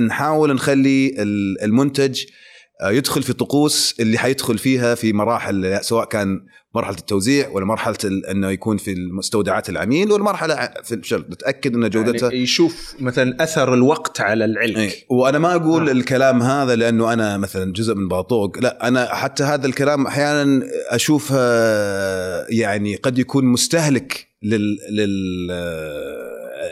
نحاول 0.00 0.54
نخلي 0.54 1.22
ال- 1.22 1.62
المنتج 1.62 2.22
يدخل 2.84 3.22
في 3.22 3.32
طقوس 3.32 3.94
اللي 4.00 4.18
حيدخل 4.18 4.58
فيها 4.58 4.94
في 4.94 5.12
مراحل 5.12 5.78
سواء 5.82 6.04
كان 6.04 6.40
مرحلة 6.74 6.96
التوزيع 6.98 7.48
ولا 7.48 7.64
مرحلة 7.64 7.96
إنه 8.30 8.50
يكون 8.50 8.76
في 8.76 8.94
مستودعات 9.12 9.68
العميل 9.68 10.12
ولا 10.12 10.22
مرحلة 10.22 10.54
ع- 10.54 10.82
في 10.84 10.94
الشغل 10.94 11.24
نتأكد 11.30 11.74
إن 11.74 11.90
جودتها 11.90 12.28
يعني 12.30 12.42
يشوف 12.42 12.94
مثلا 13.00 13.42
أثر 13.42 13.74
الوقت 13.74 14.20
على 14.20 14.44
العلك 14.44 14.76
إيه. 14.76 14.90
وأنا 15.08 15.38
ما 15.38 15.54
أقول 15.54 15.86
آه. 15.86 15.88
آه. 15.88 15.92
الكلام 15.92 16.42
هذا 16.42 16.76
لأنه 16.76 17.12
أنا 17.12 17.36
مثلا 17.38 17.72
جزء 17.72 17.94
من 17.94 18.08
باطوق 18.08 18.58
لا 18.58 18.88
أنا 18.88 19.14
حتى 19.14 19.42
هذا 19.44 19.66
الكلام 19.66 20.06
أحيانا 20.06 20.62
اشوفه 20.88 21.36
يعني 22.48 22.96
قد 22.96 23.18
يكون 23.18 23.44
مستهلك 23.44 24.26
لل 24.42 24.78
لل 24.90 25.50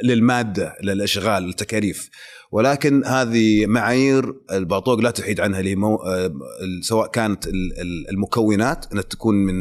للمادة 0.04 0.76
للأشغال 0.82 1.48
التكاليف 1.48 2.10
ولكن 2.52 3.04
هذه 3.04 3.66
معايير 3.66 4.34
الباطوق 4.52 4.98
لا 5.00 5.10
تحيد 5.10 5.40
عنها 5.40 5.60
اللي 5.60 5.76
مو 5.76 5.96
آه، 5.96 6.30
سواء 6.82 7.10
كانت 7.10 7.46
ال- 7.46 7.80
ال- 7.80 8.10
المكونات 8.10 8.86
انها 8.92 9.02
تكون 9.02 9.34
من 9.34 9.54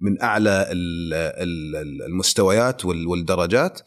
من 0.00 0.22
أعلى 0.22 0.66
ال- 0.70 1.14
ال- 1.14 2.02
المستويات 2.02 2.84
وال- 2.84 3.06
والدرجات 3.06 3.80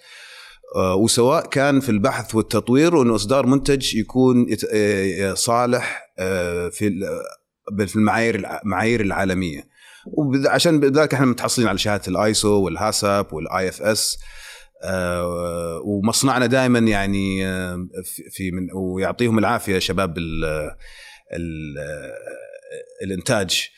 آه، 0.76 0.96
وسواء 0.96 1.48
كان 1.50 1.80
في 1.80 1.90
البحث 1.90 2.36
والتطوير 2.36 2.96
وانه 2.96 3.16
إصدار 3.16 3.46
منتج 3.46 3.96
يكون 3.96 4.46
آه، 4.74 5.34
صالح 5.34 6.02
في 6.72 6.92
في 7.88 7.96
المعايير 7.96 8.36
المعايير 8.64 9.02
العالمية. 9.02 9.76
وعشان 10.18 10.80
بذلك 10.80 11.14
إحنا 11.14 11.26
متحصلين 11.26 11.68
على 11.68 11.78
شهادة 11.78 12.04
ال 12.08 12.18
ISO 12.18 12.50
وال 12.62 12.82
HACCP 12.82 13.34
وال 13.34 13.70
IFS 13.70 14.18
ومصنعنا 15.86 16.46
دائما 16.46 16.80
يعني 16.80 17.48
آه، 17.48 17.88
في- 18.32 18.52
من 18.52 18.68
ويعطيهم 18.74 19.40
العافية 19.40 19.80
شباب 19.80 20.18
ال 20.18 20.46
ال 21.34 21.76
الإنتاج. 23.04 23.70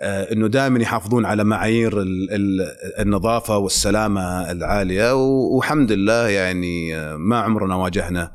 آه، 0.00 0.32
إنه 0.32 0.46
دائما 0.48 0.82
يحافظون 0.82 1.24
على 1.26 1.44
معايير 1.44 2.00
ال- 2.02 2.30
ال- 2.30 2.66
النظافة 2.98 3.58
والسلامة 3.58 4.50
العالية. 4.50 5.14
والحمد 5.14 5.92
لله 5.92 6.28
يعني 6.28 6.96
آه، 6.96 7.16
ما 7.16 7.36
عمرنا 7.38 7.74
واجهنا 7.74 8.32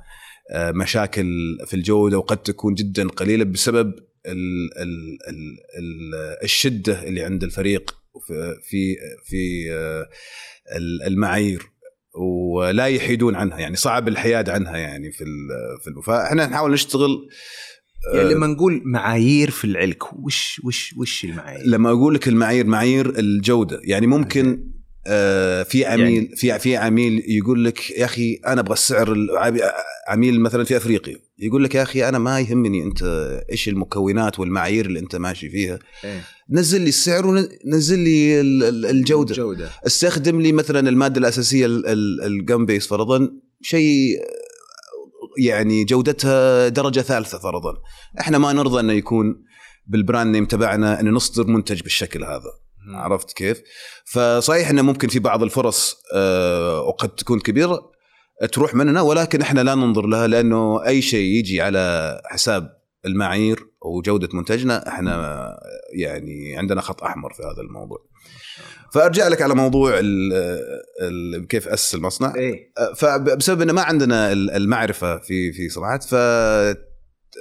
آه، 0.51 0.71
مشاكل 0.71 1.57
في 1.65 1.73
الجودة 1.73 2.17
وقد 2.17 2.37
تكون 2.37 2.73
جدا 2.73 3.07
قليلة 3.07 3.43
بسبب 3.43 3.93
ال 4.25 4.69
ال 4.81 5.17
ال 5.29 5.57
ال 5.79 6.15
الشدة 6.43 7.03
اللي 7.03 7.23
عند 7.23 7.43
الفريق 7.43 7.95
في 8.27 8.55
في 8.69 8.95
في 9.25 9.71
آه، 9.73 10.07
ال- 10.77 11.03
المعايير. 11.03 11.61
ولا 12.17 12.85
يحيدون 12.85 13.35
عنها 13.35 13.59
يعني 13.59 13.75
صعب 13.75 14.07
الحياد 14.07 14.49
عنها 14.49 14.77
يعني 14.77 15.11
في 15.11 15.25
في 15.83 16.01
فإحنا 16.05 16.45
نحاول 16.45 16.71
نشتغل 16.71 17.29
يعني 18.15 18.33
لما 18.33 18.47
نقول 18.47 18.81
معايير 18.85 19.49
في 19.51 19.65
العلك 19.65 20.13
وش 20.13 20.61
وش 20.63 20.93
وش 20.97 21.23
المعايير؟ 21.25 21.61
لما 21.65 21.89
أقول 21.89 22.13
لك 22.15 22.27
المعايير 22.27 22.65
معايير 22.65 23.19
الجودة 23.19 23.79
يعني 23.83 24.07
ممكن 24.07 24.63
آه 25.07 25.63
في 25.63 25.85
عميل 25.85 26.13
يعني- 26.13 26.35
في 26.35 26.59
في 26.59 26.77
عميل 26.77 27.23
يقول 27.27 27.65
لك 27.65 27.91
يا 27.91 28.05
أخي 28.05 28.39
أنا 28.47 28.61
أبغى 28.61 28.73
السعر 28.73 29.17
عميل 30.07 30.41
مثلا 30.41 30.63
في 30.63 30.77
أفريقيا 30.77 31.17
يقول 31.39 31.63
لك 31.63 31.75
يا 31.75 31.83
أخي 31.83 32.09
أنا 32.09 32.19
ما 32.19 32.39
يهمني 32.39 32.83
أنت 32.83 33.03
إيش 33.51 33.69
المكونات 33.69 34.39
والمعايير 34.39 34.85
اللي 34.85 34.99
أنت 34.99 35.15
ماشي 35.15 35.49
فيها 35.49 35.79
إيه. 36.03 36.21
نزل 36.49 36.81
لي 36.81 36.89
السعر 36.89 37.27
ونزل 37.27 37.99
لي 37.99 38.41
ال- 38.41 38.63
ال- 38.63 38.85
الجودة. 38.85 39.35
جودة 39.35 39.69
استخدم 39.87 40.41
لي 40.41 40.51
مثلا 40.51 40.89
المادة 40.89 41.19
الأساسية 41.19 41.65
ال 42.25 42.35
gum 42.35 42.65
base 42.65 42.87
فرضا 42.87 43.29
شيء 43.61 44.17
يعني 45.39 45.83
جودتها 45.85 46.67
درجة 46.67 46.99
ثالثة 47.01 47.37
فرضا. 47.39 47.73
إحنا 48.19 48.37
ما 48.37 48.53
نرضى 48.53 48.79
إنه 48.79 48.93
يكون 48.93 49.43
بال 49.87 50.01
brand 50.01 50.35
name 50.35 50.45
تبعنا 50.45 50.99
إنه 50.99 51.11
نصدر 51.11 51.47
منتج 51.47 51.81
بالشكل 51.81 52.23
هذا. 52.23 52.51
عرفت 52.95 53.31
كيف؟ 53.33 53.61
فصحيح 54.05 54.69
إنه 54.69 54.81
ممكن 54.81 55.07
في 55.07 55.19
بعض 55.19 55.43
الفرص 55.43 55.95
آه، 56.15 56.81
وقد 56.81 57.09
تكون 57.09 57.39
كبيرة 57.39 57.91
تروح 58.51 58.75
مننا 58.75 59.01
ولكن 59.01 59.41
إحنا 59.41 59.61
لا 59.61 59.75
ننظر 59.75 60.07
لها 60.07 60.27
لأنه 60.27 60.85
أي 60.85 61.01
شيء 61.01 61.37
يجي 61.39 61.61
على 61.61 62.21
حساب 62.25 62.76
المعايير 63.05 63.67
وجودة 63.81 64.29
منتجنا 64.33 64.87
إحنا 64.87 65.53
يعني 65.93 66.57
عندنا 66.57 66.81
خط 66.81 67.03
أحمر 67.03 67.33
في 67.33 67.43
هذا 67.43 67.61
الموضوع. 67.61 68.07
فأرجع 68.93 69.27
لك 69.27 69.41
على 69.41 69.55
موضوع 69.55 69.99
ال 69.99 70.33
ال 71.01 71.47
كيف 71.47 71.67
اسس 71.67 71.95
المصنع 71.95 72.35
إيه 72.35 72.73
فبسبب 72.95 73.61
إنه 73.61 73.73
ما 73.73 73.81
عندنا 73.81 74.31
المعرفة 74.31 75.17
في 75.17 75.53
في 75.53 75.69
صناعات 75.69 76.03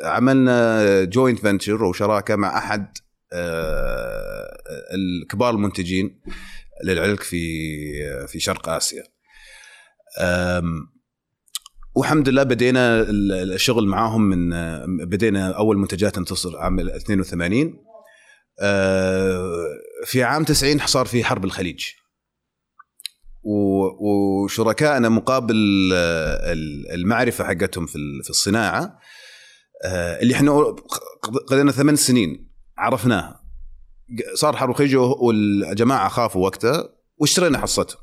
فعملنا 0.02 1.04
joint 1.05 1.38
venture 1.38 1.84
وشراكة 1.84 2.36
مع 2.36 2.59
أحد 2.59 2.86
آه، 3.32 4.59
الكبار 4.94 5.54
المنتجين 5.54 6.20
للعلك 6.84 7.22
في 7.22 7.42
في 8.26 8.40
شرق 8.40 8.68
آسيا. 8.68 9.02
والحمد 11.97 12.28
لله 12.28 12.42
بدينا 12.42 13.01
ال- 13.01 13.53
الشغل 13.53 13.86
معاهم 13.86 14.22
من 14.22 14.51
بدينا 15.07 15.51
أول 15.51 15.78
منتجات 15.78 16.18
تصدر 16.18 16.59
عام 16.59 16.80
82 16.80 17.74
أه، 18.61 19.53
في 20.05 20.22
عام 20.22 20.44
90 20.44 20.78
صار 20.86 21.07
في 21.07 21.24
حرب 21.24 21.44
الخليج. 21.44 21.84
وشركائنا 24.01 25.09
مقابل 25.09 25.90
آه، 25.94 26.53
ال- 26.53 26.90
المعرفة 26.94 27.44
حقتهم 27.44 27.86
في 27.86 27.97
ال- 27.97 28.22
في 28.24 28.30
الصناعة 28.30 28.99
آه، 29.84 30.20
اللي 30.22 30.34
إحنا 30.34 30.53
قض- 31.22 31.36
قضينا 31.49 31.72
ثمان 31.72 31.97
سنين 31.97 32.53
عرفناها. 32.78 33.40
صار 34.34 34.57
حرب 34.57 34.70
الخليج 34.70 34.97
والجماعة 34.97 36.09
خافوا 36.09 36.44
وقتها 36.44 36.88
واشترينا 37.16 37.59
حصتهم. 37.59 37.99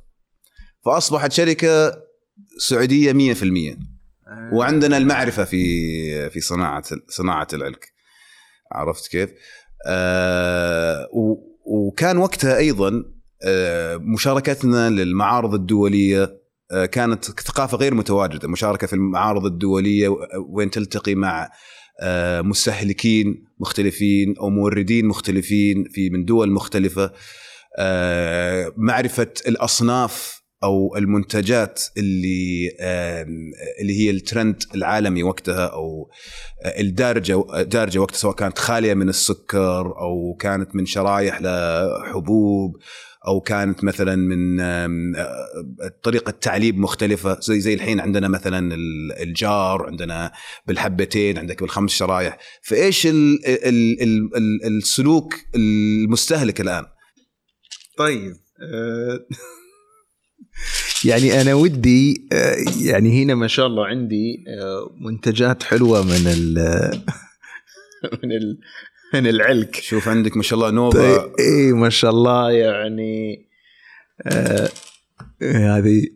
فأصبحت 0.85 1.31
شركة 1.31 2.03
سعودية 2.57 3.33
100% 3.33 3.77
وعندنا 4.53 4.97
المعرفة 4.97 5.43
في 5.43 6.29
في 6.29 6.39
صناعة 6.39 6.83
صناعة 7.09 7.47
العلك 7.53 7.93
عرفت 8.71 9.07
كيف؟ 9.07 9.29
آه 9.87 11.09
وكان 11.65 12.17
وقتها 12.17 12.57
أيضا 12.57 13.03
آه 13.45 13.97
مشاركتنا 13.97 14.89
للمعارض 14.89 15.53
الدولية 15.53 16.39
آه 16.71 16.85
كانت 16.85 17.25
ثقافة 17.25 17.77
غير 17.77 17.93
متواجدة، 17.93 18.47
مشاركة 18.47 18.87
في 18.87 18.93
المعارض 18.93 19.45
الدولية 19.45 20.09
وين 20.49 20.69
تلتقي 20.69 21.15
مع 21.15 21.49
آه 22.01 22.41
مستهلكين 22.41 23.45
مختلفين 23.59 24.35
أو 24.37 24.49
موردين 24.49 25.05
مختلفين 25.05 25.83
في 25.83 26.09
من 26.09 26.25
دول 26.25 26.51
مختلفة. 26.51 27.11
آه 27.79 28.73
معرفة 28.77 29.33
الأصناف 29.47 30.42
أو 30.63 30.95
المنتجات 30.97 31.83
اللي 31.97 32.69
اللي 33.81 33.99
هي 33.99 34.09
الترند 34.09 34.63
العالمي 34.75 35.23
وقتها 35.23 35.65
أو 35.65 36.09
الدارجة 36.79 37.43
دارجة 37.61 37.99
وقتها 37.99 38.17
سواء 38.17 38.35
كانت 38.35 38.57
خالية 38.57 38.93
من 38.93 39.09
السكر 39.09 39.85
أو 39.99 40.37
كانت 40.39 40.75
من 40.75 40.85
شرايح 40.85 41.41
لحبوب 41.41 42.77
أو 43.27 43.41
كانت 43.41 43.83
مثلا 43.83 44.15
من 44.15 44.59
آه، 44.59 44.87
طريقة 46.03 46.31
تعليب 46.31 46.77
مختلفة. 46.77 47.37
زي 47.41 47.59
زي 47.59 47.73
الحين 47.73 47.99
عندنا 47.99 48.27
مثلا 48.27 48.73
ال- 48.75 49.11
الجار 49.21 49.85
عندنا 49.85 50.31
بالحبتين 50.67 51.37
عندك 51.37 51.61
بالخمس 51.61 51.91
شرايح. 51.91 52.37
فإيش 52.63 53.07
ال 53.07 53.45
ال 53.45 54.01
ال 54.03 54.29
ال 54.37 54.77
السلوك 54.77 55.33
المستهلك 55.55 56.61
الآن؟ 56.61 56.85
طيب 57.97 58.33
آه، 58.73 59.19
يعني 61.05 61.41
أنا 61.41 61.53
ودي 61.53 62.27
آه، 62.33 62.55
يعني 62.81 63.23
هنا 63.23 63.35
ما 63.35 63.47
شاء 63.47 63.67
الله 63.67 63.85
عندي 63.85 64.43
آه، 64.47 64.95
منتجات 64.99 65.63
حلوة 65.63 66.03
من 66.03 66.27
ال 66.27 66.53
من 68.23 68.31
ال 68.31 68.59
من 69.13 69.27
العلك. 69.27 69.75
شوف 69.75 70.07
عندك 70.09 70.37
ما 70.37 70.43
شاء 70.43 70.59
الله 70.59 70.71
نوفا 70.71 71.17
طيب 71.17 71.33
اي 71.39 71.71
ما 71.71 71.89
شاء 71.89 72.11
الله 72.11 72.51
يعني 72.51 73.45
آه 74.27 74.69
هذه 75.41 76.07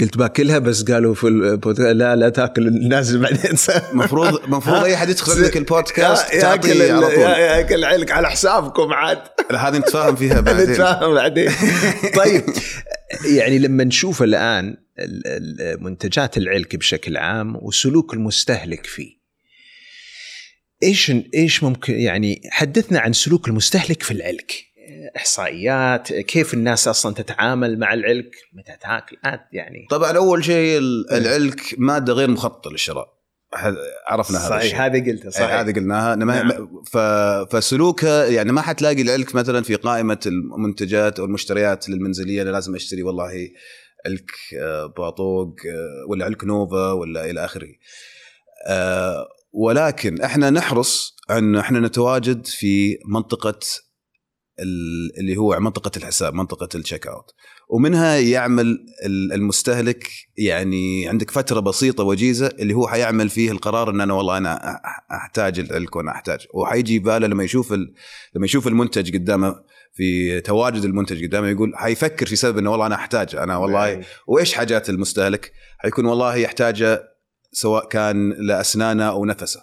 قلت 0.00 0.16
باكلها 0.16 0.58
بس 0.58 0.82
قالوا 0.82 1.14
في 1.14 1.24
البودكاست 1.28 1.80
لا 1.92 2.16
لا 2.16 2.28
تاكل 2.28 2.88
نازل 2.88 3.18
بعدين. 3.18 3.52
مفروض 3.92 4.40
مفروض 4.56 4.84
أي 4.84 4.96
حد 4.96 5.08
يدخل 5.08 5.32
عندك 5.32 5.56
البودكاست 5.56 6.32
يا- 6.34 6.38
ياكل 6.50 6.68
ياكل 6.80 7.84
علك 7.84 8.10
على 8.12 8.30
حسابكم 8.30 8.92
عاد. 8.92 9.18
هذه 9.52 9.78
نتفاهم 9.78 10.16
فيها 10.16 10.40
بعدين. 10.40 10.70
نتفاهم 10.70 11.14
بعدين. 11.14 11.50
طيب 12.24 12.42
يعني 13.36 13.58
لما 13.58 13.84
نشوف 13.84 14.22
الآن 14.22 14.76
ال- 14.98 15.22
ال- 15.26 15.82
منتجات 15.84 16.36
العلك 16.36 16.76
بشكل 16.76 17.16
عام 17.16 17.56
وسلوك 17.62 18.14
المستهلك 18.14 18.86
فيه 18.86 19.18
إيش 20.82 21.12
إيش 21.34 21.62
ممكن 21.62 21.94
يعني 21.94 22.40
حدثنا 22.50 23.00
عن 23.00 23.12
سلوك 23.12 23.48
المستهلك 23.48 24.02
في 24.02 24.10
العلك. 24.10 24.52
إحصائيات 25.16 26.12
كيف 26.12 26.54
الناس 26.54 26.88
أصلا 26.88 27.14
تتعامل 27.14 27.78
مع 27.78 27.94
العلك 27.94 28.30
متى 28.52 28.72
تاكل 28.82 29.16
يعني. 29.52 29.86
طبعا 29.90 30.12
أول 30.12 30.44
شيء 30.44 30.78
ال- 30.78 31.10
العلك 31.12 31.60
مادة 31.78 32.12
غير 32.12 32.30
مخططة 32.30 32.70
للشراء. 32.70 33.18
عرفنا 34.06 34.38
هذا 34.38 34.48
صحيح 34.48 34.80
هذه 34.80 35.10
قلتها 35.10 35.30
صحيح 35.30 35.46
صحيح. 35.46 35.58
هذه 35.60 35.72
قلناها. 35.72 36.14
نعم. 36.14 36.82
ف... 36.90 36.98
فسلوكها 37.56 38.26
يعني 38.26 38.52
ما 38.52 38.60
حتلاقي 38.60 39.02
العلك 39.02 39.34
مثلا 39.34 39.62
في 39.62 39.74
قائمة 39.74 40.20
المنتجات 40.26 41.18
أو 41.18 41.24
المشتريات 41.24 41.88
للمنزلية 41.88 42.42
أنا 42.42 42.50
لازم 42.50 42.74
أشتري 42.74 43.02
والله 43.02 43.30
علك 44.06 44.30
آه، 44.60 44.86
باطوق 44.96 45.54
آه، 45.68 46.10
ولا 46.10 46.24
علك 46.24 46.44
نوفا 46.44 46.92
ولا 46.92 47.30
إلى 47.30 47.44
آخره. 47.44 47.68
آه، 48.66 49.28
ولكن 49.52 50.20
إحنا 50.22 50.50
نحرص 50.50 51.16
أن 51.30 51.56
إحنا 51.56 51.80
نتواجد 51.80 52.46
في 52.46 52.98
منطقة 53.06 53.58
اللي 55.20 55.36
هو 55.36 55.60
منطقة 55.60 55.90
الحساب 55.96 56.34
منطقة 56.34 56.68
ال 56.74 56.79
check 56.79 57.06
out 57.06 57.30
ومنها 57.68 58.16
يعمل 58.16 58.66
ال- 59.06 59.32
المستهلك 59.32 60.08
يعني 60.36 61.08
عندك 61.08 61.30
فترة 61.30 61.60
بسيطة 61.60 62.04
وجيزة 62.04 62.46
اللي 62.46 62.74
هو 62.74 62.88
حيعمل 62.88 63.28
فيه 63.28 63.50
القرار 63.50 63.90
إن 63.90 64.00
أنا 64.00 64.14
والله 64.14 64.36
أنا 64.38 64.80
أحتاج 65.12 65.58
العلك 65.58 65.96
وأنا 65.96 66.10
أحتاج 66.10 66.46
وحيجي 66.54 66.98
باله 66.98 67.26
لما 67.26 67.44
يشوف 67.44 67.72
لما 67.72 68.44
يشوف 68.44 68.66
المنتج 68.66 69.14
قدامه 69.14 69.56
في 69.94 70.40
تواجد 70.40 70.84
المنتج 70.84 71.24
قدامه 71.26 71.48
يقول 71.48 71.72
حيفكر 71.76 72.26
في 72.26 72.36
سبب 72.36 72.58
إنه 72.58 72.70
والله 72.70 72.86
أنا 72.86 72.94
أحتاج 72.94 73.36
أنا 73.36 73.56
والله. 73.56 73.92
وإيش 74.26 74.54
حاجات 74.54 74.90
المستهلك؟ 74.90 75.52
حيكون 75.78 76.06
والله 76.06 76.36
يحتاجه 76.36 77.02
سواء 77.52 77.88
كان 77.88 78.30
لأسنانه 78.30 79.04
أو 79.04 79.24
نفسه 79.24 79.60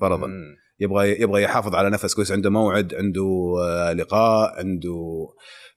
فرضا 0.00 0.26
مم. 0.26 0.56
يبغى 0.84 1.20
يبغى 1.22 1.42
يحافظ 1.42 1.74
على 1.74 1.90
نفس 1.90 2.14
كويس 2.14 2.32
عنده 2.32 2.50
موعد 2.50 2.94
عنده 2.94 3.54
آه، 3.62 3.92
لقاء 3.92 4.58
عنده 4.58 5.28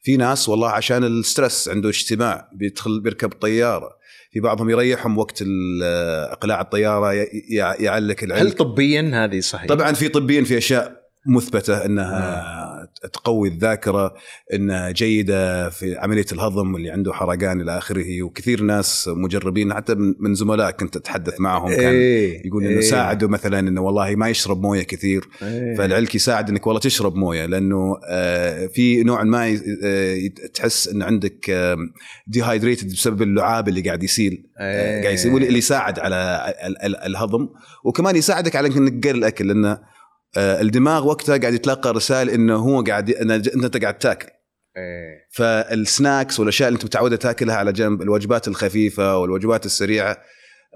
في 0.02 0.18
ناس 0.18 0.50
والله 0.50 0.70
عشان 0.70 1.04
الستريس 1.04 1.70
عنده 1.70 1.90
اجتماع 1.90 2.50
بيدخل 2.54 3.02
بيركب 3.02 3.30
طيارة 3.30 3.90
في 4.32 4.40
بعضهم 4.40 4.70
يريحهم 4.70 5.18
وقت 5.18 5.44
آه، 5.84 6.34
إقلاع 6.34 6.62
الطيارة 6.62 7.14
يعلق 7.80 8.24
هل 8.24 8.32
العلق 8.32 8.58
طبيا 8.58 9.12
هذه 9.14 9.40
صحيح؟ 9.40 9.68
طبعا 9.68 9.94
في 9.94 10.08
طبيا 10.10 10.44
في 10.44 10.58
أشياء 10.58 11.07
مثبتة 11.28 11.86
إنها 11.86 12.90
تقوي 13.14 13.48
الذاكرة 13.50 14.14
انها 14.54 14.92
جيدة 14.92 15.70
في 15.70 15.98
عملية 15.98 16.26
الهضم 16.32 16.76
اللي 16.76 16.92
عنده 16.92 17.14
حرقان 17.14 17.62
إلى 17.62 17.78
آخره 17.78 18.22
وكثير 18.24 18.62
ناس 18.62 19.08
مجربين 19.08 19.74
حتى 19.74 19.96
من 20.20 20.36
زملاء 20.36 20.72
كنت 20.72 20.96
اتحدث 20.96 21.40
معهم 21.40 21.70
كان 21.70 21.94
إيه. 21.94 22.48
يقول 22.48 22.64
إنه 22.64 22.76
إيه. 22.76 22.82
ساعده 22.82 23.28
مثلا 23.28 23.60
إنه 23.60 23.82
والله 23.82 24.16
ما 24.16 24.30
يشرب 24.30 24.62
موية 24.62 24.84
كثير 24.84 25.30
إيه. 25.44 25.76
فالعلك 25.76 26.16
يساعد 26.16 26.50
إنك 26.50 26.68
والله 26.68 26.80
تشرب 26.80 27.16
موية 27.16 27.46
لأنه 27.46 27.98
آه، 28.10 28.68
في 28.68 29.04
نوع 29.04 29.24
ما 29.24 29.60
آه، 29.84 30.28
تحس 30.54 30.88
إن 30.88 31.02
عندك 31.02 31.52
dehydrated 32.28 32.92
بسبب 32.94 33.22
اللعاب 33.22 33.68
اللي 33.68 33.82
قاعد 33.82 34.04
يسيل 34.04 34.44
آه،. 34.60 35.02
قاعد 35.02 35.14
يسيل 35.14 35.36
اللي 35.36 35.58
يساعد 35.58 36.00
على 36.00 36.54
ال- 36.66 36.82
ال- 36.86 36.96
الهضم 36.96 37.50
وكمان 37.84 38.16
يساعدك 38.16 38.56
على 38.56 38.68
إنك 38.68 39.04
تقلل 39.04 39.18
الأكل 39.18 39.48
لأنه 39.48 39.97
الدماغ 40.38 41.08
وقتها 41.08 41.38
قاعد 41.38 41.54
يتلقى 41.54 41.94
رسائل 41.94 42.30
إنه 42.30 42.56
هو 42.56 42.82
قاعد 42.82 43.10
أنت 43.12 43.78
قاعد 43.78 43.98
تاكل. 43.98 44.28
إيه. 44.78 45.28
فال 45.32 45.59
snacks 45.59 46.40
والأشياء 46.40 46.70
اللي 46.70 46.76
أنت 46.76 46.86
متعودة 46.86 47.16
تاكلها 47.16 47.56
على 47.56 47.74
جنب 47.74 48.02
الوجبات 48.02 48.48
الخفيفة 48.48 49.18
والوجبات 49.18 49.66
السريعة 49.66 50.18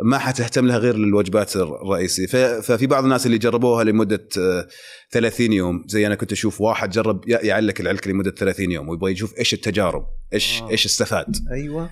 ما 0.04 0.18
حتهتم 0.18 0.68
لها 0.68 0.78
غير 0.78 0.96
للوجبات 0.96 1.56
الرئيسية. 1.56 2.26
ففي 2.62 2.88
بعض 2.88 3.04
الناس 3.04 3.26
اللي 3.26 3.38
جربوها 3.38 3.84
لمدة 3.84 4.28
آه، 4.40 4.68
30 5.12 5.54
يوم 5.54 5.84
زي 5.88 6.08
أنا 6.08 6.16
كنت 6.16 6.32
أشوف 6.32 6.62
واحد 6.62 6.90
جرب 6.90 7.22
يعلق 7.28 7.74
العلك 7.80 8.08
لمدة 8.08 8.32
30 8.32 8.72
يوم 8.72 8.90
ويبغى 8.90 9.12
يشوف 9.12 9.38
إيش 9.38 9.54
التجارب 9.54 10.06
إيش 10.34 10.62
آه. 10.62 10.70
إيش 10.70 10.86
استفاد. 10.86 11.36
أيوه. 11.52 11.90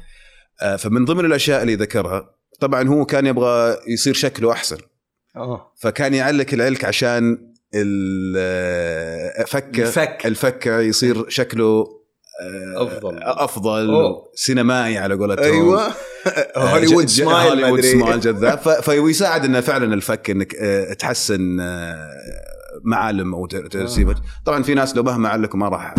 آه، 0.62 0.76
فمن 0.76 1.06
ضمن 1.06 1.26
الأشياء 1.26 1.62
اللي 1.62 1.76
ذكرها 1.76 2.36
طبعا 2.60 2.88
هو 2.88 3.06
كان 3.06 3.26
يبغى 3.26 3.78
يصير 3.88 4.14
شكله 4.14 4.52
أحسن. 4.52 4.78
آه. 5.36 5.74
فكان 5.82 6.14
يعلق 6.14 6.54
العلك 6.54 6.86
عشان 6.86 7.38
ال- 7.76 9.48
فكه 9.48 9.82
الفك. 9.84 10.26
الفكه 10.26 10.80
يصير 10.80 11.30
شكله 11.30 11.86
آه، 12.42 12.84
أفضل. 12.84 13.20
أفضل 13.24 13.90
أوه. 13.90 14.32
سينمائي 14.36 14.98
على 14.98 15.16
قولتهم 15.16 15.44
أيوه 15.46 15.88
آه، 15.88 15.94
هوليوود 16.74 17.06
سمايل 17.06 17.48
هوليوود. 17.52 17.82
سمايل 17.82 18.20
جذاب 18.20 18.60
فيساعد 18.86 19.46
إنه 19.46 19.62
فعلا 19.62 19.94
الفك 19.94 20.30
إنك 20.30 20.56
آه، 20.56 20.94
تحسن 20.94 21.60
آه، 21.60 22.10
معالم 22.84 23.34
أو 23.34 23.46
ت- 23.46 23.56
ترسيمك 23.56 24.16
طبعا 24.46 24.64
في 24.64 24.74
ناس 24.74 24.96
لو 24.96 25.04
مهما 25.04 25.30
علق 25.30 25.56
ما 25.56 25.70
راح 25.70 25.96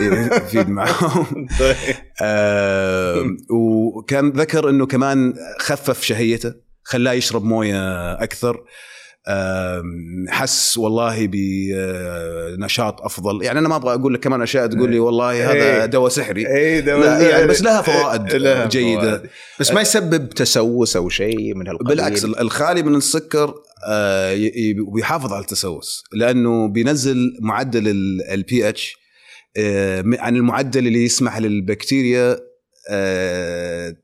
يفيد 0.00 0.68
معهم 0.78 1.46
طيب. 1.60 1.76
آه، 2.22 3.26
وكان 3.50 4.30
ذكر 4.30 4.68
إنه 4.70 4.86
كمان 4.86 5.34
خفف 5.60 6.02
شهيته 6.02 6.54
خلاه 6.84 7.12
يشرب 7.12 7.44
موية 7.44 8.12
أكثر 8.12 8.64
حس 10.28 10.78
والله 10.78 11.28
بنشاط 11.32 13.00
أفضل. 13.00 13.42
يعني 13.42 13.58
أنا 13.58 13.68
ما 13.68 13.76
أبغى 13.76 13.94
أقول 13.94 14.14
لك 14.14 14.20
كمان 14.20 14.42
أشياء 14.42 14.66
تقول 14.66 14.90
لي 14.90 14.98
والله 14.98 15.30
إيه. 15.30 15.50
هذا 15.52 15.86
دواء 15.86 16.08
سحري. 16.08 16.44
ده 16.80 16.98
لا 16.98 17.30
يعني 17.30 17.46
بس 17.46 17.62
لها 17.62 17.82
فوائد 17.82 18.32
لها 18.32 18.66
جيدة. 18.66 19.16
فوائد. 19.16 19.30
بس 19.60 19.72
ما 19.72 19.80
يسبب 19.80 20.28
تسوس 20.28 20.96
أو 20.96 21.08
شيء 21.08 21.54
من 21.54 21.68
هالقبيل. 21.68 21.88
بالعكس 21.88 22.24
الخالي 22.24 22.82
من 22.82 22.94
السكر 22.94 23.54
آه، 23.88 24.50
بيحافظ 24.94 25.32
على 25.32 25.42
التسوس. 25.42 26.04
لأنه 26.12 26.68
بينزل 26.68 27.38
معدل 27.40 27.88
البي 28.32 28.68
اتش 28.68 29.02
عن 30.18 30.36
المعدل 30.36 30.86
اللي 30.86 31.04
يسمح 31.04 31.38
للبكتيريا 31.38 32.38
آه، 32.90 33.88
آه، 33.88 33.96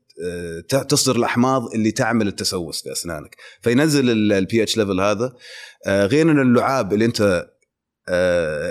تصدر 0.89 1.15
الأحماض 1.15 1.73
اللي 1.73 1.91
تعمل 1.91 2.27
التسوس 2.27 2.83
في 2.83 2.91
اسنانك 2.91 3.35
فينزل 3.61 4.33
ال 4.33 4.63
pH 4.63 4.77
level 4.77 5.01
هذا 5.01 5.33
آه، 5.85 6.05
غير 6.05 6.31
إن 6.31 6.39
اللعاب 6.39 6.93
اللي 6.93 7.05
أنت 7.05 7.49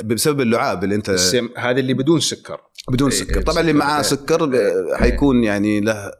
بسبب 0.05 0.41
اللعاب 0.41 0.85
اللي 0.85 0.95
انت 0.95 1.11
السم- 1.11 1.49
هذا 1.57 1.81
اللي 1.81 1.95
بدون 1.95 2.21
سكر 2.21 2.61
بدون 2.91 3.11
إيه، 3.11 3.19
سكر 3.19 3.37
إيه، 3.39 3.45
طبعا 3.45 3.61
اللي. 3.61 3.73
معاه 3.73 3.97
إيه. 3.97 4.03
سكر. 4.03 4.51
حيكون 4.97 5.45
يعني 5.45 5.81
له 5.81 6.13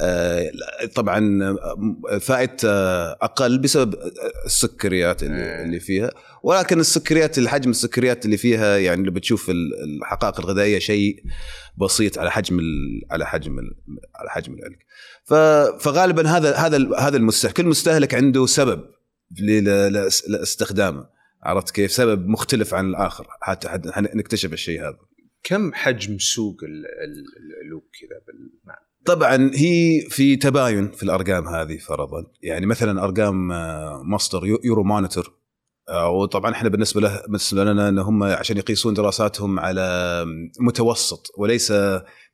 آه، 0.00 0.50
طبعا 0.94 1.38
آه، 1.44 2.18
فائدته 2.18 2.68
أقل 3.12 3.58
بسبب 3.58 3.94
السكريات 4.46 5.22
اللي. 5.22 5.62
اللي 5.62 5.80
فيها 5.80 6.10
ولكن 6.42 6.80
السكريات 6.80 7.38
الحجم 7.38 7.70
السكريات 7.70 8.24
اللي 8.24 8.36
فيها 8.36 8.76
يعني 8.76 9.00
اللي 9.00 9.10
بتشوف 9.10 9.50
ال- 9.50 9.70
الحقائق 10.02 10.40
الغذائية 10.40 10.78
شيء 10.78 11.22
بسيط 11.80 12.18
على 12.18 12.30
حجم 12.30 12.60
على 13.10 13.26
حجم 13.26 13.56
على 14.14 14.30
حجم 14.30 14.54
العلق 14.54 14.76
ف- 15.24 15.82
فغالبا 15.84 16.28
هذا 16.28 16.54
هذا 16.54 16.88
هذا 16.98 17.16
المستهلك 17.16 17.54
كل 17.56 17.66
مستهلك 17.66 18.14
عنده 18.14 18.46
سبب 18.46 18.80
لاستخدامه 20.28 21.15
عرفت 21.42 21.70
كيف؟ 21.70 21.92
سبب 21.92 22.28
مختلف 22.28 22.74
عن 22.74 22.88
الآخر. 22.88 23.26
حتى 23.40 23.68
نكتشف 24.14 24.52
الشيء 24.52 24.80
هذا. 24.80 24.98
كم 25.42 25.72
حجم 25.74 26.18
سوق 26.18 26.56
ال- 26.64 26.86
ال- 26.86 27.62
العلك 27.64 27.84
كذا 28.00 28.20
بالمعنى؟ 28.26 28.86
طبعا 29.04 29.50
هي 29.54 30.00
في 30.10 30.36
تباين 30.36 30.90
في 30.92 31.02
الأرقام 31.02 31.48
هذه 31.48 31.78
فرضا. 31.78 32.26
يعني 32.42 32.66
مثلا 32.66 33.04
أرقام 33.04 33.52
آه، 33.52 34.02
مصدر 34.04 34.46
يو- 34.46 34.60
Euromonitor. 34.64 35.36
آه، 35.88 36.10
وطبعا 36.10 36.52
إحنا 36.52 36.68
بالنسبة 36.68 37.00
له 37.00 37.22
بالنسبة 37.26 37.64
لنا 37.64 37.88
إن 37.88 37.98
هم 37.98 38.22
عشان 38.22 38.56
يقيسون 38.56 38.94
دراساتهم 38.94 39.60
على 39.60 40.24
متوسط 40.60 41.26
وليس 41.38 41.72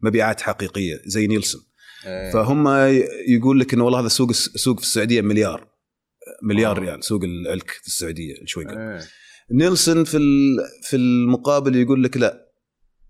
مبيعات 0.01 0.41
حقيقية 0.41 1.01
زي 1.07 1.27
Nielsen. 1.27 1.63
إيه. 2.07 2.33
فهم 2.33 2.69
يقول 3.29 3.61
لك 3.61 3.75
إنه 3.75 3.85
والله 3.85 4.01
هذا 4.01 4.09
سوق 4.09 4.29
السوق 4.29 4.79
في 4.79 4.85
السعودية 4.85 5.21
مليار. 5.21 5.72
مليار 6.43 6.77
آه. 6.77 6.81
ريال 6.81 7.05
سوق 7.05 7.25
العلك 7.25 7.71
في 7.71 7.87
السعودية 7.87 8.35
الشويقه 8.43 8.73
إيه. 8.73 9.01
نيلسون 9.53 10.05
في 10.05 10.19
في 10.83 10.97
المقابل 10.97 11.77
يقول 11.77 12.03
لك 12.05 12.17
لا 12.17 12.49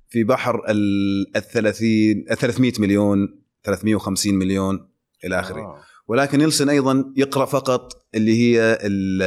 في 0.08 0.24
بحر 0.24 0.62
ال 0.68 1.42
30 1.52 1.88
ال 2.30 2.36
300 2.36 2.72
مليون 2.78 3.28
350 3.64 4.34
مليون 4.34 4.88
إلى 5.24 5.40
آخره 5.40 5.60
آه. 5.60 5.82
ولكن 6.08 6.38
نيلسون 6.38 6.68
أيضا 6.68 7.12
يقرأ 7.16 7.44
فقط 7.44 7.92
اللي 8.14 8.32
هي 8.42 8.78
ال- 8.82 9.22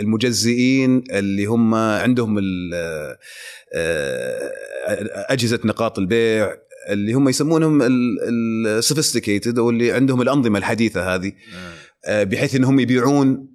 المجزئين 0.00 1.04
اللي 1.10 1.44
هم 1.46 1.74
عندهم 1.74 2.38
ال- 2.38 3.16
أجهزة 5.30 5.60
نقاط 5.64 5.98
البيع 5.98 6.54
اللي 6.90 7.12
هم 7.12 7.28
يسمونهم 7.28 7.82
ال 8.66 8.73
sophisticated 8.73 9.58
أو 9.58 9.70
اللي 9.70 9.92
عندهم 9.92 10.22
الأنظمة 10.22 10.58
الحديثة 10.58 11.14
هذه. 11.14 11.28
آه، 11.28 11.72
بحيث 12.08 12.54
إنهم 12.54 12.80
يبيعون. 12.80 13.46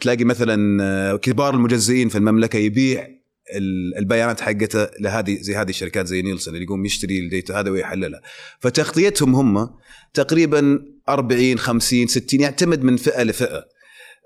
تلاقي 0.00 0.24
مثلا 0.24 0.84
آه، 0.84 1.16
كبار 1.16 1.54
المجزئين 1.54 2.08
في 2.08 2.18
المملكة 2.18 2.56
يبيع 2.56 3.08
ال- 3.56 3.98
البيانات 3.98 4.40
حقته 4.40 4.88
لهذه 5.00 5.38
زي 5.40 5.56
هذه 5.56 5.70
الشركات 5.70 6.06
زي 6.06 6.22
نيلسون 6.22 6.54
اللي 6.54 6.64
يقوم 6.64 6.84
يشتري 6.86 7.18
ال 7.18 7.26
data 7.26 7.60
هذا 7.60 7.70
ويحللها. 7.70 8.20
فتغطيتهم 8.60 9.34
هم 9.34 9.70
تقريبا 10.14 10.78
40 11.08 11.58
50 11.58 12.06
60 12.06 12.40
يعتمد 12.40 12.82
من 12.82 12.96
فئة 12.96 13.22
لفئة. 13.22 13.64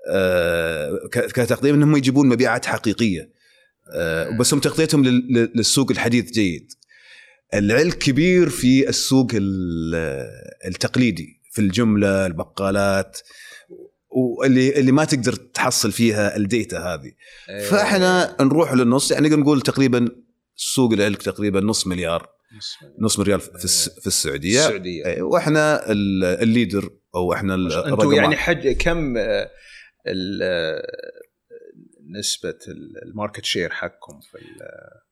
آه، 0.09 0.99
كتقديم 1.11 1.75
إنهم 1.75 1.95
يجيبون 1.95 2.27
مبيعات 2.29 2.65
حقيقية. 2.65 3.29
آه، 3.93 4.37
بس 4.37 4.53
هم 4.53 4.59
تغطيتهم 4.59 5.03
لل- 5.03 5.27
لل- 5.33 5.51
للسوق 5.55 5.91
الحديث 5.91 6.31
جيد. 6.31 6.71
العلك 7.53 7.97
كبير 7.97 8.49
في 8.49 8.89
السوق 8.89 9.27
ال- 9.33 10.27
التقليدي 10.67 11.41
في 11.51 11.61
الجملة 11.61 12.25
البقالات. 12.25 13.19
واللي 14.15 14.79
اللي 14.79 14.91
ما 14.91 15.05
تقدر 15.05 15.33
تحصل 15.33 15.91
فيها 15.91 16.35
ال 16.37 16.45
data 16.45 16.77
هذه 16.79 17.11
إيه. 17.49 17.61
فإحنا 17.63 18.35
نروح 18.41 18.73
للنص 18.73 19.11
يعني 19.11 19.27
نقدر 19.29 19.39
نقول 19.41 19.61
تقريبا 19.61 20.07
سوق 20.55 20.91
العلك 20.93 21.21
تقريبا 21.21 21.59
نص 21.61 21.87
مليار. 21.87 22.29
نص 22.99 23.19
مليار 23.19 23.39
في 23.39 23.63
الس- 23.65 23.99
في 23.99 24.07
السعودية 24.07 24.59
السعودية 24.59 25.21
وإحنا 25.21 25.91
ال- 25.91 26.23
ال 26.23 26.32
leader 26.32 26.89
أو 27.15 27.33
إحنا 27.33 27.55
أنتم 27.55 28.11
يعني. 28.11 28.35
حج 28.35 28.67
كم 28.71 29.13
نسبة 32.19 32.57
ال 33.05 33.11
market 33.11 33.45
share 33.45 33.69
حقكم 33.69 34.19
في 34.19 34.37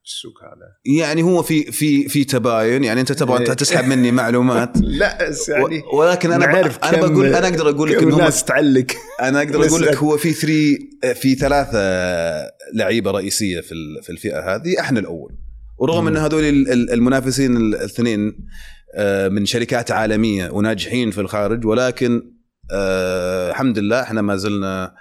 السوق 0.06 0.44
هذا؟ 0.44 0.98
يعني 1.00 1.24
هو 1.24 1.42
في 1.44 1.72
في 1.72 2.10
في 2.10 2.24
تباين 2.24 2.84
يعني 2.84 3.02
أنت 3.02 3.12
تبغى 3.12 3.38
أنت 3.38 3.48
إيه. 3.50 3.56
تسحب 3.56 3.86
مني 3.86 4.12
معلومات. 4.22 4.72
لا 4.82 5.32
يعني 5.50 5.82
ولكن 5.94 6.32
أنا 6.32 6.46
نعرف 6.46 6.78
ب... 6.78 6.84
أنا 6.84 6.98
بقول 7.08 7.26
أنا 7.36 7.48
أقدر 7.48 7.70
أقول 7.70 7.90
لك 7.90 7.98
كم 7.98 8.08
إنهم 8.08 8.20
الناس 8.20 8.44
تعلق. 8.44 8.86
أنا 9.22 9.38
أقدر 9.42 9.66
أقول 9.68 9.82
لك. 9.82 9.96
هو 9.96 10.18
في 10.18 10.34
three 10.34 10.78
في 11.16 11.36
ثلاثة 11.36 11.80
لعيبة 12.74 13.12
رئيسية 13.12 13.62
في 13.62 13.76
في 14.04 14.10
الفئة 14.10 14.56
هذه 14.56 14.80
إحنا 14.80 15.00
الأول. 15.00 15.36
ورغم 15.78 16.08
إن 16.08 16.18
هذول 16.18 16.44
ال- 16.44 16.72
ال- 16.72 16.92
المنافسين 16.94 17.58
الاثنين 17.58 18.34
آه، 18.96 19.28
من 19.28 19.46
شركات 19.46 19.92
عالمية 19.92 20.50
وناجحين 20.50 21.12
في 21.12 21.22
الخارج 21.22 21.66
ولكن 21.66 22.22
آه، 22.72 23.50
الحمد 23.52 23.80
لله 23.80 24.02
إحنا 24.02 24.22
ما 24.22 24.36
زلنا 24.36 24.96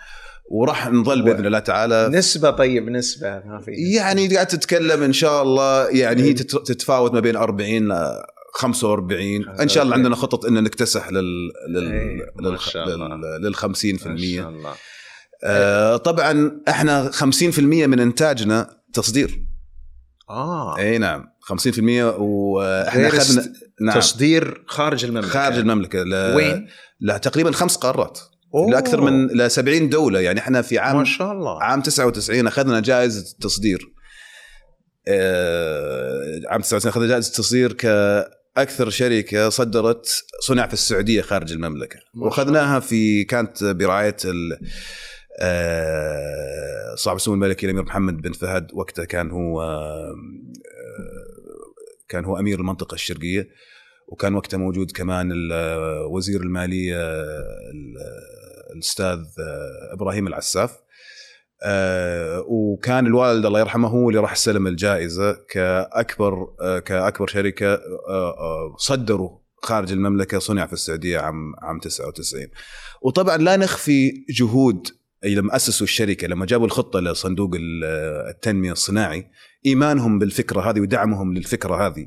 وراح 0.52 0.88
نظل 0.88 1.22
بإذن 1.22 1.46
الله 1.46 1.58
تعالى. 1.58 2.08
نسبة 2.12 2.50
طيب 2.50 2.88
نسبة 2.88 3.28
ما 3.46 3.60
في 3.64 3.70
يعني 3.70 4.28
قاعد 4.34 4.46
تتكلم 4.46 5.02
إن 5.02 5.12
شاء 5.12 5.42
الله 5.42 5.88
يعني 5.88 6.22
هي 6.22 6.32
تت- 6.32 6.66
تتفاوت 6.66 7.12
ما 7.14 7.20
بين 7.20 7.36
40 7.36 7.88
ل 7.88 8.22
45 8.54 9.48
إن 9.60 9.68
شاء 9.68 9.82
الله. 9.82 9.94
عندنا 9.94 10.16
خطط 10.16 10.44
ان 10.44 10.62
نكتسح 10.64 11.10
لل 11.10 11.50
لل 11.68 11.92
إيه، 11.92 12.18
لل 12.40 12.60
شاء 12.60 12.84
الله. 12.94 13.08
لل- 13.16 13.42
لل 13.46 13.54
50% 13.54 14.06
ما 14.06 14.16
شاء 14.42 14.48
الله. 14.48 14.72
آه، 15.44 15.96
طبعا 15.96 16.60
إحنا 16.68 17.10
50% 17.10 17.86
من 17.86 18.00
إنتاجنا 18.00 18.70
تصدير. 18.92 19.44
آه. 20.30 20.78
إي 20.78 20.98
نعم 20.98 21.24
50% 21.40 22.14
وإحنا 22.18 23.08
اخذنا 23.08 23.52
نعم. 23.80 23.98
تصدير 24.00 24.64
خارج 24.66 25.04
المملكة. 25.04 25.28
خارج 25.28 25.58
المملكة. 25.58 26.02
ل... 26.02 26.34
وين؟ 26.36 26.66
لا 27.00 27.18
تقريبا 27.18 27.52
خمس 27.52 27.76
قارات. 27.76 28.18
أوه. 28.54 28.70
لاكثر 28.70 29.00
من 29.00 29.26
ل 29.26 29.50
70 29.50 29.88
دولة. 29.88 30.20
يعني 30.20 30.40
إحنا 30.40 30.62
في 30.62 30.74
ما 30.74 30.80
عام 30.80 31.04
شاء 31.04 31.32
الله. 31.32 31.62
عام 31.62 31.82
99 31.82 32.46
أخذنا 32.46 32.80
جائزة 32.80 33.36
تصدير. 33.40 33.92
آه، 35.08 36.40
عام 36.48 36.60
99 36.60 36.90
أخذنا 36.92 37.06
جائزة 37.08 37.32
تصدير 37.32 37.72
كأكثر 37.72 38.90
شركة 38.90 39.48
صدرت 39.48 40.06
صنع 40.46 40.66
في 40.66 40.72
السعودية 40.72 41.22
خارج 41.22 41.52
المملكة. 41.52 41.98
ما 42.14 42.24
وأخذناها 42.26 42.80
في 42.80 43.24
كانت 43.24 43.64
برعاية 43.64 44.16
ال 44.24 44.58
آه، 45.40 46.94
صاحب 46.94 47.16
السمو 47.16 47.34
الملكي 47.34 47.66
الأمير 47.66 47.82
محمد 47.84 48.16
بن 48.22 48.32
فهد 48.32 48.66
وقتها 48.74 49.04
كان 49.04 49.30
هو 49.30 49.62
آه، 49.62 50.14
كان 52.08 52.24
هو 52.24 52.38
أمير 52.38 52.60
المنطقة 52.60 52.94
الشرقية 52.94 53.48
وكان 54.08 54.34
وقتها 54.34 54.58
موجود 54.58 54.90
كمان 54.90 55.32
ال- 55.32 56.04
وزير 56.10 56.40
المالية 56.40 56.96
ال- 57.12 57.96
الأستاذ 58.74 59.18
آه، 59.18 59.92
إبراهيم 59.94 60.26
العساف. 60.26 60.70
آه، 61.64 62.44
وكان 62.48 63.06
الوالد 63.06 63.46
الله 63.46 63.60
يرحمه 63.60 63.88
هو 63.88 64.08
اللي 64.08 64.20
راح 64.20 64.32
استلم 64.32 64.66
الجائزة 64.66 65.32
كأكبر 65.50 66.46
آه، 66.60 66.78
كأكبر 66.78 67.26
شركة 67.26 67.80
صدروا 68.78 69.38
خارج 69.62 69.92
المملكة 69.92 70.38
صنع 70.38 70.66
في 70.66 70.72
السعودية 70.72 71.18
عام 71.18 71.52
عام 71.62 71.78
99 71.78 72.46
وطبعا 73.02 73.36
لا 73.36 73.56
نخفي 73.56 74.24
جهود 74.30 74.86
أي 75.24 75.34
لما 75.34 75.56
أسسوا 75.56 75.86
الشركة 75.86 76.26
لما 76.26 76.46
جابوا 76.46 76.66
الخطة 76.66 77.00
لصندوق 77.00 77.50
ال- 77.54 77.84
التنمية 78.30 78.72
الصناعي 78.72 79.26
إيمانهم 79.66 80.18
بالفكرة 80.18 80.60
هذه 80.70 80.80
ودعمهم 80.80 81.34
للفكرة 81.34 81.86
هذه. 81.86 82.06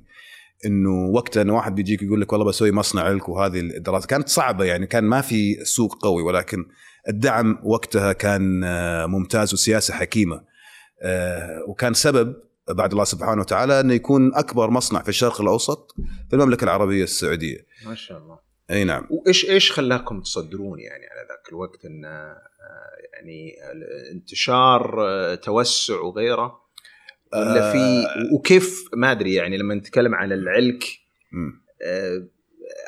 إنه 0.66 1.06
وقتها 1.06 1.42
انه 1.42 1.56
واحد 1.56 1.76
بيجيك 1.76 2.02
يقول 2.04 2.22
لك 2.22 2.32
والله 2.34 2.48
بسوي 2.48 2.72
مصنع 2.72 3.10
لك 3.10 3.30
وهذه 3.30 3.60
الدراسه 3.60 4.08
كانت 4.08 4.30
صعبة 4.30 4.66
يعني 4.66 4.88
كان 4.88 5.04
ما 5.04 5.22
في 5.22 5.66
سوق 5.66 6.04
قوي 6.04 6.24
ولكن 6.24 6.66
الدعم 7.10 7.60
وقتها 7.64 8.14
كان 8.14 8.64
آه، 8.64 9.06
ممتاز 9.06 9.54
وسياسة 9.54 9.94
حكيمة. 9.94 10.44
آه، 11.04 11.64
وكان 11.68 11.94
سبب 11.94 12.36
بعد 12.70 12.92
الله 12.92 13.04
سبحانه 13.04 13.42
وتعالى 13.42 13.80
إنه 13.80 13.94
يكون 13.94 14.36
أكبر 14.36 14.70
مصنع 14.70 15.02
في 15.02 15.10
الشرق 15.10 15.42
الأوسط 15.42 15.96
في 16.30 16.36
المملكة 16.36 16.64
العربية 16.64 17.04
السعودية. 17.04 17.66
ما 17.86 17.96
شاء 17.96 18.18
الله. 18.18 18.40
أي 18.72 18.84
نعم. 18.84 19.08
وإيش 19.10 19.50
إيش 19.50 19.72
خلاكم 19.72 20.22
تصدرون 20.22 20.80
يعني 20.80 21.06
على 21.06 21.28
ذاك 21.30 21.50
الوقت 21.50 21.86
إن 21.86 22.06
آه، 22.06 22.38
يعني 23.14 23.56
انتشار 24.12 25.36
توسع 25.36 26.00
وغيره؟ 26.00 26.65
ولا 27.40 27.72
في 27.72 28.08
وكيف 28.34 28.90
ما 28.94 29.12
أدري 29.12 29.34
يعني 29.34 29.58
لما 29.58 29.76
نتكلم 29.76 30.16
على 30.16 30.36
العلك. 30.36 30.84
آه، 31.84 32.28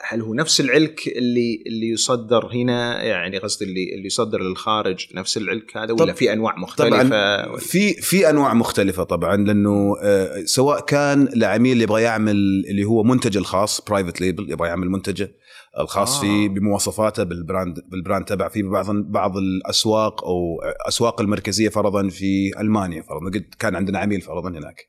هل 0.10 0.22
هو 0.22 0.34
نفس 0.34 0.62
العلك 0.62 1.08
اللي 1.08 1.64
اللي 1.68 1.90
يصدر 1.90 2.50
هنا 2.54 3.04
يعني 3.04 3.38
قصدي 3.38 3.66
اللي 3.66 3.96
اللي 3.96 4.06
يصدر 4.06 4.42
للخارج 4.42 5.08
نفس 5.16 5.38
العلك 5.38 5.78
هذا 5.78 5.94
ولا 5.94 6.14
في 6.14 6.34
أنواع 6.34 6.58
مختلفة 6.58 7.46
طبعا 7.46 7.58
في 7.58 7.94
في 7.94 8.30
أنواع 8.30 8.54
مختلفة 8.54 9.04
طبعا 9.04 9.38
لأنه 9.38 9.96
آه، 10.02 10.44
سواء 10.46 10.86
كان 10.86 11.28
العميل 11.36 11.72
اللي 11.72 11.84
يبغى 11.84 12.02
يعمل 12.02 12.36
اللي 12.70 12.84
هو 12.84 13.04
منتجه 13.04 13.38
الخاص 13.38 13.82
private 13.82 14.22
label 14.22 14.52
يبغى 14.52 14.68
يعمل 14.68 14.90
منتجه 14.90 15.32
الخاص 15.80 16.18
آه. 16.18 16.22
فيه 16.22 16.50
بمواصفاته 16.50 17.24
بال 17.24 17.40
brand 17.40 17.80
بال 17.92 18.02
brand 18.02 18.26
تبع 18.26 18.50
في 18.50 18.64
بعض 18.64 18.86
بعض 18.96 19.38
الأسواق 19.38 20.24
أو 20.26 20.62
أسواق 20.88 21.22
المركزية 21.22 21.70
فرضا 21.70 22.10
في 22.10 22.52
ألمانيا 22.60 23.02
فرضا. 23.02 23.26
قد 23.30 23.46
كان 23.60 23.76
عندنا 23.76 24.00
عميل 24.00 24.22
فرضا 24.22 24.50
هناك. 24.50 24.86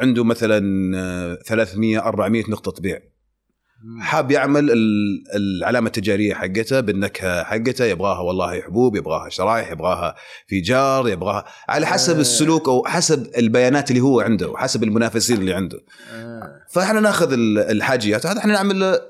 عنده 0.00 0.24
مثلا 0.24 0.62
آه، 0.98 1.34
300 1.46 1.98
400 1.98 2.44
نقطة 2.48 2.82
بيع. 2.82 2.98
حاب 4.00 4.30
يعمل 4.30 4.70
ال- 4.70 5.24
العلامة 5.36 5.86
التجارية 5.86 6.34
حقته 6.34 6.80
بالنكهة 6.80 7.42
حقته. 7.44 7.84
يبغاها 7.84 8.20
والله 8.20 8.60
حبوب 8.60 8.96
يبغاها 8.96 9.28
شرايح 9.28 9.72
يبغاها 9.72 10.14
في 10.46 10.60
jar 10.60 11.08
يبغاها 11.08 11.44
على 11.68 11.86
حسب 11.86 12.16
آه. 12.16 12.20
السلوك 12.20 12.68
أو 12.68 12.84
حسب 12.86 13.26
البيانات 13.38 13.90
اللي 13.90 14.00
هو 14.00 14.20
عنده 14.20 14.48
وحسب 14.50 14.82
المنافسين 14.82 15.36
اللي 15.40 15.54
عنده. 15.54 15.78
آه. 16.12 16.42
فإحنا 16.72 17.00
ناخذ 17.00 17.32
ال- 17.32 17.58
الحاجيات. 17.58 18.26
هذا 18.26 18.38
إحنا 18.38 18.52
نعمل 18.52 18.80
له 18.80 18.86
آه، 18.94 19.00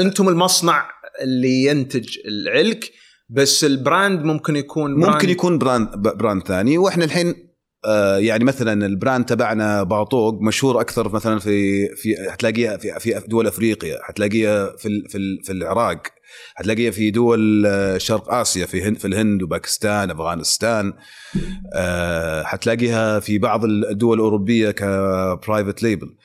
أنتم 0.00 0.28
المصنع 0.28 0.88
اللي 1.22 1.64
ينتج 1.64 2.18
العلك 2.26 2.90
بس 3.28 3.64
ال 3.64 3.74
brand 3.74 4.24
ممكن 4.24 4.56
يكون 4.56 5.00
brand 5.00 5.14
ممكن 5.14 5.28
يكون 5.28 5.58
brand 5.58 5.88
brand 5.96 6.42
ثاني. 6.42 6.78
وإحنا 6.78 7.04
الحين 7.04 7.52
آه، 7.84 8.18
يعني 8.18 8.44
مثلا 8.44 8.86
ال 8.86 8.92
brand 8.92 9.24
تبعنا 9.24 9.82
باطوق 9.82 10.42
مشهور 10.42 10.80
أكثر 10.80 11.14
مثلا 11.14 11.38
في 11.38 11.88
في 11.88 12.30
حتلاقيها 12.30 12.76
في 12.76 13.00
في 13.00 13.22
دول 13.28 13.46
أفريقيا 13.46 13.98
حتلاقيها 14.02 14.76
في 14.76 15.02
في 15.08 15.38
في 15.44 15.52
العراق 15.52 16.02
حتلاقيها 16.54 16.90
في 16.90 17.10
دول 17.10 17.66
آه، 17.66 17.98
شرق 17.98 18.32
آسيا 18.32 18.66
في 18.66 18.82
هند 18.82 18.98
في 18.98 19.04
الهند 19.04 19.42
وباكستان 19.42 20.10
أفغانستان 20.10 20.92
آه، 21.74 22.42
حتلاقيها 22.42 23.20
في 23.20 23.38
بعض 23.38 23.64
الدول 23.64 24.16
الأوروبية 24.16 24.70
ك 24.70 24.84
private 24.84 25.82
label 25.82 26.16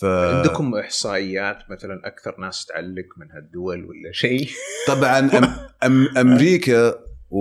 ف 0.00 0.04
عندكم 0.04 0.74
إحصائيات 0.74 1.58
مثلا 1.70 2.00
أكثر 2.04 2.34
ناس 2.40 2.66
تعلق 2.66 3.06
من 3.16 3.26
هالدول 3.34 3.84
ولا 3.84 4.12
شيء؟ 4.12 4.48
طبعا 4.88 5.18
أم 5.18 5.56
أم 5.84 6.08
أمريكا 6.18 6.94
و... 7.30 7.40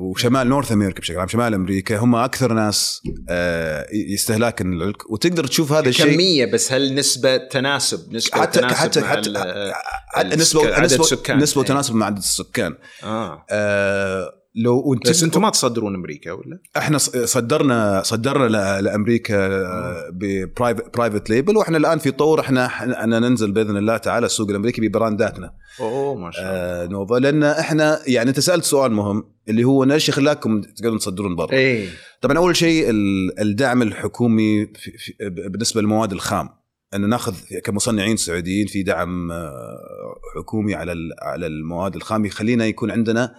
وشمال 0.00 0.48
North 0.48 0.72
America 0.72 1.00
بشكل 1.00 1.18
عام 1.18 1.28
شمال 1.28 1.54
أمريكا 1.54 1.98
هم 1.98 2.14
أكثر 2.14 2.52
ناس 2.52 3.02
آه، 3.28 3.86
استهلاكا 4.14 4.64
للعلك 4.64 5.10
وتقدر 5.10 5.46
تشوف 5.46 5.72
هذا 5.72 5.88
الشيء. 5.88 6.14
كمية 6.14 6.52
بس 6.52 6.72
هل 6.72 6.94
نسبة 6.94 7.36
تناسب؟ 7.36 8.12
نسبة 8.14 8.40
حتى 8.40 8.60
تناسب 8.60 8.74
حتى 8.76 9.00
مع 9.00 9.06
حتى, 9.08 9.28
ال- 9.28 9.72
حتى 10.14 10.36
نسبه 10.36 10.74
عدد 10.74 10.84
نسبه 10.84 11.00
السكان. 11.04 11.38
نسبة. 11.38 11.60
وتناسب 11.60 11.94
مع 11.94 12.06
عدد 12.06 12.18
السكان. 12.18 12.74
آه. 13.04 13.44
آه، 13.50 14.32
لو 14.64 14.82
وانت 14.86 15.08
بس 15.10 15.22
أنتم 15.22 15.42
ما 15.42 15.50
تصدرون 15.50 15.94
أمريكا 15.94 16.32
ولا؟ 16.32 16.58
إحنا 16.76 16.98
صدرنا 16.98 18.02
صدرنا 18.04 18.80
لأمريكا 18.80 19.48
ب 20.10 20.25
private 20.25 21.30
label 21.30 21.56
وإحنا 21.56 21.76
الآن 21.76 21.98
في 21.98 22.10
طور 22.10 22.40
إحنا 22.40 22.66
إحنا 22.66 23.18
ننزل 23.18 23.52
بإذن 23.52 23.76
الله 23.76 23.96
تعالى 23.96 24.26
السوق 24.26 24.50
الأمريكي 24.50 24.88
ب 24.88 24.95
brand 24.95 25.31
اتنا. 25.31 25.52
أوه 25.80 26.14
ما 26.14 26.30
شاء 26.30 26.42
الله. 26.42 26.54
آه 26.84 26.86
نوفا 26.86 27.14
لأن 27.14 27.42
إحنا 27.42 27.98
يعني 28.06 28.28
أنت 28.30 28.40
سألت 28.40 28.64
سؤال 28.64 28.92
مهم 28.92 29.24
اللي 29.48 29.64
هو 29.64 29.84
إيش 29.84 30.10
خلاكم 30.10 30.60
تقدرون 30.62 30.98
تصدرون 30.98 31.36
برا؟ 31.36 31.52
إيه. 31.52 31.88
طبعا 32.20 32.38
أول 32.38 32.56
شيء 32.56 32.90
ال- 32.90 33.40
الدعم 33.40 33.82
الحكومي 33.82 34.66
في 34.66 34.90
في 34.98 35.12
بالنسبة 35.30 35.80
للمواد 35.80 36.12
الخام. 36.12 36.48
أن 36.94 37.08
نأخذ 37.08 37.34
كمصنعين 37.64 38.16
سعوديين 38.16 38.66
في 38.66 38.82
دعم 38.82 39.32
آه، 39.32 40.14
حكومي 40.36 40.74
على 40.74 40.92
على 41.22 41.46
المواد 41.46 41.94
الخام 41.96 42.24
يخلينا 42.24 42.66
يكون 42.66 42.90
عندنا 42.90 43.34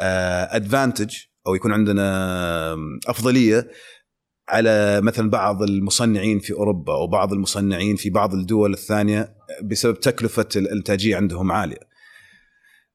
ادفانتج 0.00 1.16
أو 1.46 1.54
يكون 1.54 1.72
عندنا 1.72 2.76
أفضلية 3.06 3.70
على 4.48 5.00
مثلا 5.00 5.30
بعض 5.30 5.62
المصنعين 5.62 6.38
في 6.38 6.52
أوروبا 6.52 6.92
أو 6.92 7.06
بعض 7.06 7.32
المصنعين 7.32 7.96
في 7.96 8.10
بعض 8.10 8.34
الدول 8.34 8.72
الثانية 8.72 9.34
بسبب 9.62 10.00
تكلفة 10.00 10.48
الانتاجيه 10.56 11.16
عندهم 11.16 11.52
عالية. 11.52 11.88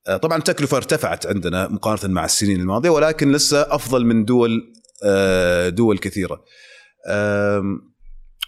آه، 0.07 0.17
طبعا 0.17 0.37
التكلفة 0.37 0.77
ارتفعت 0.77 1.25
عندنا 1.25 1.67
مقارنة 1.67 2.13
مع 2.13 2.25
السنين 2.25 2.59
الماضية 2.59 2.89
ولكن 2.89 3.31
لسه 3.31 3.61
أفضل 3.61 4.05
من 4.05 4.25
دول 4.25 4.73
آه، 5.05 5.69
دول 5.69 5.97
كثيرة. 5.97 6.43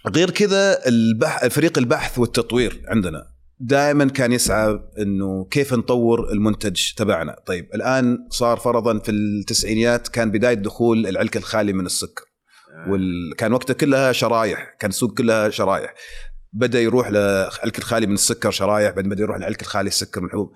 غير 0.08 0.30
كذا 0.30 0.88
البح... 0.88 1.46
فريق 1.46 1.78
البحث 1.78 2.18
والتطوير 2.18 2.82
عندنا 2.88 3.35
دائما 3.60 4.04
كان 4.04 4.32
يسعى 4.32 4.80
إنه 4.98 5.44
كيف 5.50 5.74
نطور 5.74 6.32
المنتج 6.32 6.92
تبعنا، 6.96 7.36
طيب 7.46 7.68
الآن 7.74 8.18
صار 8.30 8.56
فرضا 8.56 8.98
في 8.98 9.10
التسعينيات 9.10 10.08
كان 10.08 10.30
بداية 10.30 10.54
دخول 10.54 11.06
العلك 11.06 11.36
الخالي 11.36 11.72
من 11.72 11.86
السكر 11.86 12.22
وال... 12.88 13.34
كان 13.38 13.52
وقتها 13.52 13.74
كلها 13.74 14.12
شرايح، 14.12 14.76
كان 14.78 14.90
السوق 14.90 15.18
كلها 15.18 15.50
شرايح. 15.50 15.94
بدأ 16.52 16.80
يروح 16.80 17.10
للعلك 17.10 17.78
الخالي 17.78 18.06
من 18.06 18.14
السكر 18.14 18.50
شرايح، 18.50 18.90
بعدين 18.94 19.10
بدأ 19.10 19.22
يروح 19.22 19.36
للعلك 19.36 19.62
الخالي 19.62 19.88
السكر 19.88 20.20
من 20.20 20.26
الحبوب. 20.26 20.52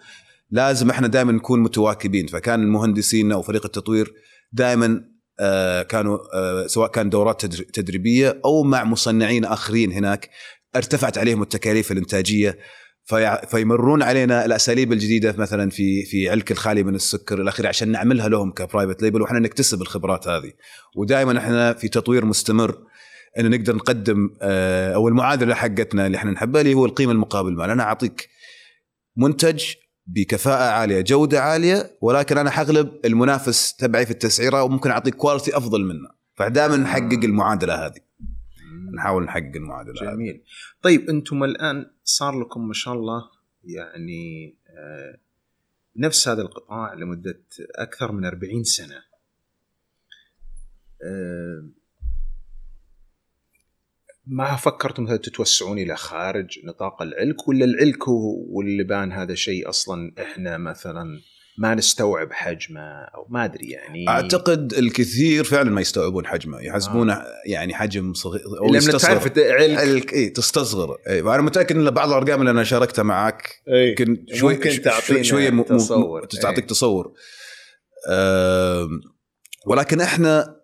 لازم 0.51 0.90
إحنا 0.90 1.07
دائما 1.07 1.32
نكون 1.32 1.61
متواكبين، 1.61 2.26
فكان 2.26 2.62
المهندسين 2.62 3.32
أو 3.32 3.42
فريق 3.42 3.64
التطوير 3.64 4.12
دائما 4.53 5.05
آه، 5.40 5.82
كانوا 5.82 6.18
آه، 6.34 6.66
سواء 6.66 6.90
كان 6.90 7.11
دورات 7.11 7.46
تدر- 7.46 7.64
تدريبية 7.72 8.40
أو 8.44 8.62
مع 8.62 8.84
مصنعين 8.84 9.44
آخرين 9.44 9.92
هناك 9.92 10.30
ارتفعت 10.76 11.18
عليهم 11.18 11.42
التكاليف 11.42 11.92
الإنتاجية 11.92 12.59
في 13.11 13.40
فيمرون 13.50 14.02
علينا 14.02 14.44
الأساليب 14.44 14.92
الجديدة 14.92 15.34
مثلا 15.38 15.70
في 15.70 16.04
في 16.04 16.30
علك 16.30 16.52
الخالي 16.52 16.82
من 16.82 16.94
السكر 16.94 17.40
إلى 17.40 17.68
عشان 17.68 17.88
نعملها 17.92 18.28
لهم 18.28 18.52
ك 18.53 18.59
private 18.59 19.03
label 19.03 19.22
وإحنا 19.22 19.38
نكتسب 19.38 19.82
الخبرات 19.82 20.28
هذه. 20.28 20.52
ودائما 20.96 21.38
إحنا 21.38 21.72
في 21.72 21.88
تطوير 21.88 22.24
مستمر 22.24 22.78
انه 23.38 23.48
نقدر 23.48 23.76
نقدم 23.76 24.30
آه، 24.42 24.94
أو 24.94 25.08
المعادلة 25.08 25.54
حقتنا 25.54 26.06
اللي 26.06 26.16
إحنا 26.16 26.30
نحبها 26.30 26.61
اللي 26.61 26.74
هو 26.74 26.84
القيمة 26.86 27.12
المقابل 27.12 27.48
المال 27.48 27.70
أنا 27.70 27.82
أعطيك 27.82 28.28
منتج 29.16 29.64
بكفاءة 30.06 30.70
عالية 30.72 31.00
جودة 31.00 31.40
عالية 31.40 31.98
ولكن 32.00 32.38
أنا 32.38 32.50
حغلب 32.50 33.00
المنافس 33.04 33.76
تبعي 33.76 34.04
في 34.06 34.11
التسعيرة 34.11 34.62
وممكن 34.62 34.90
أعطيك 34.90 35.14
quality 35.14 35.57
أفضل 35.56 35.84
منه. 35.84 36.08
فدائما 36.34 36.76
نحقق 36.76 37.24
المعادلة 37.24 37.86
هذه. 37.86 38.00
نحاول 38.96 39.24
نحقق 39.24 39.52
المعادلة 39.56 40.02
هذه. 40.02 40.14
جميل. 40.14 40.42
طيب 40.83 41.11
أنتم 41.11 41.45
الآن 41.45 41.91
صار 42.05 42.41
لكم 42.41 42.68
ما 42.68 42.74
شاء 42.74 42.95
الله 42.95 43.31
يعني 43.64 44.55
آه، 44.68 45.18
نفس 45.97 46.28
هذا 46.28 46.43
القطاع 46.43 46.95
لمدة 46.95 47.43
أكثر 47.74 48.12
من 48.12 48.24
40 48.24 48.64
سنة. 48.64 49.03
آه، 51.03 51.68
ما 54.26 54.57
فكرتم 54.57 55.03
مثلا 55.03 55.16
تتوسعون 55.16 55.78
إلى 55.78 55.97
خارج 55.97 56.64
نطاق 56.64 57.03
العلك 57.03 57.49
ولا 57.49 57.64
العلك 57.64 58.09
واللبان 58.09 59.12
هذا 59.12 59.35
شيء 59.35 59.68
أصلا 59.68 60.12
إحنا 60.22 60.59
مثلا 60.59 61.20
ما 61.61 61.74
نستوعب 61.74 62.32
حجمه 62.32 62.80
أو 63.14 63.26
ما 63.30 63.44
أدري 63.44 63.70
يعني. 63.70 64.08
أعتقد 64.08 64.72
الكثير 64.72 65.44
فعلا 65.44 65.70
ما 65.70 65.80
يستوعبون 65.80 66.26
حجمه. 66.26 66.61
يحسبونه 66.61 67.22
يعني 67.46 67.74
حجم 67.74 68.12
صغير 68.14 68.42
أو 68.61 68.66
لما. 68.66 68.80
تعرف 68.98 69.38
علك. 69.38 70.12
إي 70.14 70.28
تستصغر. 70.28 70.96
إي 71.08 71.22
وأنا 71.22 71.42
متأكد 71.42 71.76
إن 71.76 71.90
بعض 71.90 72.08
الأرقام 72.08 72.40
اللي 72.40 72.50
أنا 72.50 72.64
شاركتها 72.64 73.02
معك 73.02 73.48
يمكن 73.68 74.24
شوي 74.34 74.54
ممكن 74.54 74.70
شوي- 74.70 74.78
تعطينا 74.78 75.50
م- 75.50 75.58
م- 75.61 75.62
تصور. 75.62 76.24
تعطيك 76.24 76.58
إيه. 76.58 76.66
تصور. 76.66 77.12
آم، 78.11 79.00
ولكن 79.66 80.00
إحنا 80.00 80.56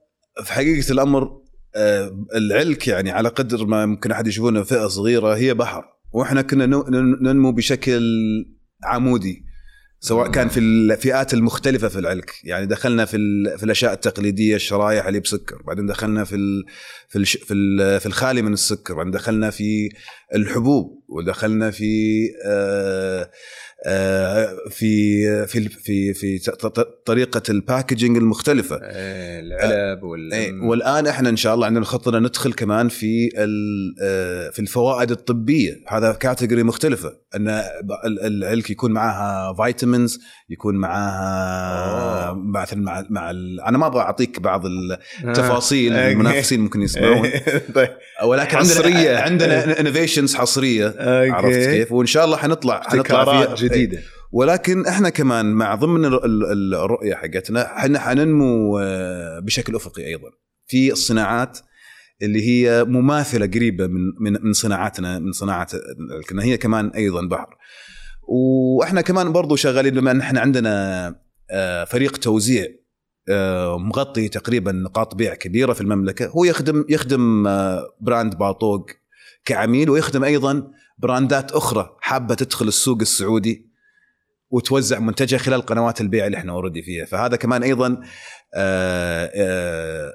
في 0.45 0.53
حقيقة 0.53 0.93
الأمر 0.93 1.47
آه، 1.77 2.25
العلك 2.35 2.89
يعني 2.89 3.11
على 3.11 3.29
قدر 3.29 3.67
ما 3.67 3.87
ممكن 3.87 4.11
أحد 4.11 4.27
يشوفونه 4.27 4.63
فئة 4.63 4.87
صغيرة 4.87 5.37
هي 5.37 5.55
بحر. 5.55 5.85
وإحنا 6.13 6.43
كنا 6.43 6.67
ننمو 7.23 7.53
بشكل 7.53 8.03
عمودي. 8.85 9.46
سواء 10.07 10.31
كان 10.31 10.49
في 10.49 10.61
الفئات 10.61 11.35
المختلفة 11.35 11.89
في 11.89 11.99
العلك، 11.99 12.33
يعني 12.45 12.67
دخلنا 12.67 13.05
في 13.05 13.17
في 13.59 13.65
الأشياء 13.65 13.93
التقليدية 13.93 14.57
الشرايح 14.57 15.07
اللي 15.07 15.21
بسكر، 15.21 15.63
بعدين 15.63 15.87
دخلنا 15.87 16.25
في 16.25 16.37
ال 16.37 16.65
في 17.09 17.19
الش 17.19 17.37
في 17.37 17.55
ال 17.55 18.01
في 18.01 18.07
الخالي 18.07 18.43
من 18.43 18.53
السكر، 18.53 18.95
بعدين 18.95 19.13
دخلنا 19.13 19.51
في 19.51 19.89
الحبوب، 20.35 21.05
ودخلنا 21.09 21.71
في 21.71 22.21
آه 22.47 23.31
في 24.71 25.47
في 25.47 25.69
في 25.69 26.15
في 26.15 26.39
ط- 26.39 26.67
ط- 26.67 27.03
طريقة 27.07 27.43
الباكجينج 27.49 28.17
المختلفة. 28.17 28.77
إيه، 28.77 29.41
العلب 29.41 30.03
وال 30.03 30.33
اي 30.35 30.51
والآن 30.53 31.07
إحنا 31.07 31.29
إن 31.29 31.37
شاء 31.37 31.55
الله 31.55 31.67
عندنا 31.67 31.85
خطة 31.85 32.19
ندخل 32.19 32.53
كمان 32.53 32.89
في 32.89 33.29
آه، 34.03 34.51
في 34.51 34.59
الفوائد 34.59 35.11
الطبية 35.11 35.75
هذا 35.89 36.13
category 36.13 36.63
مختلفة 36.63 37.13
إن 37.37 37.49
ال- 37.49 38.21
العلك 38.27 38.71
يكون 38.71 38.93
معاها 38.93 39.55
vitamins 39.65 40.19
يكون 40.51 40.75
معاها. 40.77 42.33
مثلا 42.55 42.81
مع 42.83 43.05
مع 43.11 43.31
ال- 43.31 43.61
أنا 43.61 43.79
ما 43.79 43.87
أبغى 43.87 44.01
أعطيك 44.01 44.41
بعض 44.41 44.63
التفاصيل 45.25 45.93
آه. 45.93 46.13
المنافسين 46.13 46.61
ممكن 46.61 46.83
يسمعون 46.83 47.31
طيب 47.75 47.89
ولكن 48.25 48.57
حصرية. 48.57 49.17
عندنا 49.19 49.55
عندنا 49.61 49.81
innovations 49.81 50.35
حصرية. 50.35 50.95
عرفت 51.33 51.59
كيف 51.69 51.93
وإن 51.93 52.07
شاء 52.07 52.25
الله 52.25 52.37
حنطلع 52.37 52.83
حنطلع 52.83 53.25
فيها 53.25 53.55
جديدة. 53.69 54.03
ولكن 54.33 54.87
إحنا 54.87 55.09
كمان 55.09 55.47
مع 55.53 55.75
ضمن 55.75 56.05
ال- 56.05 56.25
ال- 56.25 56.75
الرؤية 56.75 57.15
حقتنا 57.15 57.77
إحنا 57.79 57.99
حننمو 57.99 58.79
آه، 58.79 59.39
بشكل 59.41 59.75
أفقي 59.77 60.07
أيضا. 60.07 60.29
في 60.67 60.93
الصناعات 60.93 61.59
اللي 62.23 62.49
هي 62.49 62.85
مماثلة 62.85 63.47
قريبة 63.47 63.87
من 63.87 64.33
من 64.43 64.53
صناعاتنا 64.53 65.19
من 65.19 65.33
صناعة 65.33 65.69
لكن 66.21 66.39
هي 66.39 66.57
كمان 66.57 66.89
أيضا 66.89 67.27
بحر. 67.29 67.57
وإحنا 68.29 69.01
كمان 69.01 69.33
برضو 69.33 69.57
شغالين 69.57 69.95
بما 69.95 70.11
إن 70.11 70.21
إحنا 70.21 70.41
عندنا 70.41 71.07
آه، 71.51 71.85
فريق 71.85 72.17
توزيع 72.17 72.67
آه، 73.29 73.79
مغطي 73.79 74.29
تقريبا 74.29 74.73
نقاط 74.73 75.15
بيع 75.15 75.35
كبيرة 75.35 75.73
في 75.73 75.81
المملكة 75.81 76.27
هو 76.27 76.45
يخدم 76.45 76.85
يخدم 76.89 77.43
brand 78.01 78.35
باطوق 78.39 78.91
كعميل 79.45 79.91
ويخدم 79.91 80.25
أيضا 80.25 80.71
brand 80.99 81.44
ات 81.44 81.53
أخرى 81.53 81.97
حابة 82.01 82.35
تدخل 82.35 82.69
السوق 82.69 83.01
السعودي 83.01 83.67
وتوزع 84.51 84.99
منتجها 84.99 85.39
خلال 85.39 85.63
قنوات 85.63 86.01
البيع 86.01 86.27
اللي 86.27 86.37
إحنا 86.37 86.53
already 86.53 86.83
فيها 86.83 87.05
فهذا 87.05 87.37
كمان 87.37 87.63
أيضا 87.63 88.01
آه، 88.55 89.31
آه، 89.35 90.13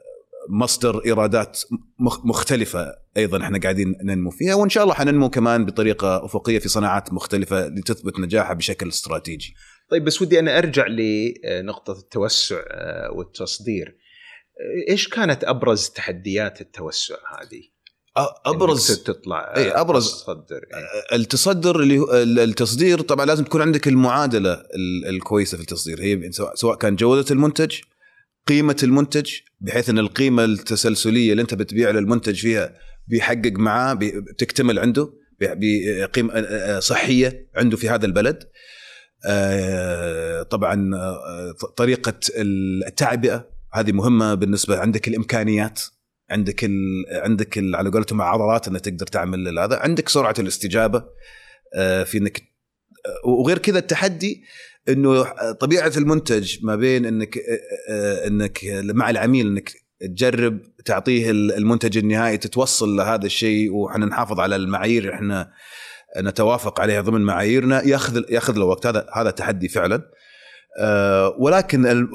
مصدر 0.49 1.05
إيرادات 1.05 1.59
مخ- 1.99 2.25
مختلفة 2.25 2.93
أيضا 3.17 3.43
إحنا 3.43 3.59
قاعدين 3.59 3.95
ننمو 4.03 4.29
فيها 4.29 4.55
وإن 4.55 4.69
شاء 4.69 4.84
الله 4.84 4.95
حننمو 4.95 5.29
كمان 5.29 5.65
بطريقة 5.65 6.25
أفقية 6.25 6.59
في 6.59 6.69
صناعات 6.69 7.13
مختلفة 7.13 7.67
لتثبت 7.67 8.19
نجاحها 8.19 8.53
بشكل 8.53 8.88
استراتيجي. 8.88 9.53
طيب 9.91 10.03
بس 10.03 10.21
ودي 10.21 10.39
أنا 10.39 10.57
أرجع 10.57 10.86
لنقطه 10.88 11.99
التوسع 11.99 12.61
آه، 12.71 13.11
والتصدير 13.11 13.88
آه، 14.88 14.91
إيش 14.91 15.07
كانت 15.07 15.43
أبرز 15.43 15.89
تحديات 15.89 16.61
التوسع 16.61 17.15
هذه؟ 17.39 17.61
أبرز 18.45 18.91
تطلع 19.03 19.53
إيه، 19.57 19.74
أبرز- 19.84 19.93
تصدر 20.24 20.55
إيه. 20.74 21.16
التصدر 21.16 21.80
اللي 21.80 21.97
هو 21.99 22.12
ال- 22.14 22.39
التصدير 22.39 23.01
طبعا 23.01 23.26
لازم 23.26 23.43
تكون 23.43 23.62
عندك 23.62 23.88
المعادلة 23.88 24.53
ال- 24.53 25.07
الكويسة 25.16 25.55
في 25.57 25.64
التصدير. 25.64 26.01
هي 26.01 26.32
سواء 26.55 26.76
كان 26.78 26.95
جودة 26.95 27.26
المنتج 27.32 27.76
قيمة 28.47 28.78
المنتج 28.84 29.32
بحيث 29.59 29.89
إن 29.89 29.99
القيمة 29.99 30.45
التسلسلية 30.45 31.32
اللي 31.32 31.41
أنت 31.41 31.53
بتبيع 31.53 31.89
للمنتج 31.91 32.36
فيها 32.41 32.74
بيحقق 33.07 33.51
معاه 33.55 33.93
بتكتمل 33.93 34.80
عنده 34.80 35.14
بقيمة 35.41 36.34
آه، 36.36 36.80
صحية 36.80 37.49
عنده 37.55 37.78
في 37.78 37.89
هذا 37.89 38.05
البلد. 38.05 38.43
آه، 39.26 40.43
طبعا 40.43 40.91
آه، 40.95 41.53
طريقة 41.78 42.14
التعبئة 42.38 43.47
هذه 43.74 43.91
مهمة 43.91 44.34
بالنسبة 44.34 44.78
عندك 44.78 45.07
الإمكانيات. 45.07 45.82
عندك 46.32 46.63
ال... 46.63 47.05
عندك 47.11 47.57
ال... 47.57 47.75
على 47.75 47.89
قولتهم 47.89 48.21
عضلات 48.21 48.67
إنك 48.67 48.82
تقدر 48.82 49.07
تعمل 49.07 49.59
هذا. 49.59 49.75
عندك 49.75 50.09
سرعة 50.09 50.36
الاستجابة 50.39 51.03
آه، 51.73 52.03
في 52.03 52.17
إنك 52.17 52.41
آه، 53.05 53.29
وغير 53.29 53.57
كذا 53.57 53.79
التحدي 53.79 54.43
إنه 54.89 55.23
طبيعة 55.51 55.91
المنتج 55.97 56.57
ما 56.65 56.75
بين 56.75 57.05
إنك 57.05 57.38
آه، 57.89 58.27
إنك 58.27 58.59
مع 58.84 59.09
العميل 59.09 59.47
إنك 59.47 59.71
تجرب 60.01 60.59
تعطيه 60.86 61.32
المنتج 61.32 61.97
النهائي 61.97 62.38
تتوصل 62.38 62.95
لهذا 62.95 63.25
الشيء 63.25 63.73
وحنا 63.73 64.05
نحافظ 64.05 64.39
على 64.39 64.55
المعايير 64.55 65.03
اللي 65.03 65.13
إحنا 65.13 65.51
نتوافق 66.17 66.82
عليها 66.82 67.01
ضمن 67.01 67.21
معاييرنا 67.21 67.88
يأخذ 67.88 68.23
يأخذ 68.29 68.57
له 68.57 68.65
وقت 68.65 68.86
هذا 68.86 69.07
هذا 69.15 69.32
تحدي 69.32 69.67
فعلا. 69.67 70.01
ولكن 71.39 72.07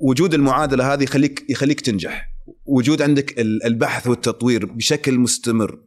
وجود 0.00 0.34
المعادلة 0.34 0.92
هذه 0.92 1.02
يخليك 1.02 1.44
يخليك 1.48 1.80
تنجح. 1.80 2.28
وجود 2.70 3.02
عندك 3.02 3.40
ال- 3.40 3.64
البحث 3.64 4.06
والتطوير 4.06 4.66
بشكل 4.66 5.18
مستمر 5.18 5.82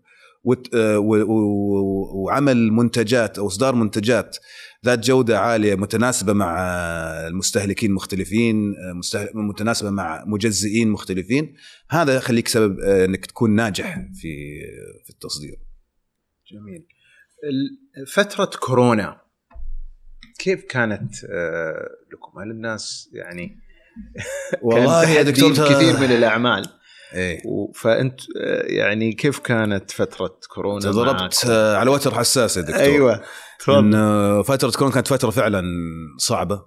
آه، 0.73 0.99
وعمل 2.15 2.71
منتجات 2.71 3.37
أو 3.39 3.47
إصدار 3.47 3.75
منتجات 3.75 4.37
ذات 4.85 4.99
جودة 4.99 5.39
عالية 5.39 5.75
متناسبة 5.75 6.33
مع 6.33 6.57
المستهلكين 7.27 7.91
مختلفين 7.91 8.73
آه، 8.77 9.29
متناسبة 9.33 9.89
مع 9.89 10.23
مجزئين 10.27 10.89
مختلفين 10.89 11.55
هذا 11.89 12.15
يخليك 12.15 12.47
سبب 12.47 12.79
آه، 12.79 13.05
إنك 13.05 13.25
تكون 13.25 13.55
ناجح 13.55 13.95
في 13.95 14.59
في 15.03 15.09
التصدير 15.09 15.55
جميل 16.51 16.87
فترة 18.07 18.51
كورونا 18.59 19.21
كيف 20.39 20.63
كانت 20.63 21.13
لكم؟ 22.13 22.39
هل 22.39 22.51
الناس 22.51 23.09
يعني 23.13 23.57
والله 24.61 25.09
يا 25.09 25.21
دكتور 25.21 25.51
كثير 25.53 25.97
من 25.99 26.11
الأعمال. 26.11 26.65
إيه. 27.13 27.41
و- 27.47 27.71
فأنت 27.71 28.19
آه، 28.41 28.63
يعني 28.65 29.13
كيف 29.13 29.39
كانت 29.39 29.91
فترة 29.91 30.39
كورونا 30.53 30.91
ضربت 30.91 31.21
معك؟ 31.21 31.33
آه، 31.49 31.77
على 31.77 31.89
وتر 31.89 32.13
حساس 32.15 32.57
يا 32.57 32.61
دكتور. 32.61 32.79
أيوه 32.79 33.21
ان 33.69 34.43
فترة 34.43 34.71
كورونا 34.71 34.93
كانت 34.93 35.07
فترة 35.07 35.29
فعلا 35.29 35.63
صعبة. 36.17 36.65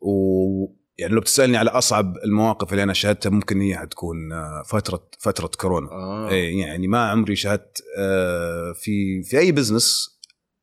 ويعني 0.00 1.14
لو 1.14 1.20
بتسألني 1.20 1.56
على 1.56 1.70
أصعب 1.70 2.16
المواقف 2.24 2.72
اللي 2.72 2.82
أنا 2.82 2.92
شاهدتها 2.92 3.30
ممكن 3.30 3.60
هي 3.60 3.76
حتكون 3.76 4.32
آه، 4.32 4.62
فترة 4.66 5.08
فترة 5.20 5.50
كورونا. 5.60 5.90
آه. 5.90 6.28
إيه 6.30 6.60
يعني 6.60 6.88
ما 6.88 7.10
عمري 7.10 7.36
شاهدت 7.36 7.82
آه، 7.98 8.72
في 8.76 9.22
في 9.22 9.38
أي 9.38 9.52
business 9.52 10.18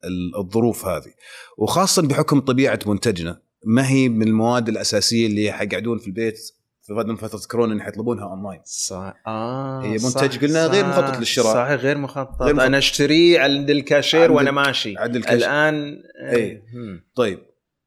ال- 0.05 0.39
الظروف 0.39 0.85
هذه. 0.85 1.13
وخاصه 1.57 2.07
بحكم 2.07 2.39
طبيعة 2.39 2.79
منتجنا. 2.85 3.41
ما 3.67 3.89
هي 3.89 4.09
من 4.09 4.27
المواد 4.27 4.69
الأساسية 4.69 5.27
اللي 5.27 5.51
حيقعدون 5.51 5.97
في 5.97 6.07
البيت 6.07 6.37
في 6.81 6.93
فتره 6.93 7.03
من 7.03 7.15
فترة 7.15 7.39
كورونا 7.51 7.73
إن 7.73 7.81
حيطلبونها 7.81 8.23
أونلاين 8.23 8.61
صح 8.65 9.13
آه 9.27 9.83
هي 9.83 9.97
صح، 9.99 10.23
منتج 10.23 10.45
قلنا 10.45 10.65
غير 10.67 10.83
صح، 10.83 10.89
مخطط 10.89 11.19
للشراء. 11.19 11.53
صحيح 11.53 11.71
غير 11.81 11.97
مخطط 11.97 12.41
غير 12.41 12.53
مخطط. 12.53 12.65
أنا 12.65 12.77
اشتريه 12.77 13.39
عند 13.39 13.69
الكاشير 13.69 14.31
وأنا 14.31 14.49
عند- 14.49 14.67
ماشي 14.67 14.97
عند 14.97 15.15
الكاشير. 15.15 15.37
الآن 15.37 16.01
إيه. 16.29 16.63
مم. 16.73 17.03
طيب 17.15 17.39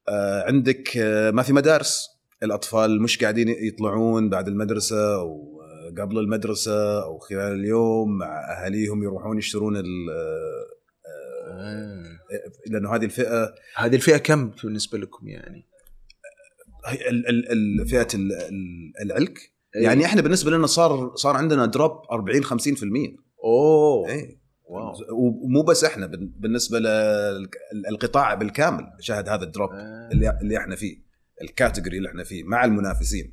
آه 0.08 0.44
عندك 0.46 0.96
آه 0.96 1.30
ما 1.30 1.42
في 1.42 1.52
مدارس 1.52 2.08
الأطفال 2.42 3.02
مش 3.02 3.18
قاعدين 3.18 3.48
يطلعون 3.48 4.28
بعد 4.30 4.48
المدرسة 4.48 5.14
أو 5.14 5.60
آه، 5.62 6.02
قبل 6.02 6.18
المدرسة 6.18 7.02
أو 7.04 7.18
خلال 7.18 7.52
اليوم 7.60 8.18
مع 8.18 8.26
أهاليهم 8.26 9.02
يروحون 9.02 9.38
يشترون 9.38 9.76
ال 9.76 9.84
آه، 10.10 10.66
آه. 11.52 12.02
لأنه 12.66 12.94
هذه 12.94 13.04
الفئة 13.04 13.54
هذه 13.76 13.94
الفئة 13.96 14.16
كم 14.16 14.50
بالنسبة 14.64 14.98
لكم 14.98 15.28
يعني؟ 15.28 15.69
فئة 17.86 18.08
ال- 18.14 18.32
ال- 18.32 18.92
العلك. 19.02 19.38
إيه. 19.76 19.82
يعني 19.82 20.04
إحنا 20.04 20.22
بالنسبة 20.22 20.50
لنا 20.50 20.66
صار 20.66 21.12
صار 21.16 21.36
عندنا 21.36 21.66
drop 21.66 21.92
40 22.12 22.44
50% 22.44 22.48
أوه. 23.44 24.08
أي 24.10 24.38
wow. 24.64 24.92
ومو 25.44 25.62
بس 25.62 25.84
إحنا 25.84 26.06
بال- 26.06 26.32
بالنسبة 26.38 26.78
للقطاع 27.90 28.34
بالكامل 28.34 28.84
شهد 29.00 29.28
هذا 29.28 29.44
ال 29.44 29.49
drop 29.49 29.70
آه. 29.70 30.08
اللي 30.12 30.38
اللي 30.42 30.58
إحنا 30.58 30.76
فيه 30.76 30.96
ال 31.42 31.48
category 31.48 31.96
اللي 31.98 32.08
إحنا 32.08 32.24
فيه 32.24 32.44
مع 32.44 32.64
المنافسين. 32.64 33.32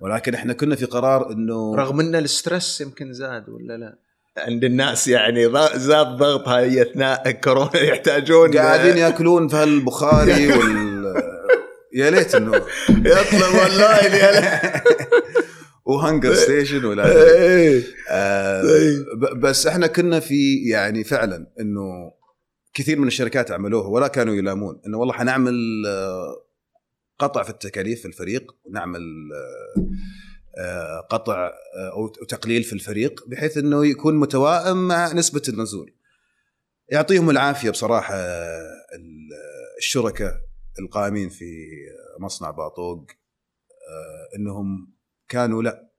ولكن 0.00 0.34
إحنا 0.34 0.52
كنا 0.52 0.76
في 0.76 0.84
قرار 0.84 1.32
إنه 1.32 1.74
رغم 1.76 2.00
إن 2.00 2.14
ال 2.14 2.23
stress 2.23 2.80
يمكن 2.80 3.12
زاد 3.12 3.48
ولا 3.48 3.76
لا؟ 3.76 3.98
عند 4.38 4.64
الناس 4.64 5.08
يعني 5.08 5.44
زاد 5.74 6.06
ضغط 6.06 6.48
هاي 6.48 6.82
أثناء 6.82 7.30
كورونا 7.30 7.76
يحتاجون 7.88 8.56
قاعدين 8.58 8.96
يأكلون 8.96 9.48
في 9.48 9.56
هالبخاري 9.56 10.46
وال 10.58 11.35
يا 11.96 12.10
ليت 12.10 12.34
إنه 12.34 12.56
يطلب 12.90 13.54
والله 13.54 13.98
يا 14.04 14.82
وهنجر 15.86 16.34
ستيشن 16.34 16.84
ولا 16.84 17.06
إيه. 17.38 17.82
آه 18.10 18.62
طيب. 18.62 19.04
ب- 19.20 19.40
بس 19.40 19.66
إحنا 19.66 19.86
كنا 19.86 20.20
في 20.20 20.68
يعني 20.68 21.04
فعلا 21.04 21.46
إنه 21.60 22.12
كثير 22.74 22.98
من 22.98 23.06
الشركات 23.06 23.50
عملوها 23.50 23.88
ولا 23.88 24.08
كانوا 24.08 24.34
يلامون 24.34 24.80
إنه 24.86 24.98
والله 24.98 25.12
حنعمل 25.14 25.54
آه، 25.86 26.46
قطع 27.18 27.42
في 27.42 27.50
التكاليف 27.50 28.00
في 28.00 28.08
الفريق 28.08 28.52
ونعمل 28.64 29.00
آه، 29.34 29.80
آه، 30.60 31.00
قطع 31.10 31.46
آه، 31.46 31.92
أو 31.92 32.08
تقليل 32.08 32.62
في 32.62 32.72
الفريق 32.72 33.24
بحيث 33.28 33.56
إنه 33.58 33.86
يكون 33.86 34.14
متوائم 34.16 34.88
مع 34.88 35.12
نسبة 35.12 35.42
النزول. 35.48 35.92
يعطيهم 36.88 37.30
العافية 37.30 37.70
بصراحة 37.70 38.14
آه، 38.14 38.60
ال- 38.96 39.30
الشركاء 39.78 40.34
القائمين 40.78 41.28
في 41.28 41.66
مصنع 42.20 42.50
باطوق 42.50 43.06
آه، 43.90 44.36
إنهم 44.38 44.96
كانوا 45.28 45.62
لا 45.62 45.92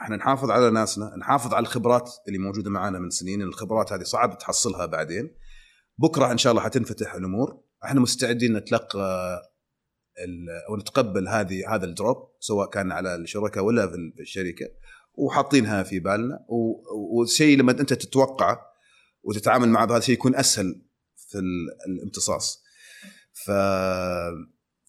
إحنا 0.00 0.16
نحافظ 0.16 0.50
على 0.50 0.70
ناسنا 0.70 1.16
نحافظ 1.16 1.54
على 1.54 1.62
الخبرات 1.62 2.10
اللي 2.28 2.38
موجودة 2.38 2.70
معنا 2.70 2.98
من 2.98 3.10
سنين 3.10 3.42
الخبرات 3.42 3.92
هذه 3.92 4.02
صعب 4.02 4.38
تحصلها 4.38 4.86
بعدين. 4.86 5.34
بكرة 5.98 6.32
إن 6.32 6.38
شاء 6.38 6.50
الله 6.50 6.62
حتنفتح 6.62 7.14
الأمور. 7.14 7.60
إحنا 7.84 8.00
مستعدين 8.00 8.56
نتلقى 8.56 9.40
أو 10.68 10.76
نتقبل 10.76 11.28
هذه 11.28 11.74
هذا 11.74 11.84
الدروب 11.84 12.16
سواء 12.40 12.70
كان 12.70 12.92
على 12.92 13.14
الشركة 13.14 13.62
ولا 13.62 13.88
في 13.88 13.94
ال- 13.94 14.12
في 14.16 14.20
الشركة 14.22 14.66
وحاطينها 15.14 15.82
في 15.82 16.00
بالنا. 16.00 16.44
و- 16.48 17.18
والشيء 17.18 17.58
لما 17.58 17.72
أنت 17.72 17.92
تتوقعه 17.92 18.60
وتتعامل 19.22 19.68
مع 19.68 19.84
هذا 19.84 19.96
الشيء 19.96 20.14
يكون 20.14 20.36
أسهل 20.36 20.82
في 21.16 21.38
ال- 21.38 21.68
الامتصاص. 21.88 22.62
ف 23.32 23.50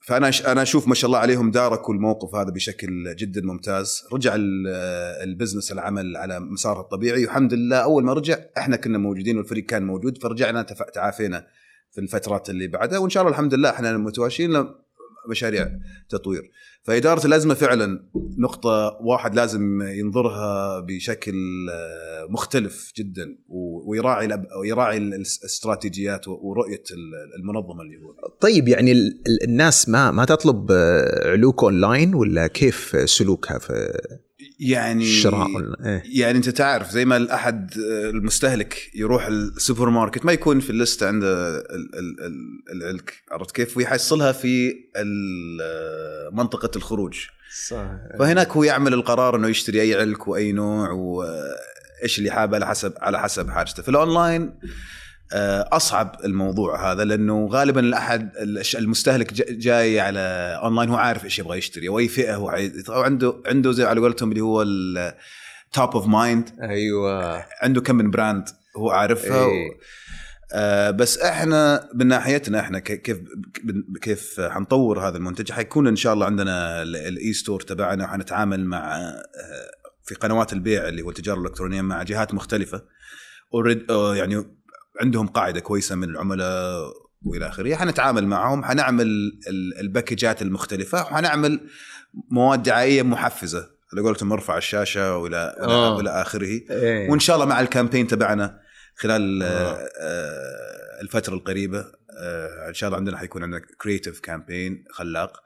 فأنا 0.08 0.32
أنا 0.48 0.62
أشوف 0.62 0.88
ما 0.88 0.96
شاء 0.96 1.08
الله 1.08 1.20
عليهم 1.20 1.52
داركوا 1.52 1.94
الموقف 1.94 2.36
هذا 2.36 2.50
بشكل 2.50 3.16
جدا 3.16 3.42
ممتاز. 3.42 4.04
رجع 4.14 4.36
ال- 4.36 4.68
البزنس 5.30 5.72
العمل 5.72 6.18
على 6.18 6.40
مساره 6.40 6.80
الطبيعي 6.82 7.22
والحمد 7.26 7.54
لله 7.54 7.78
أول 7.78 8.04
ما 8.04 8.14
رجع 8.14 8.38
إحنا 8.58 8.76
كنا 8.76 8.98
موجودين 8.98 9.38
والفريق 9.38 9.66
كان 9.66 9.84
موجود 9.84 10.18
فرجعنا 10.18 10.62
تعافينا 10.94 11.48
في 11.92 12.02
الفترات 12.02 12.50
اللي 12.50 12.68
بعدها 12.68 13.00
وإن 13.00 13.10
شاء 13.10 13.24
الله 13.24 13.32
الحمد 13.34 13.54
لله 13.54 13.70
إحنا 13.70 13.98
متواشين 13.98 14.66
مشاريع 15.30 15.70
تطوير. 16.10 16.52
فإدارة 16.84 17.26
الأزمة 17.28 17.54
فعلا 17.54 18.00
نقطة 18.38 18.98
واحد 19.02 19.36
لازم 19.36 19.82
ينظرها 19.82 20.80
بشكل 20.80 21.34
آه، 21.72 22.28
مختلف 22.30 22.92
جدا 22.98 23.38
ويراعي 23.88 24.30
ويراعي 24.62 24.98
الاستراتيجيات 24.98 26.28
ورؤية 26.28 26.84
المنظمة 27.40 27.82
اللي 27.82 27.96
هو. 27.98 28.30
طيب 28.42 28.68
يعني 28.68 28.92
ال- 28.92 29.22
ال- 29.28 29.44
الناس 29.44 29.90
ما 29.90 30.12
ما 30.12 30.26
تطلب 30.26 30.72
آه، 30.72 31.30
علوك 31.32 31.64
أونلاين 31.64 32.16
ولا 32.16 32.48
كيف 32.48 32.96
سلوكها؟ 33.10 33.58
في 33.60 34.00
يعني 34.64 35.04
الشراء؟ 35.04 35.48
إيه. 35.86 36.04
يعني 36.06 36.38
أنت 36.38 36.50
تعرف 36.50 36.92
زي 36.92 37.06
ما 37.06 37.18
الأحد 37.18 37.72
المستهلك 38.14 38.92
يروح 38.96 39.26
السوبر 39.28 39.90
ماركت 39.90 40.26
ما 40.26 40.32
يكون 40.32 40.60
في 40.60 40.70
ال 40.70 40.77
list 40.77 41.04
عنده 41.04 41.58
ال- 41.58 41.96
ال- 41.96 42.20
ال- 42.26 42.64
العلك 42.72 43.24
عرفت 43.32 43.52
كيف 43.56 43.78
ويحصلها 43.78 44.32
في 44.32 44.76
منطقه 46.32 46.72
الخروج 46.76 47.20
صح 47.68 47.86
فهناك 48.20 48.52
هو 48.52 48.64
يعمل 48.64 48.94
القرار 48.94 49.36
إنه 49.36 49.48
يشتري 49.48 49.82
أي 49.82 49.96
علك 49.96 50.28
وأي 50.28 50.52
نوع 50.52 50.90
وإيش 50.92 52.20
اللي 52.20 52.32
حابه 52.32 52.56
على 52.56 52.68
حسب 52.68 52.94
على 52.98 53.20
حسب 53.20 53.50
حاجته 53.50 53.84
في 53.84 53.90
الأونلاين 53.90 54.54
أصعب 55.72 56.16
الموضوع 56.26 56.92
هذا 56.92 57.04
لأنه 57.04 57.48
غالبا 57.52 57.80
الأحد 57.80 58.32
المستهلك 58.78 59.34
جا- 59.34 59.46
جاي 59.50 60.00
على 60.00 60.20
أونلاين 60.64 60.90
هو 60.90 60.96
عارف 60.96 61.26
إيش 61.26 61.40
يبغى 61.40 61.58
يشتري 61.58 61.90
وأي 61.90 62.08
فئة 62.08 62.36
هو 62.36 62.50
عايز. 62.50 62.90
عنده 62.90 63.42
عنده 63.46 63.72
زي 63.72 63.84
على 63.84 64.00
قولتهم 64.02 64.30
اللي 64.32 64.42
هو 64.42 64.62
ال 64.62 64.94
top 64.94 65.90
of 65.96 66.08
mind 66.08 66.50
أيوه. 66.62 67.46
عنده 67.62 67.82
كم 67.82 67.96
من 67.96 68.12
brand 68.12 68.50
هو 68.78 68.90
عارفها 68.90 69.46
إيه. 69.46 69.70
آه 70.54 70.92
بس 70.92 71.18
إحنا 71.18 71.90
من 71.94 72.08
ناحيتنا 72.08 72.60
إحنا 72.60 72.80
كيف 72.80 73.20
كيف 74.02 74.42
حنطور 74.42 75.08
هذا 75.08 75.18
المنتج؟ 75.18 75.52
حيكون 75.52 75.88
إن 75.88 75.96
شاء 75.96 76.14
الله 76.14 76.26
عندنا 76.26 76.82
ال- 76.82 76.96
ال 76.96 77.34
e-store 77.34 77.62
تبعنا 77.62 78.04
وحنتعامل 78.04 78.66
مع 78.66 78.98
آه، 78.98 79.24
في 80.06 80.16
قنوات 80.16 80.54
البيع 80.54 80.88
اللي 80.88 81.02
هو 81.02 81.10
التجارة 81.10 81.40
الإلكترونية 81.40 81.82
مع 81.82 82.04
جهات 82.04 82.34
مختلفة. 82.34 82.82
already 83.54 83.86
يعني 84.16 84.46
عندهم 85.02 85.28
قاعدة 85.28 85.60
كويسة 85.60 85.96
من 85.96 86.10
العملاء 86.10 86.94
وإلى 87.26 87.48
آخره 87.48 87.76
حنتعامل 87.76 88.28
معهم 88.28 88.64
حنعمل 88.64 89.08
ال- 89.48 89.80
الباكجات 89.80 90.42
المختلفة 90.42 91.02
وحنعمل 91.02 91.60
مواد 92.32 92.64
دعائية 92.64 93.02
محفزة 93.02 93.70
على 93.94 94.02
قولتهم 94.02 94.32
ارفع 94.32 94.58
الشاشة 94.58 95.18
والى 95.18 95.56
آه. 95.60 95.96
والى 95.96 96.10
آخره 96.10 96.46
إيه. 96.70 97.10
وإن 97.10 97.20
شاء 97.20 97.36
الله 97.36 97.46
مع 97.46 97.60
ال 97.62 97.67
campaign 97.67 98.08
تبعنا 98.08 98.60
خلال 98.96 99.44
آه. 99.44 99.48
آه. 99.48 99.90
آه 100.02 101.02
الفترة 101.02 101.34
القريبة 101.34 101.86
آه 102.20 102.70
إن 102.70 102.74
شاء 102.74 102.88
الله 102.88 102.98
عندنا 102.98 103.18
حيكون 103.18 103.44
عندنا 103.44 103.62
كرييتيف 103.82 104.20
كامبين 104.20 104.84
خلاق. 104.92 105.44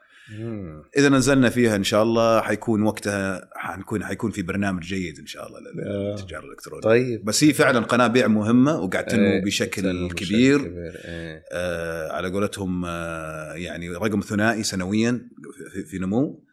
إذا 0.96 1.08
نزلنا 1.08 1.50
فيها 1.50 1.76
إن 1.76 1.84
شاء 1.84 2.02
الله 2.02 2.40
حيكون 2.40 2.82
وقتها 2.82 3.48
حنكون 3.56 4.04
حيكون 4.04 4.30
في 4.30 4.42
برنامج 4.42 4.82
جيد 4.82 5.18
إن 5.18 5.26
شاء 5.26 5.46
الله 5.46 5.58
آه. 5.58 6.16
للتجارة 6.16 6.44
الإلكترونية. 6.44 6.82
طيب. 6.82 7.24
بس 7.24 7.44
هي 7.44 7.52
فعلا 7.52 7.80
قناة 7.80 8.06
بيع 8.06 8.26
مهمة 8.26 8.80
وقاعد 8.80 9.06
تنمو 9.06 9.26
إيه، 9.26 9.44
بشكل 9.44 9.82
تنمو 9.82 10.08
كبير. 10.08 10.60
إيه. 10.60 11.44
آه 11.52 12.12
على 12.12 12.30
قولتهم 12.30 12.84
آه 12.84 13.52
يعني 13.52 13.90
رقم 13.90 14.20
ثنائي 14.20 14.62
سنويا 14.62 15.28
في, 15.72 15.84
في 15.84 15.98
نمو. 15.98 16.44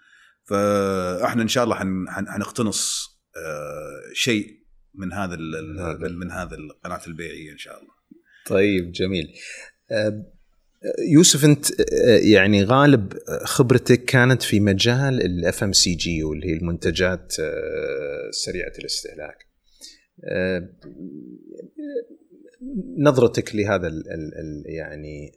فإحنا 0.43 1.41
إن 1.41 1.47
شاء 1.47 1.63
الله 1.63 1.75
حن 1.75 2.05
حن 2.09 2.27
حنقتنص 2.27 3.09
آه 3.37 4.13
شيء 4.13 4.65
من 4.93 5.13
هذا. 5.13 5.37
من 6.09 6.31
هذا 6.31 6.55
القناة 6.55 7.01
البيعية 7.07 7.51
إن 7.51 7.57
شاء 7.57 7.79
الله. 7.79 7.95
طيب 8.45 8.91
جميل. 8.91 9.33
أه، 9.91 10.34
يوسف 11.11 11.45
أنت 11.45 11.65
أه، 11.81 12.17
يعني 12.17 12.63
غالب 12.63 13.13
خبرتك 13.43 14.05
كانت 14.05 14.43
في 14.43 14.59
مجال 14.59 15.21
ال 15.21 15.63
FMCG 15.63 16.23
واللي 16.23 16.47
هي 16.47 16.53
المنتجات 16.57 17.33
أه، 17.39 18.29
سريعة 18.31 18.71
الاستهلاك. 18.79 19.45
نظرتك 22.97 23.55
لهذا 23.55 23.87
ال 23.87 24.11
ال 24.11 24.33
ال 24.35 24.63
يعني 24.67 25.31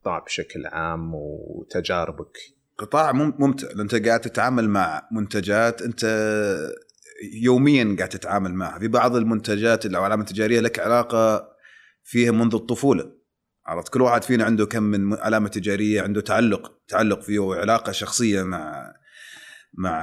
القطاع 0.00 0.18
بشكل 0.18 0.66
عام 0.66 1.14
وتجاربك. 1.14 2.38
قطاع 2.78 3.12
مم- 3.12 3.34
ممتع. 3.38 3.68
لأن 3.68 3.80
أنت 3.80 3.94
قاعد 3.94 4.20
تتعامل 4.20 4.68
مع 4.68 5.08
منتجات 5.12 5.82
أنت 5.82 6.04
يوميا 7.42 7.96
قاعد 7.98 8.08
تتعامل 8.08 8.54
معها. 8.54 8.78
في 8.78 8.88
بعض 8.88 9.16
المنتجات 9.16 9.86
أو 9.86 9.90
العلامه 9.90 10.22
التجارية 10.22 10.60
لك 10.60 10.78
علاقة 10.78 11.48
فيها 12.04 12.32
منذ 12.32 12.54
الطفولة. 12.54 13.15
عرفت؟ 13.66 13.88
كل 13.88 14.02
واحد 14.02 14.24
فينا 14.24 14.44
عنده 14.44 14.66
كم 14.66 14.82
من 14.82 15.14
علامة 15.18 15.48
تجارية 15.48 16.02
عنده 16.02 16.20
تعلق 16.20 16.72
تعلق 16.88 17.20
فيه 17.20 17.38
وعلاقة 17.38 17.92
شخصية 17.92 18.42
مع 18.42 18.92
مع 19.74 20.00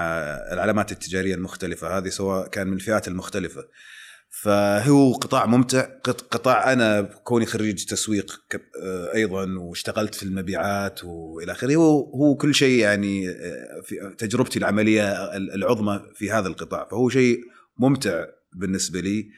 العلامات 0.53 0.91
التجارية 0.91 1.35
المختلفة. 1.35 1.97
هذه 1.97 2.09
سواء 2.09 2.47
كان 2.47 2.67
من 2.67 2.73
الفئات 2.73 3.07
المختلفة. 3.07 3.63
فهو 4.41 5.13
قطاع 5.13 5.45
ممتع. 5.45 5.81
قط- 6.03 6.21
قطاع 6.21 6.73
أنا 6.73 7.01
كوني 7.01 7.45
خريج 7.45 7.85
تسويق 7.85 8.41
آه، 8.83 9.13
أيضا 9.13 9.47
واشتغلت 9.59 10.15
في 10.15 10.23
المبيعات 10.23 11.03
وإلى 11.03 11.51
آخره. 11.51 11.75
هو 11.75 11.99
هو 11.99 12.35
كل 12.35 12.55
شيء 12.55 12.79
يعني 12.79 13.29
آه، 13.29 13.81
في 13.85 14.15
تجربتي 14.17 14.59
العملية 14.59 15.35
العظمى 15.35 16.01
في 16.15 16.31
هذا 16.31 16.47
القطاع. 16.47 16.87
فهو 16.91 17.09
شيء 17.09 17.39
ممتع 17.79 18.25
بالنسبة 18.53 18.99
لي. 18.99 19.29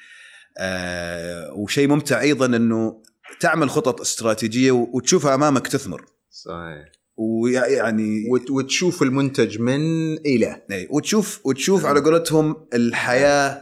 آه، 0.58 1.54
وشيء 1.54 1.88
ممتع 1.88 2.22
أيضا 2.22 2.46
إنه 2.46 3.04
تعمل 3.40 3.70
خطط 3.70 4.02
استراتيجية 4.02 4.72
وتشوفها 4.72 5.36
أمامك 5.36 5.68
تثمر. 5.68 6.06
صحيح. 6.30 6.92
ويعني 7.18 8.30
وت- 8.30 8.52
وتشوف 8.52 9.04
المنتج 9.04 9.60
من 9.60 9.80
إلى. 10.18 10.62
إيه، 10.72 10.88
وتشوف 10.92 11.42
وتشوف 11.46 11.86
على 11.86 12.00
قولتهم 12.00 12.56
الحياة 12.74 13.62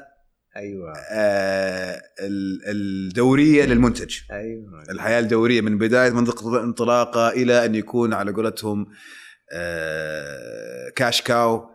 أيوه. 0.55 0.93
آه، 1.11 2.01
ال- 2.19 2.61
الدورية 2.65 3.65
للمنتج. 3.65 4.15
أيوه. 4.31 4.83
الحياة 4.89 5.19
الدورية 5.19 5.61
من 5.61 5.77
بداية 5.77 6.09
منطقة 6.11 6.63
انطلاقة 6.63 7.29
إلى 7.29 7.65
أن 7.65 7.75
يكون 7.75 8.13
على 8.13 8.31
قولتهم 8.31 8.85
آه، 9.53 10.89
كاش 10.95 11.21
كاو 11.21 11.69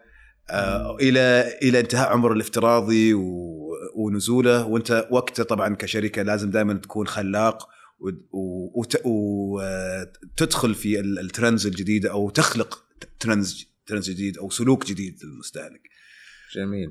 آه، 0.51 0.97
إلى 1.01 1.53
إلى 1.63 1.81
انتهاء 1.81 2.09
عمره 2.13 2.33
الافتراضي 2.33 3.15
و- 3.15 3.59
ونزوله. 3.97 4.67
وأنت 4.67 5.07
وقته 5.11 5.43
طبعا 5.45 5.75
كشركة 5.75 6.23
لازم 6.23 6.51
دائما 6.51 6.75
تكون 6.75 7.07
خلاق. 7.07 7.69
وتدخل 9.05 10.75
في 10.75 11.01
ال- 11.01 11.19
ال 11.19 11.25
trends 11.25 11.67
الجديدة 11.67 12.11
أو 12.11 12.31
تخلق 12.31 12.85
trends 13.21 13.67
trends 13.87 14.11
جديد 14.11 14.39
أو 14.39 14.51
سلوك 14.51 14.87
جديد 14.87 15.19
للمستهلك. 15.25 15.83
جميل 16.57 16.91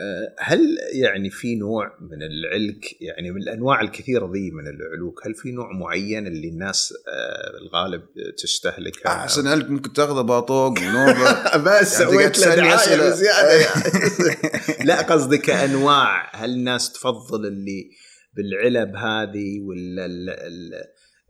أه، 0.00 0.34
هل 0.40 0.60
يعني 0.92 1.30
في 1.30 1.54
نوع 1.54 1.98
من 2.00 2.22
العلك 2.22 3.02
يعني 3.02 3.30
من 3.30 3.42
الأنواع 3.42 3.80
الكثيرة 3.80 4.30
ذي 4.32 4.50
من 4.50 4.66
العلوك 4.66 5.26
هل 5.26 5.34
في 5.34 5.50
نوع 5.52 5.72
معين 5.72 6.26
اللي 6.26 6.48
الناس 6.48 6.94
أه، 7.08 7.58
الغالب 7.58 8.02
تستهلكها 8.38 9.12
أحسن 9.12 9.46
علك 9.46 9.70
ممكن 9.70 9.92
تاخذه 9.92 10.20
باطوق 10.20 10.78
ونوبه 10.78 11.56
بس 11.66 12.00
يعني 12.00 12.12
سويت 12.12 12.38
له 12.38 12.44
تسألني 12.44 12.68
دعاية 12.68 13.60
يعني. 13.60 14.84
لا 14.88 15.02
قصدي 15.02 15.38
كانواع 15.38 16.36
هل 16.36 16.50
الناس 16.50 16.92
تفضل 16.92 17.46
اللي 17.46 17.90
بالعلب 18.36 18.96
هذه 18.96 19.60
ولا 19.60 20.06
ال- 20.06 20.30
ال- 20.30 20.84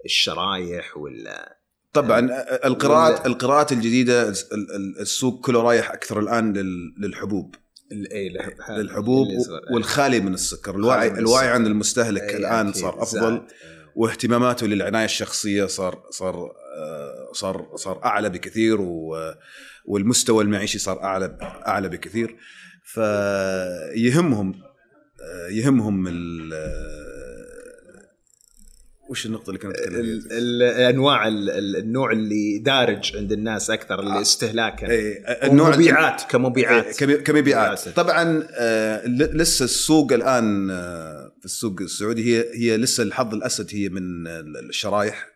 الشرايح 0.05 0.97
ولا 0.97 1.59
طبعا 1.93 2.19
القراءات 2.65 3.13
ولا- 3.19 3.27
القراءات 3.27 3.73
الجديدة 3.73 4.29
ال- 4.29 4.35
ال- 4.53 5.01
السوق 5.01 5.47
كله 5.47 5.63
رايح 5.63 5.91
أكثر 5.93 6.21
الآن 6.21 6.53
لل- 6.53 6.95
للحبوب 7.01 7.55
إيه، 7.93 8.29
للحبوب 8.71 9.27
صغير. 9.47 9.61
والخالي 9.75 10.21
من 10.21 10.35
السكر 10.35 10.77
الوعي 10.77 11.11
من 11.11 11.19
الوعي. 11.19 11.49
عند 11.49 11.67
المستهلك 11.67 12.23
إيه، 12.23 12.37
الآن. 12.37 12.73
صار 12.73 13.03
أفضل. 13.03 13.43
واهتماماته 13.97 14.67
للعناية 14.67 15.05
الشخصية 15.05 15.65
صار 15.67 16.03
صار 16.11 16.53
آه، 16.79 17.31
صار 17.33 17.73
صار 17.77 18.05
أعلى 18.05 18.29
بكثير 18.31 18.79
والمستوى 19.85 20.45
المعيشي 20.45 20.79
صار 20.79 21.03
أعلى 21.03 21.39
أعلى 21.67 21.89
بكثير 21.89 22.37
فيهمهم 22.85 24.55
يهمهم 25.51 26.07
ال 26.09 26.51
آه، 26.53 27.05
وش 29.11 29.27
النقطة 29.27 29.49
اللي 29.51 29.59
كانت 29.59 29.77
الأنواع 30.33 31.29
ال- 31.29 31.51
ال- 31.51 31.77
النوع 31.77 32.13
اللي 32.13 32.59
دارج 32.59 33.17
عند 33.17 33.33
الناس 33.33 33.71
أكثر 33.71 34.01
اللي 34.01 34.21
استهلاكا 34.21 34.91
إيه، 34.91 35.23
النوع 35.25 35.77
مبيعات 35.77 36.23
كمبيعات 36.31 36.85
إيه، 36.87 36.93
كمبي- 36.93 37.17
كمبيعات. 37.23 37.79
مبيعات. 37.81 37.89
طبعا 37.97 38.47
آه، 38.59 39.07
لسه 39.09 39.65
السوق 39.65 40.13
الآن 40.13 40.71
آه، 40.71 41.33
في 41.39 41.45
السوق 41.45 41.81
السعودي 41.81 42.25
هي 42.37 42.45
هي 42.55 42.77
لسه 42.77 43.03
الحظ 43.03 43.35
الأسد 43.35 43.67
هي 43.73 43.89
من 43.89 44.27
ال- 44.27 44.69
الشرايح 44.69 45.27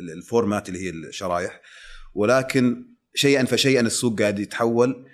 ال 0.00 0.10
format 0.10 0.68
اللي 0.68 0.80
هي 0.80 0.90
الشرايح 0.90 1.60
ولكن 2.14 2.84
شيئا 3.14 3.44
فشيئا 3.44 3.80
السوق 3.80 4.20
قاعد 4.20 4.38
يتحول. 4.38 5.06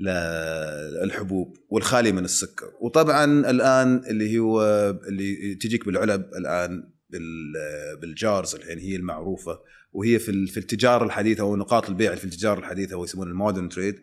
للحبوب 0.00 1.56
والخالي 1.68 2.12
من 2.12 2.24
السكر. 2.24 2.70
وطبعا 2.80 3.24
الآن 3.50 4.02
اللي 4.10 4.38
هو 4.38 4.62
اللي 5.08 5.54
تجيك 5.54 5.86
بالعلب 5.86 6.24
الآن 6.36 6.90
بال- 7.10 7.96
بال 8.00 8.18
jars 8.18 8.54
الحين 8.54 8.78
هي 8.78 8.96
المعروفة. 8.96 9.60
وهي 9.92 10.18
في 10.18 10.46
في 10.46 10.56
التجارة 10.60 11.04
الحديثة 11.04 11.42
أو 11.42 11.56
نقاط 11.56 11.88
البيع 11.88 12.14
في 12.14 12.24
التجارة 12.24 12.58
الحديثة 12.58 12.96
ويسمونها 12.96 13.30
ال 13.32 13.37
modern 13.37 13.68
trade 13.68 13.94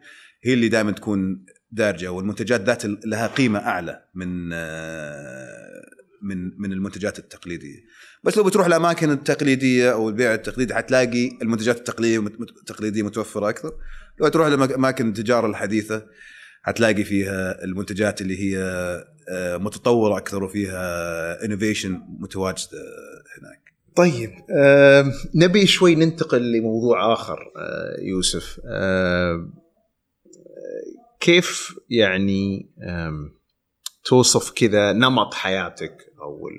هي 0.43 0.53
اللي 0.53 0.67
دائما 0.69 0.91
تكون 0.91 1.45
دارجة. 1.71 2.11
والمنتجات 2.11 2.61
ذات 2.61 2.85
لها 2.85 3.27
قيمة 3.27 3.59
أعلى 3.59 4.03
من 4.15 4.49
من 6.21 6.61
من 6.61 6.73
المنتجات 6.73 7.19
التقليدية. 7.19 7.79
بس 8.23 8.37
لو 8.37 8.43
بتروح 8.43 8.65
الأماكن 8.65 9.11
التقليدية 9.11 9.93
أو 9.93 10.09
البيع 10.09 10.33
التقليدي 10.33 10.75
حتلاقي 10.75 11.29
المنتجات 11.41 11.77
التقليدية 12.59 13.03
متوفرة 13.03 13.49
أكثر. 13.49 13.71
لو 14.19 14.27
تروح 14.27 14.47
لاماكن 14.47 15.09
التجاره 15.09 15.47
الحديثة 15.47 16.05
حتلاقي 16.63 17.03
فيها 17.03 17.63
المنتجات 17.63 18.21
اللي 18.21 18.39
هي 18.39 18.57
آه، 19.29 19.57
متطورة 19.57 20.17
أكثر 20.17 20.43
وفيها 20.43 21.45
انوفيشن 21.45 22.01
متواجدة 22.19 22.79
هناك. 23.37 23.65
طيب 23.95 24.31
نبي 25.35 25.67
شوي 25.67 25.95
ننتقل 25.95 26.51
لموضوع 26.51 27.13
آخر 27.13 27.39
آه 27.57 28.01
يوسف. 28.01 28.59
كيف 31.19 31.79
يعني 31.89 32.69
توصف 34.05 34.51
كذا 34.51 34.93
نمط 34.93 35.33
حياتك 35.33 35.97
أو 36.21 36.49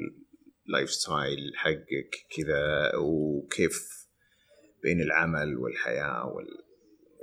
ال 0.68 0.90
lifestyle 0.90 1.53
حقك 1.57 2.26
كذا 2.36 2.92
وكيف 2.98 4.07
بين 4.82 5.00
العمل 5.00 5.57
والحياة 5.57 6.26
وال 6.26 6.65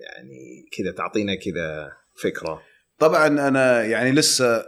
يعني 0.03 0.65
كذا 0.77 0.91
تعطينا 0.91 1.35
كذا 1.35 1.91
فكرة. 2.23 2.61
طبعا 2.99 3.27
أنا 3.27 3.83
يعني 3.83 4.11
لسه 4.11 4.65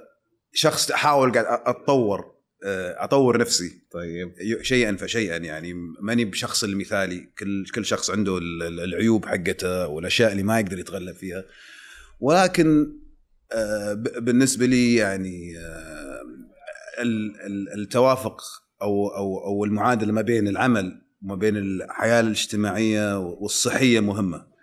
شخص 0.54 0.92
أحاول 0.92 1.32
قاعد 1.32 1.46
أتطور 1.66 2.36
آه، 2.66 3.04
أطور 3.04 3.38
نفسي. 3.38 3.72
طيب. 3.92 4.34
شيئا 4.62 4.96
فشيئا 4.96 5.38
يعني. 5.38 5.74
ماني 6.02 6.26
بشخص 6.26 6.64
المثالي. 6.64 7.30
كل 7.40 7.66
كل 7.76 7.86
شخص 7.86 8.10
عنده 8.10 8.38
ال- 8.38 8.64
ال- 8.64 8.80
العيوب 8.80 9.26
حقته 9.26 9.88
والأشياء 9.88 10.32
اللي 10.32 10.44
ما 10.44 10.60
يقدر 10.60 10.80
يتغلب 10.80 11.16
فيها. 11.16 11.44
ولكن 12.20 12.94
آه، 13.54 13.94
بالنسبة 13.94 14.66
لي 14.66 14.96
يعني 14.96 15.58
آه، 15.58 16.22
ال- 17.02 17.42
ال- 17.42 17.80
التوافق 17.82 18.42
أو 18.82 19.08
أو 19.08 19.38
أو 19.46 19.66
المعادلة 19.66 20.12
ما 20.14 20.22
بين 20.22 20.48
العمل 20.48 21.02
وما 21.24 21.36
بين 21.36 21.58
الحياة 21.58 22.20
الاجتماعية 22.20 23.20
والصحية 23.20 24.00
مهمة. 24.00 24.55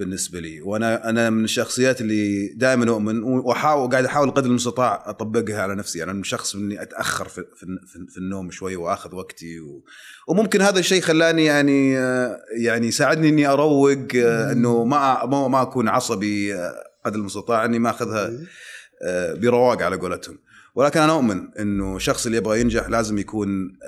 بالنسبة 0.00 0.40
لي. 0.40 0.60
وأنا 0.60 1.08
أنا 1.08 1.30
من 1.30 1.44
الشخصيات 1.44 2.00
اللي 2.00 2.48
دائما 2.48 2.88
أؤمن 2.88 3.22
وأحاول 3.22 3.90
قاعد 3.90 4.04
أحاول 4.04 4.30
قدر 4.30 4.46
المستطاع 4.50 5.02
أطبقها 5.06 5.62
على 5.62 5.74
نفسي. 5.74 6.02
أنا 6.02 6.12
من 6.12 6.24
شخص 6.24 6.54
إني 6.54 6.82
أتأخر 6.82 7.28
في, 7.28 7.44
في, 7.56 7.66
في- 8.08 8.18
النوم 8.18 8.50
شوي 8.50 8.76
وأخذ 8.76 9.14
وقتي 9.14 9.60
و 9.60 9.84
وممكن 10.28 10.60
هذا 10.60 10.78
الشيء 10.78 11.00
خلاني 11.02 11.44
يعني 11.44 11.98
آه، 11.98 12.36
يعني 12.58 12.90
ساعدني 12.90 13.28
إني 13.28 13.46
أروق 13.46 13.98
آه، 14.16 14.52
إنه 14.52 14.84
ما 14.84 15.26
ما 15.26 15.48
ما 15.48 15.62
أكون 15.62 15.88
عصبي 15.88 16.54
آه، 16.54 16.74
قدر 17.04 17.18
المستطاع 17.18 17.64
إني 17.64 17.78
ما 17.78 17.90
أخذها 17.90 18.30
برواق 19.34 19.82
على 19.82 19.96
قولتهم. 19.96 20.38
ولكن 20.74 21.00
أنا 21.00 21.12
أؤمن 21.12 21.48
إنه 21.58 21.96
الشخص 21.96 22.26
اللي 22.26 22.38
يبغى 22.38 22.60
ينجح 22.60 22.88
لازم 22.88 23.18
يكون 23.18 23.78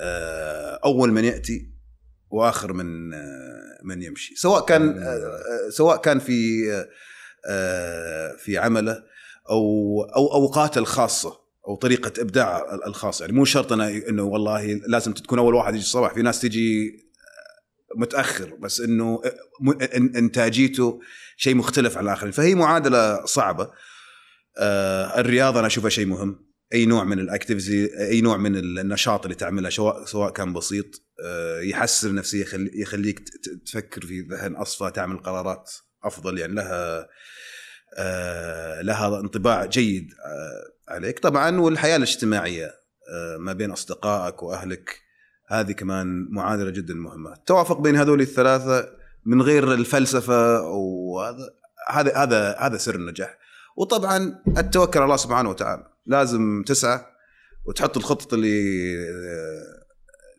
أول 0.85 1.13
من 1.13 1.25
يأتي 1.25 1.72
وآخر 2.33 2.73
من 2.73 3.15
آه، 3.15 3.79
من 3.85 4.03
يمشي. 4.03 4.35
سواء 4.37 4.65
كان 4.65 4.99
آه، 5.03 5.07
آه، 5.07 5.71
سواء 5.71 5.97
كان 6.01 6.19
في 6.19 6.71
آه، 6.73 6.89
آه، 7.51 8.37
في 8.37 8.59
عمله 8.59 9.03
أو 9.51 10.03
أو 10.17 10.33
أوقاته 10.35 10.79
الخاصة 10.79 11.39
أو 11.69 11.77
طريقة 11.77 12.13
إبداعه 12.23 12.75
الخاصه 12.87 13.25
يعني 13.25 13.37
مو 13.37 13.45
شرط 13.45 13.73
أنا 13.73 13.89
إنه 13.89 14.23
والله 14.23 14.81
لازم 14.87 15.13
تكون 15.13 15.39
أول 15.39 15.55
واحد 15.55 15.75
يجي 15.75 15.83
الصباح. 15.85 16.15
في 16.15 16.23
ناس 16.23 16.41
تجي 16.41 16.93
متأخر 17.97 18.55
بس 18.63 18.81
إنه 18.81 19.23
إنتاجيته 19.95 21.01
شيء 21.37 21.55
مختلف 21.55 21.99
عن 21.99 22.05
الآخرين. 22.05 22.33
فهي 22.33 22.55
معادلة 22.55 23.25
صعبة. 23.25 23.71
آه، 24.59 25.21
الرياضة 25.21 25.59
أنا 25.59 25.67
أشوفها 25.67 25.91
شيء 25.91 26.07
مهم. 26.07 26.47
أي 26.75 26.87
نوع 26.87 27.05
من 27.05 27.19
الأكتيفيتي 27.19 28.09
أي 28.09 28.21
نوع 28.21 28.37
من 28.37 28.57
النشاط 28.57 29.25
اللي 29.25 29.35
تعمله 29.35 29.71
سواء 29.71 30.05
سواء 30.05 30.31
كان 30.33 30.53
بسيط 30.53 30.87
آه، 30.87 31.12
يحسن 31.63 32.11
النفسيه 32.11 32.43
يخلي- 32.43 32.71
يخليك 32.75 33.29
تفكر 33.67 34.07
في 34.07 34.21
ذهن 34.21 34.57
أصفى 34.57 34.91
تعمل 34.95 35.17
قرارات 35.19 35.71
أفضل 36.05 36.39
يعني 36.39 36.55
لها 36.55 37.09
آه، 37.99 38.81
لها 38.83 39.21
انطباع 39.21 39.65
جيد 39.67 40.11
آه، 40.25 40.93
عليك. 40.93 41.19
طبعا 41.19 41.61
والحياة 41.61 41.97
الاجتماعية 41.97 42.67
آه، 43.11 43.37
ما 43.37 43.53
بين 43.53 43.71
أصدقائك 43.71 44.43
وأهلك 44.43 45.01
هذه 45.49 45.73
كمان 45.73 46.29
معادلة 46.31 46.71
جدا 46.71 46.95
مهمة. 46.95 47.33
التوافق 47.33 47.81
بين 47.81 47.97
هذول 47.97 48.21
الثلاثة 48.21 48.89
من 49.27 49.43
غير 49.43 49.73
الفلسفة 49.75 50.61
وهذا 50.63 51.51
هذا 51.91 52.17
هذا 52.17 52.57
هذا 52.59 52.77
سر 52.77 52.95
النجاح. 52.95 53.39
وطبعا 53.77 54.43
التوكل 54.59 54.99
على 54.99 55.05
الله 55.05 55.17
سبحانه 55.17 55.51
وتعالى. 55.51 55.87
لازم 56.07 56.65
تسعى 56.67 57.01
وتحط 57.65 57.97
الخطط 57.97 58.35
اللي 58.35 58.95
آه، 59.09 59.82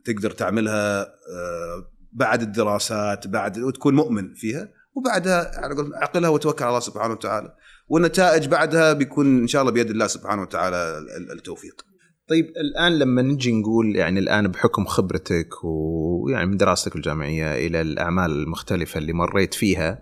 تقدر 0.06 0.32
تعملها 0.32 1.02
آه، 1.04 1.90
بعد 2.12 2.42
الدراسات 2.42 3.28
بعد 3.28 3.60
وتكون 3.60 3.96
مؤمن 3.96 4.34
فيها 4.34 4.70
وبعدها 4.96 5.52
عقلها 5.96 6.30
وتوكل 6.30 6.64
على 6.64 6.70
الله 6.70 6.80
سبحانه 6.80 7.14
وتعالى. 7.14 7.56
والنتائج 7.88 8.48
بعدها 8.48 8.94
بيكون 8.94 9.42
إن 9.42 9.48
شاء 9.48 9.62
الله 9.62 9.72
بيد 9.74 9.90
الله 9.90 10.08
سبحانه 10.08 10.42
وتعالى 10.42 10.98
ال- 11.18 11.32
التوفيق. 11.32 11.86
طيب 12.30 12.46
الآن 12.46 13.00
لما 13.00 13.22
نجي 13.22 13.52
نقول 13.52 13.96
يعني 13.96 14.20
الآن 14.20 14.48
بحكم 14.48 14.86
خبرتك 14.86 15.50
ويعني 15.64 16.46
من 16.50 16.58
دراستك 16.58 16.96
الجامعية 16.96 17.68
إلى 17.68 17.82
الأعمال 17.82 18.32
المختلفة 18.32 18.98
اللي 18.98 19.14
مريت 19.14 19.54
فيها 19.54 20.02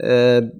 آه، 0.00 0.52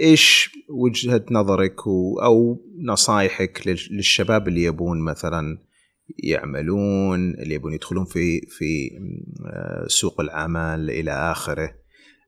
إيش 0.00 0.50
وجهة 0.70 1.24
نظرك 1.30 1.86
أو 2.22 2.62
نصائحك 2.84 3.62
لل- 3.66 3.88
للشباب 3.96 4.48
اللي 4.48 4.62
يبون 4.64 5.04
مثلا 5.04 5.58
يعملون 6.18 7.34
اللي 7.34 7.54
يبون 7.54 7.72
يدخلون 7.72 8.04
في 8.04 8.40
في 8.40 8.90
آه، 9.46 9.86
سوق 9.88 10.20
العمل 10.20 10.90
إلى 10.90 11.10
آخره. 11.10 11.74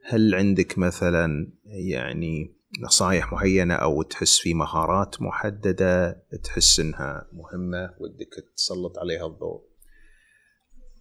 هل 0.04 0.34
عندك 0.34 0.78
مثلا 0.78 1.52
يعني 1.64 2.54
نصائح 2.80 3.32
معينة 3.32 3.74
أو 3.74 4.02
تحس 4.02 4.38
في 4.38 4.54
مهارات 4.54 5.22
محددة 5.22 6.22
تحس 6.44 6.80
إنها 6.80 7.28
مهمة 7.32 7.94
ودك 8.00 8.44
تسلط 8.56 8.98
عليها 8.98 9.26
الضوء؟ 9.26 9.70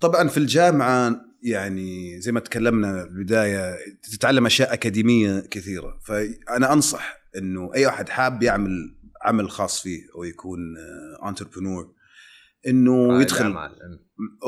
طبعا 0.02 0.28
في 0.28 0.38
الجامعة 0.38 1.22
يعني 1.44 2.22
زي 2.22 2.32
ما 2.32 2.40
تكلمنا 2.40 3.04
في 3.04 3.10
البداية 3.10 3.76
تتعلم 4.12 4.46
أشياء 4.46 4.74
أكاديمية 4.74 5.40
كثيرة. 5.40 6.00
فأنا 6.04 6.74
أنصح 6.74 7.20
إنه 7.38 7.74
أي 7.76 7.86
واحد 7.86 8.10
حاب 8.10 8.44
يعمل 8.44 8.96
عمل 9.22 9.50
خاص 9.50 9.82
فيه 9.82 10.02
أو 10.16 10.24
يكون 10.24 10.60
انتربرنور 11.28 11.94
إنه 12.68 13.22
يدخل 13.22 13.46
أعمال. 13.46 14.00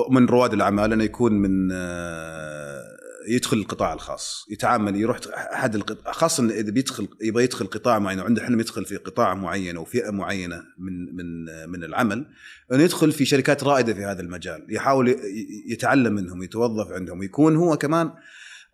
من 0.09 0.25
رواد 0.25 0.53
الأعمال 0.53 0.93
انه 0.93 1.03
يكون 1.03 1.33
من 1.33 1.69
آه، 1.71 2.83
يدخل 3.27 3.57
القطاع 3.57 3.93
الخاص 3.93 4.45
يتعامل 4.51 4.95
يروح 4.95 5.19
احد 5.53 5.75
القطاع 5.75 6.13
خاصه 6.13 6.49
إذا 6.49 6.71
بيدخل 6.71 7.07
يبغى 7.21 7.43
يدخل 7.43 7.67
قطاع 7.67 7.99
معين 7.99 8.19
وعنده 8.19 8.43
حلم 8.43 8.59
يدخل 8.59 8.85
في 8.85 8.97
قطاع 8.97 9.33
معين 9.33 9.77
أو 9.77 9.85
فئة 9.85 10.11
معينة 10.11 10.63
من 10.77 11.15
من 11.15 11.45
من 11.69 11.83
العمل 11.83 12.25
انه 12.71 12.83
يدخل 12.83 13.11
في 13.11 13.25
شركات 13.25 13.63
رائدة 13.63 13.93
في 13.93 14.05
هذا 14.05 14.21
المجال 14.21 14.65
يحاول 14.69 15.15
يتعلم 15.67 16.13
منهم 16.13 16.43
يتوظف 16.43 16.91
عندهم 16.91 17.19
ويكون 17.19 17.55
هو 17.55 17.77
كمان 17.77 18.11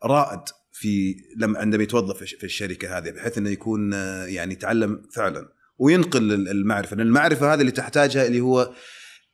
رائد 0.04 0.42
في 0.72 1.16
لما 1.38 1.60
عندما 1.60 1.84
يتوظف 1.84 2.18
في 2.24 2.44
الشركة 2.44 2.98
هذه 2.98 3.10
بحيث 3.10 3.38
أنه 3.38 3.50
يكون 3.50 3.94
آه، 3.94 4.26
يعني 4.26 4.54
يتعلم 4.54 5.02
فعلا 5.12 5.50
وينقل 5.78 6.34
المعرفة 6.34 6.96
لأن 6.96 7.08
المعرفة 7.08 7.54
هذه 7.54 7.62
اللي 7.62 7.72
تحتاجها 7.72 8.28
اللي 8.28 8.40
هو 8.40 8.74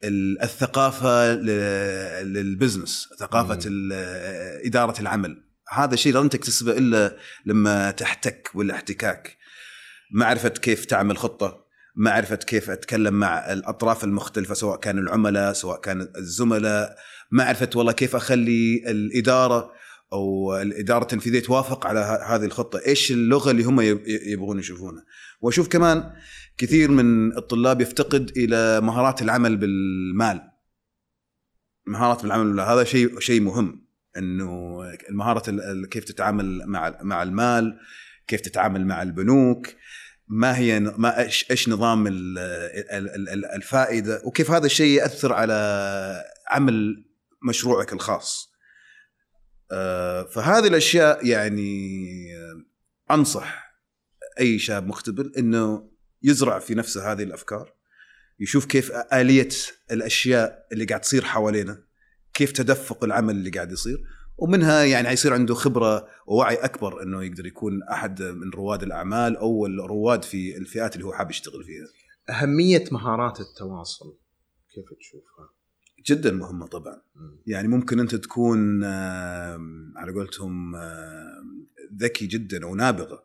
الثقافة 0.04 1.34
للبزنس 2.24 3.10
ثقافة 3.20 3.60
إدارة 4.66 5.02
العمل. 5.02 5.44
هذا 5.70 5.94
الشيء 5.94 6.14
لن 6.14 6.30
تكتسبه 6.30 6.78
إلا 6.78 7.18
لما 7.46 7.92
تحتك 7.92 8.50
والاحتكاك. 8.54 9.38
معرفه 10.12 10.50
كيف 10.50 10.86
تعمل 10.86 11.18
خطة 11.18 11.64
معرفه 11.96 12.36
كيف 12.36 12.70
أتكلم 12.70 13.14
مع 13.14 13.54
الأطراف 13.54 14.04
المختلفة 14.04 14.54
سواء 14.54 14.80
كان 14.80 14.98
العملاء 14.98 15.54
سواء 15.54 15.80
كان 15.82 16.08
الزملاء. 16.18 16.96
معرفه 17.32 17.70
والله 17.76 17.92
كيف 17.92 18.16
أخلي 18.16 18.84
الإدارة 18.88 19.72
أو 20.14 20.56
الإدارة 20.62 21.02
التنفيذية 21.02 21.40
توافق 21.40 21.88
على 21.88 22.00
هذه 22.28 22.46
الخطة. 22.46 22.82
إيش 22.88 23.12
اللغة 23.12 23.52
اللي 23.52 23.64
هم 23.64 23.82
يب- 23.82 24.08
يبغون 24.08 24.60
يشوفونها 24.60 25.04
وأشوف 25.42 25.68
كمان 25.68 26.12
كثير 26.58 26.92
من 26.92 27.38
الطلاب 27.38 27.82
يفتقد 27.82 28.32
إلى 28.38 28.82
مهارات 28.82 29.22
العمل 29.22 29.58
بالمال. 29.58 30.42
مهارات 31.88 32.24
بالعمل. 32.24 32.60
هذا 32.60 32.84
شيء 32.84 33.20
شيء 33.20 33.42
مهم. 33.42 33.88
إنه 34.18 34.80
ال- 35.50 35.90
كيف 35.90 36.04
تتعامل 36.04 36.64
مع 36.66 36.98
مع 37.02 37.24
المال 37.24 37.80
كيف 38.28 38.42
تتعامل 38.42 38.86
مع 38.86 39.02
البنوك 39.02 39.68
ما 40.28 40.58
هي 40.58 40.80
ما 40.80 41.20
إيش 41.20 41.52
إيش 41.52 41.70
نظام 41.70 42.08
ال- 42.08 42.38
ال- 42.38 43.30
ال- 43.30 43.46
الفائدة 43.46 44.22
وكيف 44.26 44.52
هذا 44.52 44.66
الشيء 44.66 44.98
يأثر 45.02 45.34
على 45.34 46.24
عمل 46.50 47.06
مشروعك 47.50 47.94
الخاص. 47.94 48.54
آه، 49.72 50.24
فهذه 50.24 50.68
الأشياء 50.68 51.26
يعني 51.28 51.94
أنصح 53.12 53.74
أي 54.40 54.60
شاب 54.60 54.88
مقتبل 54.88 55.34
إنه 55.38 55.93
يزرع 56.24 56.60
في 56.60 56.76
نفسه 56.76 57.12
هذه 57.12 57.24
الأفكار 57.24 57.74
يشوف 58.40 58.66
كيف 58.66 58.92
آلية 58.92 59.50
الأشياء 59.92 60.68
اللي 60.72 60.86
قاعد 60.86 61.02
تصير 61.02 61.24
حوالينا 61.24 61.84
كيف 62.34 62.52
تدفق 62.52 63.04
العمل 63.04 63.36
اللي 63.36 63.50
قاعد 63.50 63.72
يصير 63.72 64.04
ومنها 64.38 64.84
يعني 64.84 65.08
حيصير 65.08 65.34
عنده 65.34 65.54
خبرة 65.54 66.08
ووعي 66.28 66.56
أكبر 66.56 67.04
إنه 67.04 67.24
يقدر 67.24 67.46
يكون 67.46 67.84
أحد 67.84 68.22
من 68.22 68.50
رواد 68.50 68.84
الأعمال 68.84 69.38
أو 69.38 69.66
الرواد 69.66 70.24
في 70.24 70.58
الفئات 70.58 70.96
اللي 70.96 71.06
هو 71.06 71.14
حاب 71.14 71.30
يشتغل 71.30 71.64
فيها. 71.64 71.86
أهمية 72.30 72.84
مهارات 72.92 73.40
التواصل 73.40 74.18
كيف 74.76 74.86
تشوفها؟ 75.00 75.50
جدا 76.06 76.32
مهمة 76.32 76.68
طبعا. 76.68 77.02
يعني 77.48 77.68
ممكن 77.68 78.00
أنت 78.00 78.16
تكون 78.16 78.84
على 79.96 80.12
قولتهم 80.16 80.76
ذكي 81.98 82.26
جدا 82.26 82.66
ونابغه 82.66 83.24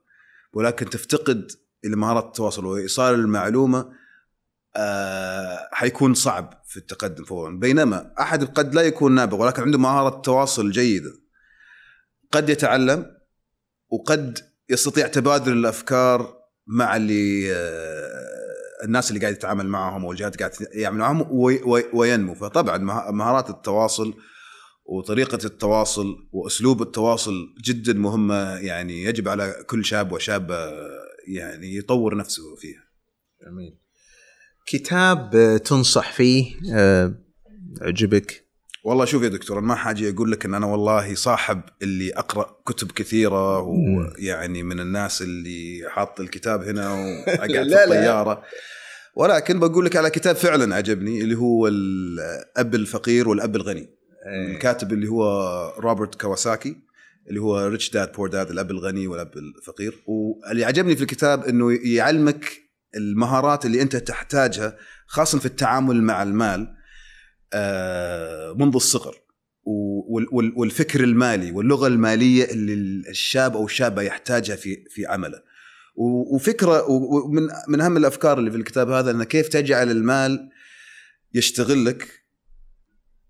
ولكن 0.52 0.90
تفتقد 0.90 1.50
إلى 1.84 1.96
مهارات 1.96 2.24
التواصل 2.24 2.64
وايصال 2.66 3.14
المعلومة 3.14 3.92
آه، 4.76 5.68
حيكون 5.72 6.14
صعب 6.14 6.62
في 6.66 6.76
التقدم 6.76 7.24
فورا. 7.24 7.50
بينما 7.50 8.12
أحد 8.20 8.44
قد 8.44 8.74
لا 8.74 8.82
يكون 8.82 9.12
نابغ 9.14 9.40
ولكن 9.42 9.62
عنده 9.62 9.78
مهارة 9.78 10.20
تواصل 10.20 10.70
جيدة. 10.70 11.10
قد 12.32 12.48
يتعلم 12.50 13.06
وقد 13.90 14.38
يستطيع 14.70 15.06
تبادل 15.06 15.52
الأفكار 15.52 16.34
مع 16.66 16.96
اللي 16.96 17.52
آه، 17.52 18.84
الناس 18.84 19.08
اللي 19.10 19.20
قاعد 19.20 19.32
يتعامل 19.32 19.66
معهم 19.66 20.04
والجهات 20.04 20.38
قاعد 20.38 20.52
يعمل 20.72 20.98
معهم 20.98 21.26
وي- 21.30 21.62
وي- 21.62 21.84
وينمو. 21.94 22.34
فطبعا 22.34 22.76
مه- 22.78 23.10
مهارات 23.10 23.50
التواصل 23.50 24.14
وطريقة 24.84 25.38
التواصل 25.44 26.16
وأسلوب 26.32 26.82
التواصل 26.82 27.54
جدا 27.64 27.92
مهمة 27.92 28.54
يعني 28.56 29.04
يجب 29.04 29.28
على 29.28 29.54
كل 29.66 29.84
شاب 29.84 30.12
وشابة 30.12 30.70
يعني 31.28 31.76
يطور 31.76 32.16
نفسه 32.16 32.42
فيها. 32.56 32.82
جميل. 33.46 33.78
كتاب 34.66 35.30
تنصح 35.64 36.12
فيه 36.12 36.54
آه، 36.74 37.14
عجبك؟ 37.82 38.44
والله 38.84 39.04
شوف 39.04 39.22
يا 39.22 39.28
دكتور 39.28 39.60
ما 39.60 39.74
حاجي 39.74 40.10
أقول 40.10 40.32
لك 40.32 40.44
أن 40.44 40.54
أنا 40.54 40.66
والله 40.66 41.14
صاحب 41.14 41.60
اللي 41.82 42.12
أقرأ 42.12 42.56
كتب 42.66 42.92
كثيرة 42.92 43.60
ويعني 43.60 44.62
من 44.62 44.80
الناس 44.80 45.22
اللي 45.22 45.80
حاط 45.88 46.20
الكتاب 46.20 46.62
هنا 46.62 46.92
وقاعد 46.92 47.50
في. 47.52 47.62
الطيارة. 47.84 48.42
ولكن 49.16 49.60
بقول 49.60 49.84
لك 49.84 49.96
على 49.96 50.10
كتاب 50.10 50.36
فعلا 50.36 50.76
عجبني 50.76 51.20
اللي 51.20 51.34
هو 51.34 51.68
الأب 51.68 52.74
الفقير 52.74 53.28
والأب 53.28 53.56
الغني. 53.56 53.90
الكاتب 54.26 54.92
اللي 54.92 55.08
هو 55.08 55.24
روبرت 55.78 56.22
كawasaki 56.22 56.68
اللي 57.28 57.40
هو 57.40 57.66
ريتش 57.66 57.90
داد 57.90 58.12
بور 58.12 58.28
داد 58.28 58.50
الأب 58.50 58.70
الغني 58.70 59.06
والأب 59.06 59.30
الفقير. 59.36 59.94
واللي 60.06 60.64
عجبني 60.64 60.96
في 60.96 61.02
الكتاب 61.02 61.44
إنه 61.44 61.72
يعلمك 61.84 62.52
المهارات 62.96 63.66
اللي 63.66 63.82
أنت 63.82 63.96
تحتاجها 63.96 64.76
خاصة 65.06 65.38
في 65.38 65.46
التعامل 65.46 66.02
مع 66.02 66.22
المال 66.22 66.74
آه، 67.52 68.52
منذ 68.52 68.74
الصغر. 68.74 69.14
وال- 70.10 70.26
وال- 70.32 70.52
والفكر 70.56 71.04
المالي 71.04 71.50
واللغة 71.52 71.86
المالية 71.86 72.44
اللي 72.44 72.72
الشاب 73.10 73.56
أو 73.56 73.64
الشابة 73.64 74.02
يحتاجها 74.02 74.56
في 74.56 74.84
في 74.90 75.06
عمله. 75.06 75.42
وفكرة 76.34 76.90
ومن 76.90 77.48
من 77.68 77.80
أهم 77.80 77.96
الأفكار 77.96 78.38
اللي 78.38 78.50
في 78.50 78.56
الكتاب 78.56 78.90
هذا 78.90 79.10
إنه 79.10 79.24
كيف 79.24 79.48
تجعل 79.48 79.90
المال 79.90 80.48
يشتغل 81.34 81.84
لك 81.84 82.17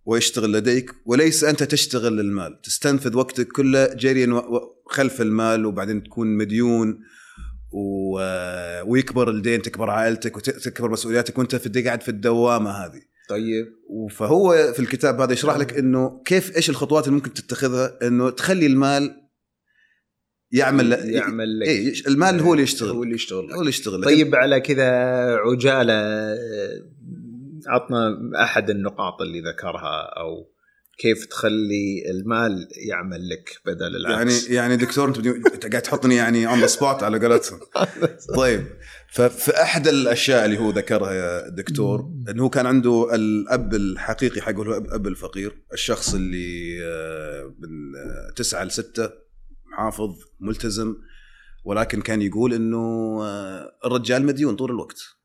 ويشتغل 0.08 0.52
لديك 0.52 0.94
وليس 1.04 1.44
أنت 1.44 1.62
تشتغل 1.62 2.16
للمال. 2.16 2.60
تستنفذ 2.60 3.16
وقتك 3.16 3.48
كله 3.48 3.94
جريا 3.94 4.42
خلف 4.86 5.20
المال 5.20 5.66
وبعدين 5.66 6.02
تكون 6.02 6.36
مديون 6.36 6.98
و... 7.72 8.20
ويكبر 8.86 9.30
الدين 9.30 9.62
تكبر 9.62 9.90
عائلتك 9.90 10.36
وتكبر 10.36 10.90
مسؤولياتك 10.90 11.38
وأنت 11.38 11.56
في 11.56 11.82
قاعد 11.82 12.02
في 12.02 12.08
الدوامة 12.08 12.70
هذه. 12.70 13.00
طيب. 13.28 13.66
فهو 14.10 14.72
في 14.72 14.80
الكتاب 14.80 15.20
هذا 15.20 15.32
يشرح 15.32 15.56
لك 15.56 15.78
إنه 15.78 16.22
كيف 16.24 16.56
إيش 16.56 16.70
الخطوات 16.70 17.04
اللي 17.04 17.16
ممكن 17.16 17.32
تتخذها 17.32 17.98
إنه 18.02 18.30
تخلي 18.30 18.66
المال 18.66 19.28
يعمل 20.52 20.92
يعمل 20.92 21.60
لك. 21.60 21.68
إيه 21.68 21.92
المال 22.06 22.40
هو 22.40 22.52
اللي 22.52 22.62
يشتغل. 22.62 22.90
هو 22.90 23.02
اللي 23.02 23.14
يشتغل 23.14 23.52
هو 23.52 23.60
اللي 23.60 23.68
يشتغل 23.68 24.04
طيب 24.04 24.34
على 24.34 24.60
كذا 24.60 24.90
عجالة 25.36 25.94
عطنا 27.66 28.16
أحد 28.42 28.70
النقاط 28.70 29.22
اللي 29.22 29.40
ذكرها 29.40 30.02
أو 30.02 30.58
كيف 30.98 31.26
تخلي 31.26 32.10
المال 32.10 32.68
يعمل 32.88 33.28
لك 33.28 33.60
بدل 33.66 33.96
العكس؟ 33.96 34.44
يعني 34.44 34.54
يعني 34.54 34.76
دكتور 34.76 35.08
أنت 35.54 35.66
قاعد 35.66 35.82
تحطني 35.82 36.16
يعني 36.16 36.48
on 36.48 36.60
the 36.60 36.66
spot 36.66 37.02
على 37.02 37.18
قولتهم. 37.18 37.60
طيب 38.36 38.66
ففي 39.12 39.62
أحد 39.62 39.88
الأشياء 39.88 40.44
اللي 40.44 40.58
هو 40.58 40.70
ذكرها 40.70 41.12
يا 41.12 41.48
دكتور 41.48 42.10
إنه 42.28 42.42
هو 42.42 42.48
كان 42.48 42.66
عنده 42.66 43.14
الأب 43.14 43.74
الحقيقي 43.74 44.40
حقه 44.40 44.56
هو 44.56 44.76
الاب 44.76 45.06
الفقير 45.06 45.62
الشخص 45.72 46.14
اللي 46.14 46.78
آه، 46.84 47.54
من 47.58 47.96
آه، 47.96 48.32
تسعة 48.36 48.64
لستة 48.64 49.10
محافظ 49.72 50.16
ملتزم 50.40 50.96
ولكن 51.64 52.00
كان 52.00 52.22
يقول 52.22 52.54
إنه 52.54 52.78
آه، 53.22 53.72
الرجال 53.84 54.26
مديون 54.26 54.56
طول 54.56 54.70
الوقت. 54.70 55.17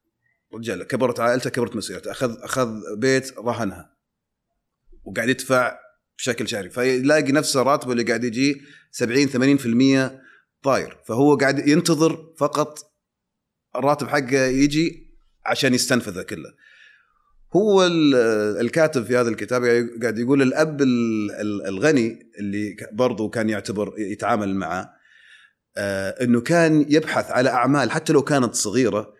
رجال 0.53 0.83
كبرت 0.83 1.19
عائلته 1.19 1.49
كبرت 1.49 1.75
مسيرته. 1.75 2.11
أخذ 2.11 2.35
أخذ 2.41 2.79
بيت 2.97 3.37
رهنها 3.37 3.93
وقاعد 5.03 5.29
يدفع 5.29 5.79
بشكل 6.17 6.47
شهري. 6.47 6.69
فيلاقي 6.69 7.31
نفسه 7.31 7.63
راتبه 7.63 7.91
اللي 7.91 8.03
قاعد 8.03 8.23
يجي 8.23 8.61
70 8.91 9.27
80% 10.09 10.21
طاير. 10.63 10.97
فهو 11.07 11.35
قاعد 11.37 11.67
ينتظر 11.67 12.33
فقط 12.37 12.79
الراتب 13.75 14.07
حقه 14.07 14.45
يجي 14.45 15.13
عشان 15.45 15.73
يستنفذه 15.73 16.21
كله. 16.21 16.53
هو 17.55 17.85
ال- 17.85 18.15
الكاتب 18.61 19.05
في 19.05 19.17
هذا 19.17 19.29
الكتاب 19.29 19.63
قاعد 20.01 20.19
يقول 20.19 20.41
الأب 20.41 20.81
ال- 20.81 21.31
ال- 21.31 21.65
الغني 21.67 22.31
اللي 22.39 22.75
برضو 22.91 23.29
كان 23.29 23.49
يعتبر 23.49 23.93
يتعامل 23.97 24.55
معه 24.55 24.93
آه، 25.77 26.09
إنه 26.23 26.41
كان 26.41 26.85
يبحث 26.89 27.31
على 27.31 27.49
أعمال 27.49 27.91
حتى 27.91 28.13
لو 28.13 28.21
كانت 28.21 28.55
صغيرة 28.55 29.13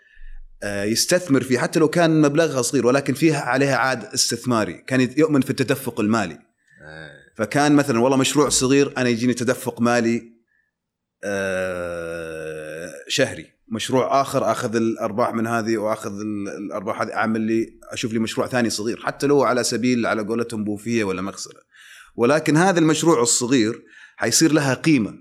يستثمر 0.63 1.41
فيه 1.43 1.59
حتى 1.59 1.79
لو 1.79 1.87
كان 1.87 2.21
مبلغها 2.21 2.61
صغير 2.61 2.87
ولكن 2.87 3.13
فيها 3.13 3.41
عليها 3.41 3.75
عائد 3.75 4.03
استثماري 4.03 4.73
كان 4.73 5.13
يؤمن 5.17 5.41
في 5.41 5.49
التدفق 5.49 5.99
المالي. 5.99 6.33
آه. 6.33 7.11
فكان 7.37 7.75
مثلا 7.75 7.99
والله 7.99 8.17
مشروع 8.17 8.49
صغير 8.49 8.93
أنا 8.97 9.09
يجيني 9.09 9.33
تدفق 9.33 9.81
مالي 9.81 10.33
آه، 11.23 12.91
شهري. 13.07 13.53
مشروع 13.71 14.21
آخر 14.21 14.51
آخذ 14.51 14.75
الأرباح 14.75 15.33
من 15.33 15.47
هذه 15.47 15.77
وآخذ 15.77 16.11
ال- 16.11 16.47
الأرباح 16.65 17.01
هذه 17.01 17.13
أعمل 17.13 17.41
لي 17.41 17.79
أشوف 17.91 18.13
لي 18.13 18.19
مشروع 18.19 18.47
ثاني 18.47 18.69
صغير. 18.69 18.99
حتى 19.05 19.27
لو 19.27 19.43
على 19.43 19.63
سبيل 19.63 20.05
على 20.05 20.21
قولتهم 20.21 20.63
بوفيه 20.63 21.03
ولا 21.03 21.21
مغسله 21.21 21.61
ولكن 22.15 22.57
هذا 22.57 22.79
المشروع 22.79 23.21
الصغير 23.21 23.83
حيصير 24.15 24.51
لها 24.51 24.73
قيمة. 24.73 25.13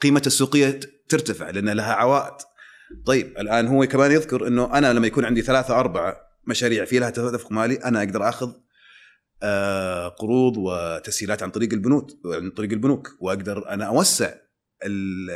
قيمته 0.00 0.26
السوقية 0.26 0.80
ترتفع 1.08 1.50
لأن 1.50 1.68
لها 1.68 1.92
عوائد. 1.92 2.34
طيب 3.06 3.38
الآن 3.38 3.66
هو 3.66 3.86
كمان 3.86 4.10
يذكر 4.12 4.46
إنه 4.46 4.78
أنا 4.78 4.92
لما 4.92 5.06
يكون 5.06 5.24
عندي 5.24 5.42
ثلاثة 5.42 5.80
أربعة 5.80 6.16
مشاريع 6.46 6.84
في 6.84 6.98
لها 6.98 7.10
تدفق 7.10 7.52
مالي 7.52 7.74
أنا 7.74 7.98
أقدر 7.98 8.28
آخذ 8.28 8.52
آه، 9.42 10.08
قروض 10.08 10.56
وتسهيلات 10.56 11.42
عن 11.42 11.50
طريق 11.50 11.72
البنوك 11.72 12.10
عن 12.26 12.50
طريق 12.50 12.72
البنوك 12.72 13.08
وأقدر 13.20 13.68
أنا 13.68 13.84
أوسع 13.84 14.34
ال- 14.84 15.30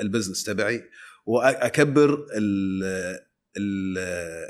البزنس 0.00 0.44
تبعي 0.44 0.84
وأكبر 1.26 2.26
ال- 2.34 3.20
ال- 3.56 3.98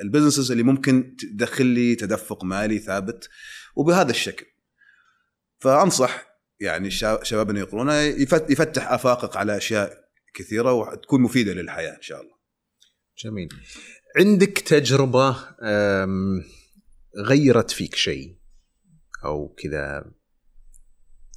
البزنسز 0.02 0.50
اللي 0.50 0.62
ممكن 0.62 1.16
تدخل 1.16 1.66
لي 1.66 1.94
تدفق 1.94 2.44
مالي 2.44 2.78
ثابت 2.78 3.28
وبهذا 3.76 4.10
الشكل. 4.10 4.46
فأنصح 5.58 6.26
يعني 6.60 6.90
يقرونه 7.60 7.94
يفت- 8.00 8.50
يفتح 8.50 8.92
آفاقك 8.92 9.36
على 9.36 9.56
أشياء 9.56 10.05
كثيرة 10.36 10.72
وتكون 10.72 11.20
مفيدة 11.22 11.52
للحياة 11.52 11.96
إن 11.96 12.02
شاء 12.02 12.20
الله. 12.20 12.36
جميل. 13.24 13.48
عندك 14.18 14.58
تجربة 14.58 15.36
أم، 15.62 16.44
غيرت 17.18 17.70
فيك 17.70 17.94
شيء؟ 17.94 18.36
أو 19.24 19.54
كذا 19.58 20.04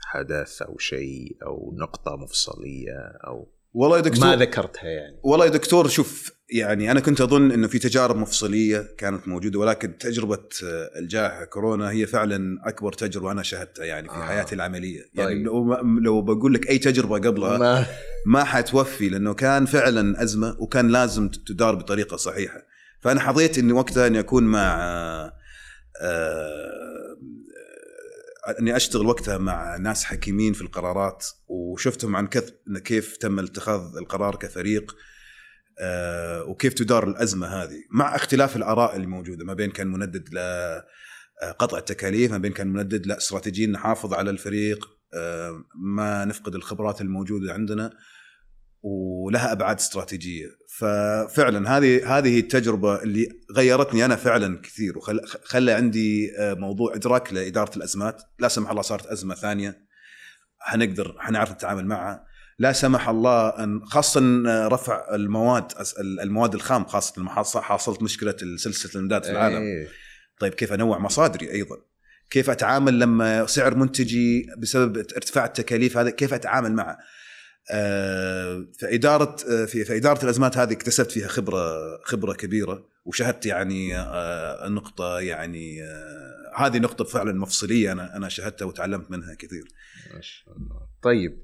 حدث 0.06 0.62
أو 0.62 0.78
شيء 0.78 1.38
أو 1.46 1.76
نقطة 1.82 2.16
مفصلية 2.16 2.98
أو 3.28 3.52
والله 3.74 3.98
يا 3.98 4.02
دكتور 4.02 4.26
ما 4.26 4.36
ذكرتها 4.36 4.90
يعني؟ 4.90 5.20
والله 5.24 5.46
يا 5.46 5.52
دكتور 5.52 5.88
شوف 5.88 6.39
يعني 6.52 6.92
أنا 6.92 7.00
كنت 7.00 7.22
أظن 7.22 7.52
إنه 7.52 7.68
في 7.68 7.80
تجارب 7.80 8.16
مفصلية 8.16 8.88
كانت 8.98 9.28
موجودة 9.28 9.60
ولكن 9.60 9.98
تجربة 9.98 10.44
آه، 10.64 11.00
الجائحة 11.00 11.46
كورونا 11.46 11.92
هي 11.92 12.06
فعلا 12.06 12.60
أكبر 12.64 12.94
تجربة 12.94 13.32
أنا 13.32 13.44
شهدتها 13.44 13.86
يعني 13.86 14.10
في 14.10 14.16
آه. 14.16 14.28
حياتي 14.28 14.56
العملية 14.56 15.02
يعني 15.14 15.30
طيب. 15.30 15.46
لو, 15.46 15.76
لو 16.02 16.22
بقول 16.22 16.54
لك 16.54 16.70
أي 16.70 16.78
تجربة 16.78 17.16
قبلها 17.16 17.58
ما 17.58 17.86
ما 18.26 18.44
حتوفي 18.44 19.10
لأنه 19.10 19.34
كان 19.34 19.66
فعلا 19.66 20.24
أزمة 20.24 20.56
وكان 20.60 20.88
لازم 20.88 21.30
تدار 21.30 21.76
بطريقة 21.76 22.18
صحيحة 22.18 22.64
فأنا 23.00 23.20
حظيت 23.20 23.58
إني 23.58 23.74
وقتها 23.74 24.08
إني 24.08 24.20
أكون 24.20 24.44
مع 24.44 24.80
آه، 24.82 25.34
آه، 26.02 27.18
إني 28.60 28.76
أشتغل 28.76 29.06
وقتها 29.06 29.38
مع 29.38 29.78
ناس 29.78 30.04
حكيمين 30.04 30.54
في 30.54 30.62
القرارات 30.62 31.26
وشفتهم 31.48 32.16
عن 32.16 32.28
كثب 32.28 32.78
كيف 32.78 33.18
تم 33.18 33.40
اتخاذ 33.40 33.82
القرار 33.98 34.36
كفريق 34.36 34.96
وكيف 36.48 36.74
تدار 36.74 37.08
الأزمة 37.08 37.48
هذه. 37.48 37.84
مع 37.92 38.16
اختلاف 38.16 38.56
الآراء 38.56 38.96
اللي 38.96 39.08
موجودة 39.08 39.46
ما 39.46 39.54
بين 39.54 39.72
كان 39.72 39.88
مندد 39.88 40.30
لقطع 40.34 41.78
التكاليف 41.78 42.32
ما 42.32 42.38
بين 42.38 42.54
كان 42.54 42.68
مندد 42.68 43.06
لا 43.06 43.18
استراتيجيين 43.18 43.72
نحافظ 43.72 44.14
على 44.14 44.30
الفريق 44.30 45.00
آه، 45.14 45.64
ما 45.76 46.26
نفقد 46.26 46.56
الخبرات 46.56 47.02
الموجودة 47.02 47.54
عندنا 47.54 47.94
ولها 48.82 49.52
أبعاد 49.52 49.78
استراتيجية. 49.78 50.48
ففعلا 50.78 51.78
هذه 51.78 52.18
هذه 52.18 52.40
التجربة 52.40 53.04
اللي 53.04 53.30
غيرتني 53.56 54.06
أنا 54.06 54.16
فعلا 54.16 54.62
كثير 54.62 54.98
وخلى 54.98 55.72
عندي 55.72 56.38
آه، 56.38 56.54
موضوع 56.54 56.96
إدراك 56.96 57.34
لإدارة 57.34 57.78
الأزمات. 57.78 58.22
لا 58.40 58.48
سمح 58.48 58.70
الله 58.70 58.82
صارت 58.82 59.06
أزمة 59.06 59.36
ثانية 59.36 59.88
حنقدر 60.60 61.16
حنعرف 61.20 61.52
نتعامل 61.52 61.86
معها. 61.86 62.29
لا 62.60 62.72
سمح 62.72 63.10
الله 63.10 63.50
أن 63.50 63.86
خاصة 63.86 64.22
رفع 64.68 65.16
المواد 65.16 65.72
المواد 66.00 66.54
الخام 66.54 66.86
خاصة 66.86 67.14
لما 67.22 67.30
حص- 67.32 67.58
حصلت 67.58 68.04
مشكلة 68.04 68.36
سلسلة 68.56 68.92
الإمداد 68.96 69.24
في 69.24 69.32
العالم. 69.32 69.56
إيه. 69.62 69.88
طيب 70.40 70.54
كيف 70.54 70.74
أنوع 70.74 71.00
مصادري 71.00 71.52
أيضا؟ 71.52 71.78
كيف 72.30 72.50
أتعامل 72.50 73.00
لما 73.00 73.46
سعر 73.46 73.76
منتجي 73.76 74.48
بسبب 74.58 74.98
ارتفاع 74.98 75.46
التكاليف 75.46 75.98
هذا 75.98 76.10
كيف 76.10 76.34
أتعامل 76.34 76.74
معه؟ 76.74 76.98
آه، 77.72 78.68
فإدارة 78.80 79.36
في 79.66 79.86
في 79.86 79.98
اداره 79.98 80.24
الأزمات 80.24 80.58
هذه 80.58 80.74
اكتسبت 80.74 81.12
فيها 81.12 81.28
خبرة 81.28 81.74
خبرة 82.04 82.34
كبيرة 82.34 82.86
وشهدت 83.06 83.46
يعني 83.46 83.98
آه، 83.98 84.68
النقطة 84.68 85.20
يعني 85.20 85.84
آه، 85.84 86.54
هذه 86.58 86.78
نقطة 86.80 87.04
فعلا 87.06 87.34
مفصلية 87.34 87.92
أنا 87.92 88.16
أنا 88.18 88.30
شهدتها 88.30 88.66
وتعلمت 88.66 89.12
منها 89.12 89.36
كثير. 89.36 89.64
ما 90.14 90.22
شاء 90.22 90.58
الله. 90.58 90.80
طيب 91.04 91.40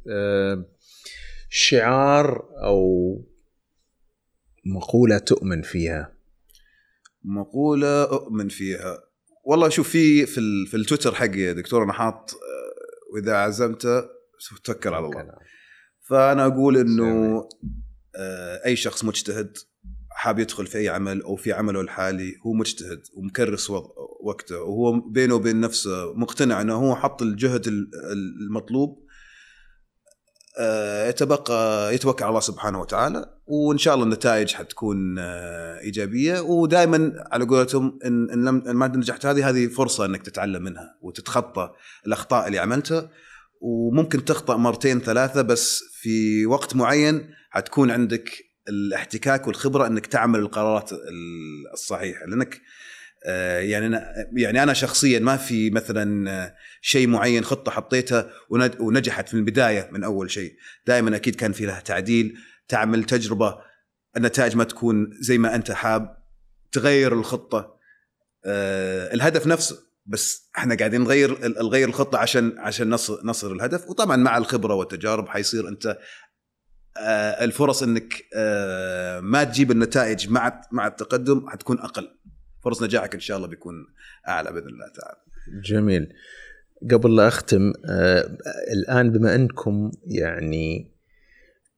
شعار 1.58 2.50
أو 2.64 2.82
مقولة 4.66 5.18
تؤمن 5.18 5.62
فيها؟ 5.62 6.16
مقولة 7.24 8.04
أؤمن 8.04 8.48
فيها. 8.50 9.00
والله 9.46 9.70
شوف 9.70 9.90
في 9.90 10.26
في, 10.26 10.66
في 10.68 10.78
التويتر 10.78 11.16
حقي 11.16 11.40
يا 11.40 11.54
دكتور 11.54 11.84
أنا 11.84 11.94
حاط 11.94 12.32
آه، 12.34 13.14
واذا 13.14 13.36
عزمت 13.36 13.88
توكل 14.64 14.94
على 14.94 15.06
الله. 15.06 15.22
فأنا 16.10 16.46
أقول 16.46 16.78
إنه 16.78 17.42
آه، 18.16 18.66
أي 18.66 18.76
شخص 18.76 19.04
مجتهد 19.06 19.58
حاب 20.12 20.40
يدخل 20.40 20.68
في 20.68 20.78
أي 20.78 20.90
عمل 20.90 21.22
أو 21.22 21.36
في 21.36 21.54
عمله 21.54 21.82
الحالي 21.82 22.36
هو 22.46 22.54
مجتهد 22.54 23.02
ومكرس 23.14 23.70
وقته 24.24 24.62
وهو 24.62 25.00
بينه 25.00 25.36
وبين 25.36 25.60
نفسه 25.62 26.14
مقتنع 26.14 26.62
إنه 26.62 26.74
هو 26.76 26.96
حط 26.96 27.22
الجهد 27.22 27.68
ال- 27.68 27.90
المطلوب. 28.42 29.00
آه، 29.00 29.05
يتبقى 31.10 31.96
يتوكل 31.96 32.24
على 32.24 32.30
الله 32.30 32.40
سبحانه 32.40 32.82
وتعالى 32.82 33.26
وإن 33.48 33.78
شاء 33.78 33.94
الله 33.94 34.06
النتائج 34.06 34.54
حتكون 34.54 35.20
آه، 35.20 35.80
إيجابية. 35.80 36.40
ودائما 36.40 37.14
على 37.32 37.46
قولتهم 37.46 38.00
ان 38.06 38.30
إن 38.30 38.46
لم 38.46 38.64
ما 38.78 38.88
نجحت 38.88 39.26
هذه 39.26 39.50
هذه 39.50 39.68
فرصة 39.68 40.06
إنك 40.06 40.22
تتعلم 40.22 40.64
منها 40.64 40.96
وتتخطى 41.02 41.72
الأخطاء 42.08 42.48
اللي 42.48 42.60
عملتها. 42.60 43.10
وممكن 43.62 44.26
تخطأ 44.26 44.58
مرتين 44.58 45.00
ثلاثة 45.00 45.42
بس 45.42 45.84
في 46.02 46.46
وقت 46.46 46.76
معين 46.76 47.30
حتكون 47.50 47.92
عندك 47.92 48.30
الاحتكاك 48.70 49.48
والخبرة 49.48 49.88
إنك 49.88 50.06
تعمل 50.06 50.40
القرارات 50.40 50.92
ال- 50.94 50.98
الصحيحة. 51.74 52.26
لأنك 52.26 52.54
آه، 52.56 52.60
يعني 53.60 53.86
أنا 53.88 54.14
يعني 54.34 54.64
أنا 54.64 54.74
شخصيا 54.74 55.20
ما 55.20 55.38
في 55.38 55.70
مثلا 55.70 56.32
آه، 56.32 56.56
شيء 56.82 57.08
معين 57.08 57.44
خطة 57.44 57.72
حطيتها 57.72 58.30
ونج- 58.50 58.80
ونجحت 58.80 59.28
في 59.30 59.34
البداية 59.34 59.90
من 59.92 60.04
أول 60.04 60.32
شيء. 60.32 60.56
دائما 60.88 61.16
أكيد 61.16 61.36
كان 61.36 61.52
في 61.52 61.66
لها 61.66 61.80
تعديل 61.80 62.38
تعمل 62.68 63.04
تجربة 63.04 63.58
النتائج 64.18 64.56
ما 64.56 64.64
تكون 64.64 65.10
زي 65.20 65.38
ما 65.38 65.56
أنت 65.56 65.72
حاب 65.72 66.18
تغير 66.72 67.14
الخطة. 67.14 67.76
آه، 68.46 69.14
الهدف 69.14 69.48
نفسه 69.48 69.78
بس 70.06 70.50
إحنا 70.58 70.76
قاعدين 70.76 71.02
نغير 71.02 71.48
نغير 71.48 71.88
الخطة 71.88 72.18
عشان 72.18 72.56
عشان 72.58 72.90
نصل 72.90 73.22
نصل 73.24 73.56
الهدف. 73.56 73.90
وطبعا 73.90 74.16
مع 74.16 74.38
الخبرة 74.38 74.74
والتجارب 74.74 75.28
حيصير 75.28 75.68
أنت 75.68 75.98
آه، 76.98 77.44
الفرص 77.44 77.84
إنك 77.84 78.14
آه، 78.36 79.20
ما 79.20 79.44
تجيب 79.44 79.72
النتائج 79.72 80.30
مع 80.30 80.62
مع 80.72 80.88
التقدم 80.88 81.50
حتكون 81.50 81.80
أقل. 81.80 82.18
فرص 82.66 82.84
نجاحك 82.84 83.14
إن 83.14 83.20
شاء 83.20 83.38
الله 83.38 83.48
بيكون 83.48 83.74
أعلى 84.28 84.52
بإذن 84.52 84.68
الله 84.68 84.88
تعالى. 84.96 85.18
جميل. 85.64 86.14
قبل 86.92 87.16
لا 87.16 87.28
أختم 87.28 87.74
آه 87.90 88.38
الآن 88.74 89.12
بما 89.12 89.36
أنكم 89.36 89.92
يعني 90.06 90.96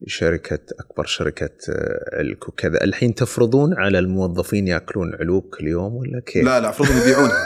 شركة 0.05 0.59
أكبر 0.80 1.05
شركة 1.05 1.49
آه، 1.69 2.18
علك 2.18 2.49
وكذا 2.49 2.84
الحين 2.84 3.15
تفرضون 3.15 3.73
على 3.73 3.99
الموظفين 3.99 4.68
يأكلون 4.68 5.15
علوك 5.15 5.55
كل 5.57 5.68
يوم 5.68 5.95
ولا 5.95 6.22
كيف؟ 6.26 6.45
لا 6.45 6.59
لا 6.59 6.69
افرضهم 6.69 7.01
يبيعونها. 7.01 7.45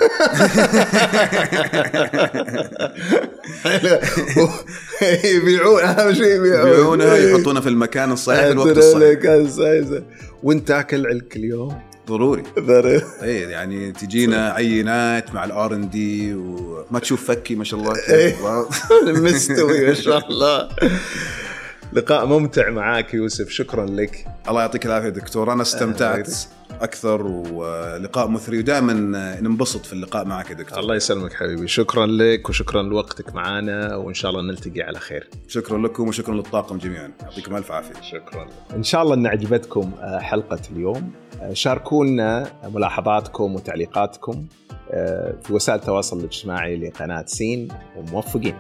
يبيعون 5.36 5.84
أهم 5.84 6.14
شيء 6.14 6.36
يبيعون. 6.36 6.68
يبيعونها 6.68 7.18
يحطونها 7.18 7.62
في 7.62 7.70
المكان 7.70 8.12
الصحيح 8.12 8.46
في 8.46 8.52
الوقت 8.52 8.78
الصحيح. 8.78 10.04
وانت 10.44 10.68
تاكل 10.68 11.08
علك 11.08 11.36
اليوم؟ 11.36 11.91
ضروري. 12.12 12.44
اي 13.24 13.36
يعني 13.42 13.92
تجينا 13.92 14.50
عينات 14.52 15.34
مع 15.34 15.46
الآر 15.46 15.74
إن 15.74 15.90
دي 15.90 16.34
وما 16.34 17.00
تشوف 17.00 17.26
فكي 17.28 17.56
ما 17.56 17.64
شاء 17.64 17.80
الله. 17.80 17.94
إيه. 18.10 18.36
مستوي 19.24 19.86
ما 19.88 19.94
شاء 19.94 20.30
الله. 20.30 20.70
لقاء 21.94 22.26
ممتع 22.26 22.70
معاك 22.70 23.14
يوسف 23.14 23.50
شكرا 23.50 23.86
لك. 23.86 24.28
الله 24.48 24.62
يعطيك 24.62 24.86
العافية 24.86 25.10
دكتور 25.10 25.54
أنا 25.54 25.62
استمتعت. 25.62 26.30
أكثر 26.82 27.28
ولقاء 27.28 28.28
مثري. 28.28 28.60
ودائما 28.60 28.94
ننبسط 29.42 29.86
في 29.86 29.94
اللقاء 29.94 30.26
معك 30.26 30.50
يا 30.50 30.56
دكتور. 30.56 30.80
الله 30.80 30.96
يسلمك 30.96 31.34
حبيبي. 31.34 31.68
شكرا 31.68 32.06
لك 32.06 32.50
وشكرا 32.50 32.82
لوقتك 32.82 33.36
معنا 33.36 33.96
وإن 33.96 34.14
شاء 34.14 34.32
الله 34.32 34.42
نلتقي 34.42 34.82
على 34.82 35.00
خير. 35.00 35.30
شكرا 35.48 35.78
لكم 35.78 36.08
وشكرا 36.08 36.36
للطاقم 36.36 36.78
جميعا. 36.78 37.12
يعطيكم 37.22 37.56
ألف 37.56 37.72
عافية. 37.72 38.02
شكرا. 38.02 38.48
إن 38.76 38.84
شاء 38.84 39.04
الله 39.04 39.14
ان 39.14 39.28
عجبتكم 39.28 39.92
آه، 40.00 40.20
حلقة 40.20 40.60
اليوم. 40.72 41.12
آه، 41.42 41.54
شاركونا 41.54 42.52
ملاحظاتكم 42.74 43.56
وتعليقاتكم 43.56 44.46
آه، 44.92 45.36
في 45.44 45.54
وسائل 45.54 45.80
التواصل 45.80 46.20
الاجتماعي 46.20 46.78
لقناة 46.78 47.26
سين 47.28 47.68
وموفقين. 47.98 48.56